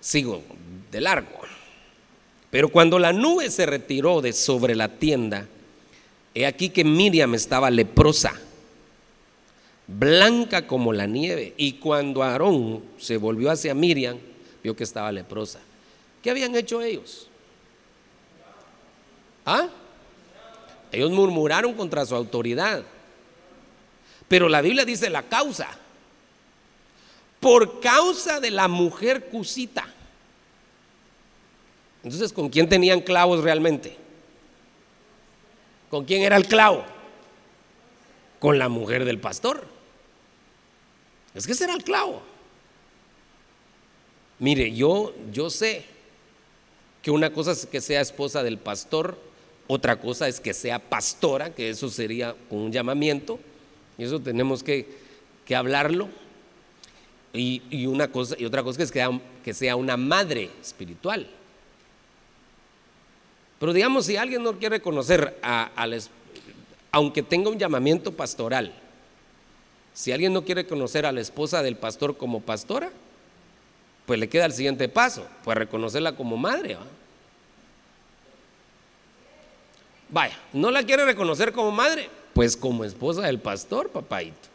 sigo 0.00 0.42
de 0.90 1.00
largo. 1.00 1.40
Pero 2.50 2.70
cuando 2.70 2.98
la 2.98 3.12
nube 3.12 3.50
se 3.50 3.66
retiró 3.66 4.20
de 4.20 4.32
sobre 4.32 4.74
la 4.74 4.88
tienda, 4.88 5.46
he 6.34 6.46
aquí 6.46 6.70
que 6.70 6.84
Miriam 6.84 7.34
estaba 7.34 7.70
leprosa, 7.70 8.34
blanca 9.86 10.66
como 10.66 10.92
la 10.92 11.06
nieve. 11.06 11.54
Y 11.56 11.74
cuando 11.74 12.22
Aarón 12.22 12.82
se 12.98 13.16
volvió 13.16 13.50
hacia 13.50 13.74
Miriam, 13.74 14.18
vio 14.62 14.74
que 14.74 14.84
estaba 14.84 15.12
leprosa. 15.12 15.60
¿Qué 16.22 16.30
habían 16.30 16.54
hecho 16.56 16.82
ellos? 16.82 17.28
¿Ah? 19.46 19.68
Ellos 20.90 21.10
murmuraron 21.10 21.74
contra 21.74 22.04
su 22.04 22.14
autoridad. 22.14 22.82
Pero 24.26 24.48
la 24.48 24.60
Biblia 24.60 24.84
dice 24.84 25.10
la 25.10 25.22
causa. 25.22 25.68
Por 27.40 27.80
causa 27.80 28.40
de 28.40 28.50
la 28.50 28.68
mujer 28.68 29.28
cusita. 29.30 29.86
Entonces, 32.02 32.32
¿con 32.32 32.48
quién 32.48 32.68
tenían 32.68 33.00
clavos 33.00 33.42
realmente? 33.42 33.96
¿Con 35.90 36.04
quién 36.04 36.22
era 36.22 36.36
el 36.36 36.46
clavo? 36.46 36.84
Con 38.38 38.58
la 38.58 38.68
mujer 38.68 39.04
del 39.04 39.18
pastor. 39.18 39.66
Es 41.34 41.46
que 41.46 41.52
ese 41.52 41.64
era 41.64 41.74
el 41.74 41.84
clavo. 41.84 42.22
Mire, 44.38 44.72
yo, 44.72 45.14
yo 45.32 45.50
sé 45.50 45.97
que 47.02 47.10
una 47.10 47.32
cosa 47.32 47.52
es 47.52 47.66
que 47.66 47.80
sea 47.80 48.00
esposa 48.00 48.42
del 48.42 48.58
pastor, 48.58 49.18
otra 49.66 50.00
cosa 50.00 50.28
es 50.28 50.40
que 50.40 50.54
sea 50.54 50.78
pastora, 50.78 51.54
que 51.54 51.70
eso 51.70 51.88
sería 51.90 52.34
un 52.50 52.72
llamamiento, 52.72 53.38
y 53.96 54.04
eso 54.04 54.20
tenemos 54.20 54.62
que, 54.62 54.86
hablarlo. 55.54 56.08
Y, 57.32 57.86
una 57.86 58.08
cosa, 58.08 58.34
y 58.38 58.44
otra 58.44 58.62
cosa 58.62 58.82
es 58.82 58.90
que 58.90 58.98
sea, 58.98 59.20
que 59.44 59.54
sea 59.54 59.76
una 59.76 59.96
madre 59.96 60.50
espiritual. 60.60 61.28
Pero 63.58 63.72
digamos, 63.72 64.06
si 64.06 64.16
alguien 64.16 64.42
no 64.42 64.58
quiere 64.58 64.80
conocer 64.80 65.38
a, 65.42 65.70
aunque 66.92 67.22
tenga 67.22 67.50
un 67.50 67.58
llamamiento 67.58 68.12
pastoral, 68.12 68.72
si 69.92 70.12
alguien 70.12 70.32
no 70.32 70.44
quiere 70.44 70.66
conocer 70.66 71.06
a 71.06 71.12
la 71.12 71.20
esposa 71.20 71.62
del 71.62 71.76
pastor 71.76 72.16
como 72.16 72.40
pastora, 72.40 72.92
pues 74.08 74.18
le 74.18 74.26
queda 74.30 74.46
el 74.46 74.54
siguiente 74.54 74.88
paso, 74.88 75.28
pues 75.44 75.58
reconocerla 75.58 76.16
como 76.16 76.38
madre. 76.38 76.78
Vaya, 80.08 80.34
no 80.54 80.70
la 80.70 80.82
quiere 80.82 81.04
reconocer 81.04 81.52
como 81.52 81.70
madre, 81.72 82.08
pues 82.32 82.56
como 82.56 82.86
esposa 82.86 83.20
del 83.26 83.38
pastor, 83.38 83.90
papaito. 83.90 84.48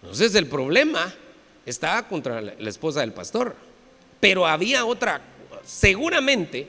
Entonces 0.00 0.34
el 0.34 0.46
problema 0.46 1.12
estaba 1.66 2.08
contra 2.08 2.40
la 2.40 2.70
esposa 2.70 3.00
del 3.00 3.12
pastor, 3.12 3.54
pero 4.18 4.46
había 4.46 4.86
otra, 4.86 5.20
seguramente 5.62 6.68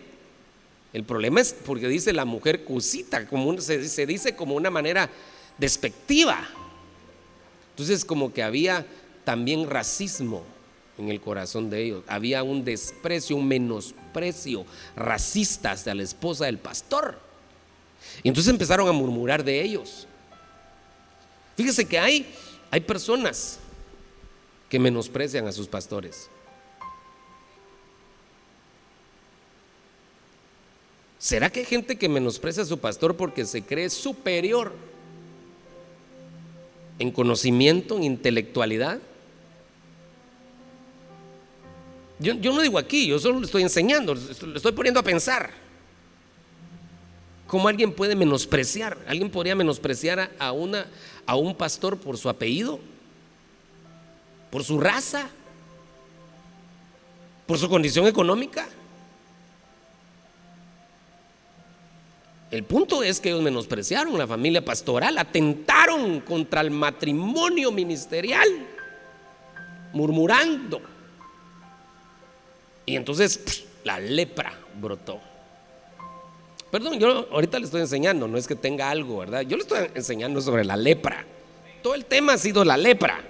el 0.92 1.06
problema 1.06 1.40
es 1.40 1.54
porque 1.54 1.88
dice 1.88 2.12
la 2.12 2.26
mujer 2.26 2.66
cusita, 2.66 3.26
como 3.26 3.58
se, 3.62 3.88
se 3.88 4.06
dice 4.06 4.36
como 4.36 4.54
una 4.54 4.70
manera 4.70 5.10
despectiva. 5.58 6.46
Entonces 7.70 8.04
como 8.04 8.34
que 8.34 8.44
había 8.44 8.86
también 9.24 9.70
racismo 9.70 10.44
en 10.98 11.10
el 11.10 11.20
corazón 11.22 11.70
de 11.70 11.84
ellos. 11.84 12.04
Había 12.08 12.44
un 12.44 12.64
desprecio, 12.64 13.36
un 13.36 13.48
menosprecio 13.48 14.66
racista 14.96 15.72
hacia 15.72 15.96
la 15.96 16.04
esposa 16.04 16.46
del 16.46 16.58
pastor. 16.58 17.20
Y 18.22 18.28
entonces 18.28 18.52
empezaron 18.52 18.88
a 18.88 18.92
murmurar 18.92 19.44
de 19.44 19.62
ellos. 19.62 20.08
Fíjese 21.56 21.86
que 21.86 22.00
hay, 22.00 22.34
hay 22.72 22.82
personas 22.82 23.60
que 24.70 24.80
menosprecian 24.80 25.48
a 25.48 25.52
sus 25.52 25.68
pastores. 25.68 26.30
¿Será 31.18 31.50
que 31.50 31.62
hay 31.62 31.66
gente 31.66 31.96
que 31.96 32.10
menosprecia 32.10 32.64
a 32.64 32.66
su 32.66 32.80
pastor 32.80 33.16
porque 33.16 33.46
se 33.46 33.62
cree 33.62 33.90
superior 33.90 34.74
en 37.00 37.12
conocimiento, 37.12 37.96
en 37.96 38.04
intelectualidad? 38.04 39.00
Yo, 42.24 42.54
no 42.54 42.62
digo 42.62 42.78
aquí, 42.78 43.08
yo 43.08 43.20
solo 43.20 43.42
le 43.42 43.46
estoy 43.46 43.64
enseñando, 43.64 44.16
le 44.16 44.56
estoy 44.56 44.72
poniendo 44.72 45.02
a 45.02 45.04
pensar. 45.04 45.52
¿Cómo 47.48 47.68
alguien 47.68 47.92
puede 47.92 48.16
menospreciar? 48.16 48.98
¿Alguien 49.08 49.30
podría 49.30 49.56
menospreciar 49.56 50.32
a, 50.40 50.52
una, 50.54 50.88
a 51.26 51.36
un 51.36 51.54
pastor 51.54 51.98
por 51.98 52.18
su 52.18 52.30
apellido? 52.30 52.80
¿Por 54.50 54.64
su 54.64 54.80
raza? 54.80 55.28
¿Por 57.46 57.58
su 57.58 57.68
condición 57.68 58.08
económica? 58.08 58.70
El 62.52 62.64
punto 62.64 63.04
es 63.04 63.20
que 63.20 63.32
ellos 63.32 63.42
menospreciaron 63.42 64.18
la 64.18 64.28
familia 64.28 64.64
pastoral, 64.64 65.18
atentaron 65.18 66.22
contra 66.22 66.62
el 66.62 66.72
matrimonio 66.72 67.70
ministerial, 67.70 68.48
murmurando. 69.92 70.93
Y 72.86 72.96
entonces 72.96 73.66
la 73.84 74.00
lepra 74.00 74.54
brotó. 74.80 75.20
Perdón, 76.72 77.00
yo 77.00 77.28
ahorita 77.32 77.60
le 77.60 77.66
estoy 77.66 77.82
enseñando, 77.82 78.28
no 78.28 78.38
es 78.38 78.48
que 78.48 78.56
tenga 78.56 78.90
algo, 78.90 79.20
¿verdad? 79.20 79.42
Yo 79.42 79.56
le 79.58 79.64
estoy 79.64 79.90
enseñando 79.94 80.42
sobre 80.42 80.66
la 80.66 80.76
lepra. 80.76 81.24
Todo 81.84 81.94
el 81.94 82.06
tema 82.06 82.34
ha 82.34 82.38
sido 82.38 82.66
la 82.66 82.78
lepra. 82.78 83.22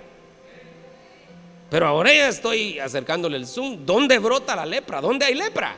Pero 1.69 1.87
ahora 1.87 2.13
ya 2.13 2.29
estoy 2.29 2.79
acercándole 2.79 3.35
el 3.35 3.47
zoom. 3.47 3.85
¿Dónde 3.85 4.19
brota 4.19 4.55
la 4.55 4.65
lepra? 4.65 5.01
¿Dónde 5.01 5.25
hay 5.25 5.33
lepra? 5.33 5.75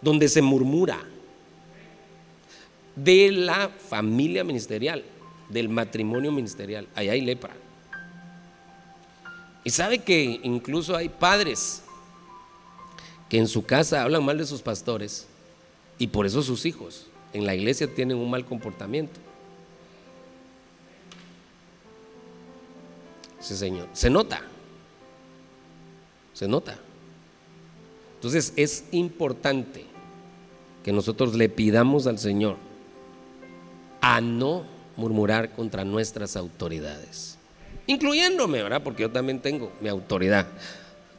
Donde 0.00 0.28
se 0.28 0.42
murmura 0.42 0.98
de 2.94 3.30
la 3.30 3.68
familia 3.68 4.44
ministerial, 4.44 5.02
del 5.48 5.68
matrimonio 5.68 6.32
ministerial. 6.32 6.86
Ahí 6.94 7.08
hay 7.08 7.20
lepra. 7.20 7.54
Y 9.64 9.70
sabe 9.70 10.00
que 10.00 10.40
incluso 10.42 10.96
hay 10.96 11.08
padres 11.08 11.82
que 13.30 13.38
en 13.38 13.48
su 13.48 13.64
casa 13.64 14.02
hablan 14.02 14.24
mal 14.24 14.36
de 14.36 14.44
sus 14.44 14.60
pastores 14.60 15.26
y 15.98 16.08
por 16.08 16.26
eso 16.26 16.42
sus 16.42 16.66
hijos 16.66 17.06
en 17.32 17.46
la 17.46 17.54
iglesia 17.54 17.86
tienen 17.94 18.18
un 18.18 18.28
mal 18.28 18.44
comportamiento. 18.44 19.20
Sí, 23.38 23.56
Señor. 23.56 23.88
Se 23.92 24.10
nota. 24.10 24.42
Se 26.34 26.48
nota. 26.48 26.76
Entonces 28.16 28.52
es 28.56 28.84
importante 28.90 29.86
que 30.84 30.92
nosotros 30.92 31.34
le 31.34 31.48
pidamos 31.48 32.08
al 32.08 32.18
Señor 32.18 32.56
a 34.00 34.20
no 34.20 34.64
murmurar 34.96 35.52
contra 35.52 35.84
nuestras 35.84 36.36
autoridades, 36.36 37.38
incluyéndome, 37.86 38.62
¿verdad? 38.62 38.82
Porque 38.82 39.02
yo 39.02 39.10
también 39.10 39.40
tengo 39.40 39.70
mi 39.80 39.88
autoridad. 39.88 40.46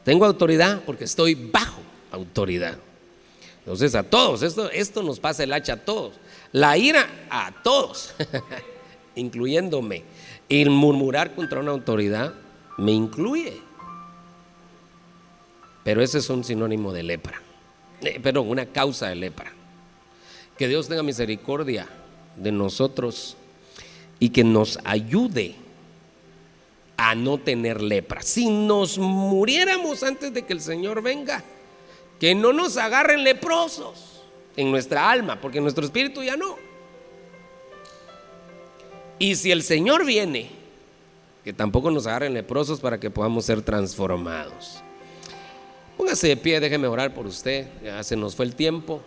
Tengo 0.04 0.26
autoridad 0.26 0.82
porque 0.84 1.04
estoy 1.04 1.34
bajo 1.34 1.80
autoridad. 2.12 2.78
Entonces 3.60 3.94
a 3.94 4.02
todos, 4.02 4.42
esto, 4.42 4.70
esto 4.70 5.02
nos 5.02 5.20
pasa 5.20 5.44
el 5.44 5.52
hacha 5.52 5.74
a 5.74 5.84
todos. 5.84 6.14
La 6.52 6.76
ira 6.76 7.08
a 7.30 7.52
todos, 7.62 8.14
incluyéndome. 9.14 10.04
El 10.48 10.70
murmurar 10.70 11.34
contra 11.34 11.60
una 11.60 11.70
autoridad 11.70 12.34
me 12.76 12.92
incluye. 12.92 13.60
Pero 15.84 16.02
ese 16.02 16.18
es 16.18 16.28
un 16.30 16.44
sinónimo 16.44 16.92
de 16.92 17.02
lepra. 17.02 17.40
Eh, 18.02 18.20
perdón, 18.20 18.48
una 18.48 18.66
causa 18.66 19.08
de 19.08 19.16
lepra. 19.16 19.52
Que 20.58 20.68
Dios 20.68 20.88
tenga 20.88 21.02
misericordia 21.02 21.88
de 22.36 22.52
nosotros 22.52 23.36
y 24.18 24.30
que 24.30 24.44
nos 24.44 24.78
ayude 24.84 25.54
a 26.96 27.14
no 27.14 27.38
tener 27.38 27.80
lepra. 27.80 28.22
Si 28.22 28.48
nos 28.48 28.98
muriéramos 28.98 30.02
antes 30.02 30.32
de 30.32 30.42
que 30.42 30.52
el 30.52 30.60
Señor 30.60 31.02
venga, 31.02 31.42
que 32.22 32.36
no 32.36 32.52
nos 32.52 32.76
agarren 32.76 33.24
leprosos 33.24 34.22
en 34.56 34.70
nuestra 34.70 35.10
alma, 35.10 35.40
porque 35.40 35.60
nuestro 35.60 35.84
espíritu 35.84 36.22
ya 36.22 36.36
no. 36.36 36.56
Y 39.18 39.34
si 39.34 39.50
el 39.50 39.64
Señor 39.64 40.04
viene, 40.06 40.48
que 41.42 41.52
tampoco 41.52 41.90
nos 41.90 42.06
agarren 42.06 42.32
leprosos 42.32 42.78
para 42.78 43.00
que 43.00 43.10
podamos 43.10 43.44
ser 43.44 43.60
transformados. 43.62 44.84
Póngase 45.96 46.28
de 46.28 46.36
pie, 46.36 46.60
déjeme 46.60 46.86
orar 46.86 47.12
por 47.12 47.26
usted, 47.26 47.66
ya 47.82 48.00
se 48.04 48.14
nos 48.14 48.36
fue 48.36 48.44
el 48.44 48.54
tiempo. 48.54 49.02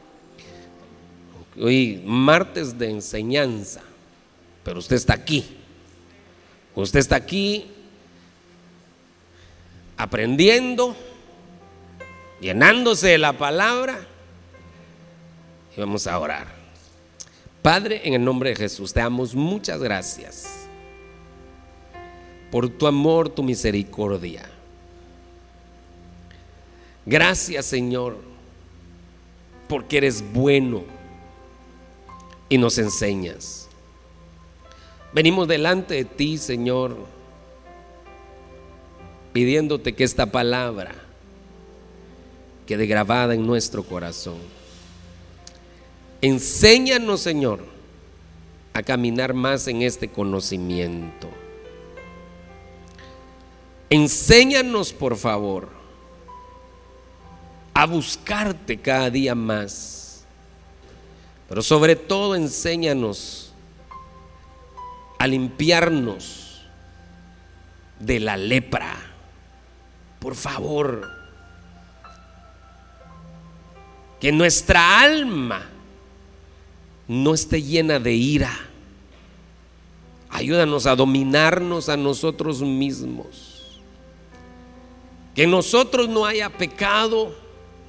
Hoy 1.57 2.03
martes 2.05 2.77
de 2.77 2.89
enseñanza, 2.89 3.81
pero 4.61 4.79
usted 4.79 4.97
está 4.97 5.13
aquí. 5.13 5.55
Usted 6.75 6.99
está 6.99 7.15
aquí 7.15 7.65
aprendiendo, 9.95 10.97
llenándose 12.45 13.07
de 13.07 13.17
la 13.17 13.33
palabra 13.33 14.05
y 15.75 15.79
vamos 15.79 16.05
a 16.05 16.19
orar. 16.19 16.45
Padre, 17.63 18.01
en 18.03 18.13
el 18.13 18.23
nombre 18.23 18.51
de 18.51 18.55
Jesús, 18.55 18.93
te 18.93 18.99
damos 18.99 19.33
muchas 19.33 19.81
gracias 19.81 20.67
por 22.51 22.69
tu 22.69 22.85
amor, 22.85 23.29
tu 23.29 23.41
misericordia. 23.41 24.47
Gracias, 27.03 27.65
Señor, 27.65 28.15
porque 29.67 29.97
eres 29.97 30.23
bueno 30.31 30.83
y 32.47 32.59
nos 32.59 32.77
enseñas. 32.77 33.67
Venimos 35.13 35.47
delante 35.47 35.95
de 35.95 36.05
ti, 36.05 36.37
Señor, 36.37 36.95
pidiéndote 39.33 39.95
que 39.95 40.03
esta 40.03 40.27
palabra 40.27 41.04
quede 42.65 42.85
grabada 42.85 43.33
en 43.33 43.45
nuestro 43.45 43.83
corazón. 43.83 44.37
Enséñanos, 46.21 47.21
Señor, 47.21 47.59
a 48.73 48.83
caminar 48.83 49.33
más 49.33 49.67
en 49.67 49.81
este 49.81 50.09
conocimiento. 50.09 51.29
Enséñanos, 53.89 54.91
por 54.93 55.15
favor, 55.15 55.69
a 57.73 57.85
buscarte 57.85 58.77
cada 58.77 59.09
día 59.09 59.35
más 59.35 60.05
pero 61.47 61.61
sobre 61.61 61.95
todo 61.95 62.35
enséñanos 62.35 63.53
a 65.19 65.27
limpiarnos 65.27 66.65
de 67.99 68.19
la 68.19 68.35
lepra. 68.35 68.95
Por 70.19 70.35
favor, 70.35 71.07
que 74.19 74.31
nuestra 74.31 75.01
alma 75.01 75.69
no 77.07 77.33
esté 77.33 77.61
llena 77.61 77.99
de 77.99 78.13
ira. 78.13 78.57
Ayúdanos 80.29 80.85
a 80.85 80.95
dominarnos 80.95 81.89
a 81.89 81.97
nosotros 81.97 82.61
mismos. 82.61 83.81
Que 85.33 85.43
en 85.43 85.51
nosotros 85.51 86.09
no 86.09 86.25
haya 86.25 86.49
pecado, 86.49 87.35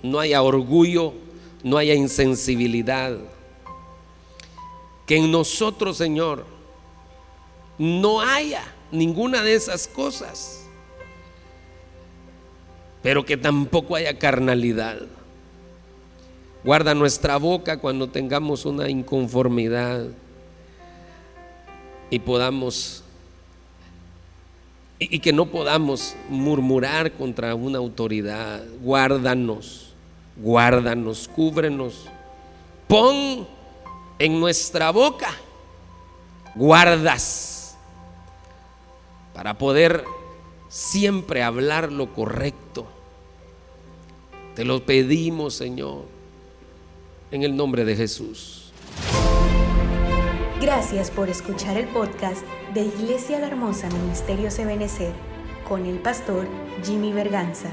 no 0.02 0.18
haya 0.18 0.42
orgullo, 0.42 1.14
no 1.62 1.78
haya 1.78 1.94
insensibilidad 1.94 3.18
que 5.06 5.16
en 5.16 5.30
nosotros, 5.30 5.96
Señor, 5.96 6.44
no 7.78 8.20
haya 8.20 8.62
ninguna 8.90 9.42
de 9.42 9.54
esas 9.54 9.86
cosas, 9.86 10.66
pero 13.02 13.24
que 13.24 13.36
tampoco 13.36 13.94
haya 13.94 14.18
carnalidad. 14.18 15.06
Guarda 16.66 16.96
nuestra 16.96 17.36
boca 17.36 17.76
cuando 17.76 18.08
tengamos 18.08 18.66
una 18.66 18.90
inconformidad 18.90 20.04
y 22.10 22.18
podamos 22.18 23.04
y, 24.98 25.20
que 25.20 25.32
no 25.32 25.46
podamos 25.46 26.16
murmurar 26.28 27.12
contra 27.12 27.54
una 27.54 27.78
autoridad. 27.78 28.64
Guárdanos, 28.80 29.94
guárdanos, 30.36 31.28
cúbrenos. 31.28 32.06
Pon 32.88 33.46
en 34.18 34.40
nuestra 34.40 34.90
boca 34.90 35.30
guardas 36.56 37.76
para 39.32 39.56
poder 39.56 40.02
siempre 40.68 41.44
hablar 41.44 41.92
lo 41.92 42.12
correcto. 42.12 42.88
Te 44.56 44.64
lo 44.64 44.84
pedimos, 44.84 45.54
Señor, 45.54 46.15
en 47.30 47.42
el 47.42 47.56
nombre 47.56 47.84
de 47.84 47.96
Jesús. 47.96 48.72
Gracias 50.60 51.10
por 51.10 51.28
escuchar 51.28 51.76
el 51.76 51.86
podcast 51.88 52.44
de 52.74 52.82
Iglesia 52.82 53.38
La 53.38 53.48
Hermosa 53.48 53.88
Ministerio 53.90 54.48
Ebenecer 54.58 55.12
con 55.68 55.86
el 55.86 55.98
pastor 55.98 56.46
Jimmy 56.84 57.12
Berganza. 57.12 57.70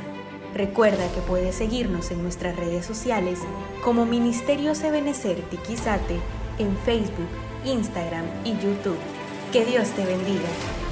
Recuerda 0.54 1.12
que 1.14 1.22
puedes 1.22 1.56
seguirnos 1.56 2.12
en 2.12 2.22
nuestras 2.22 2.56
redes 2.56 2.86
sociales 2.86 3.40
como 3.84 4.06
Ministerio 4.06 4.74
Ebenecer 4.74 5.42
Tiquizate 5.50 6.20
en 6.60 6.78
Facebook, 6.86 7.30
Instagram 7.66 8.26
y 8.44 8.52
YouTube. 8.52 9.00
Que 9.52 9.66
Dios 9.66 9.90
te 9.90 10.06
bendiga. 10.06 10.83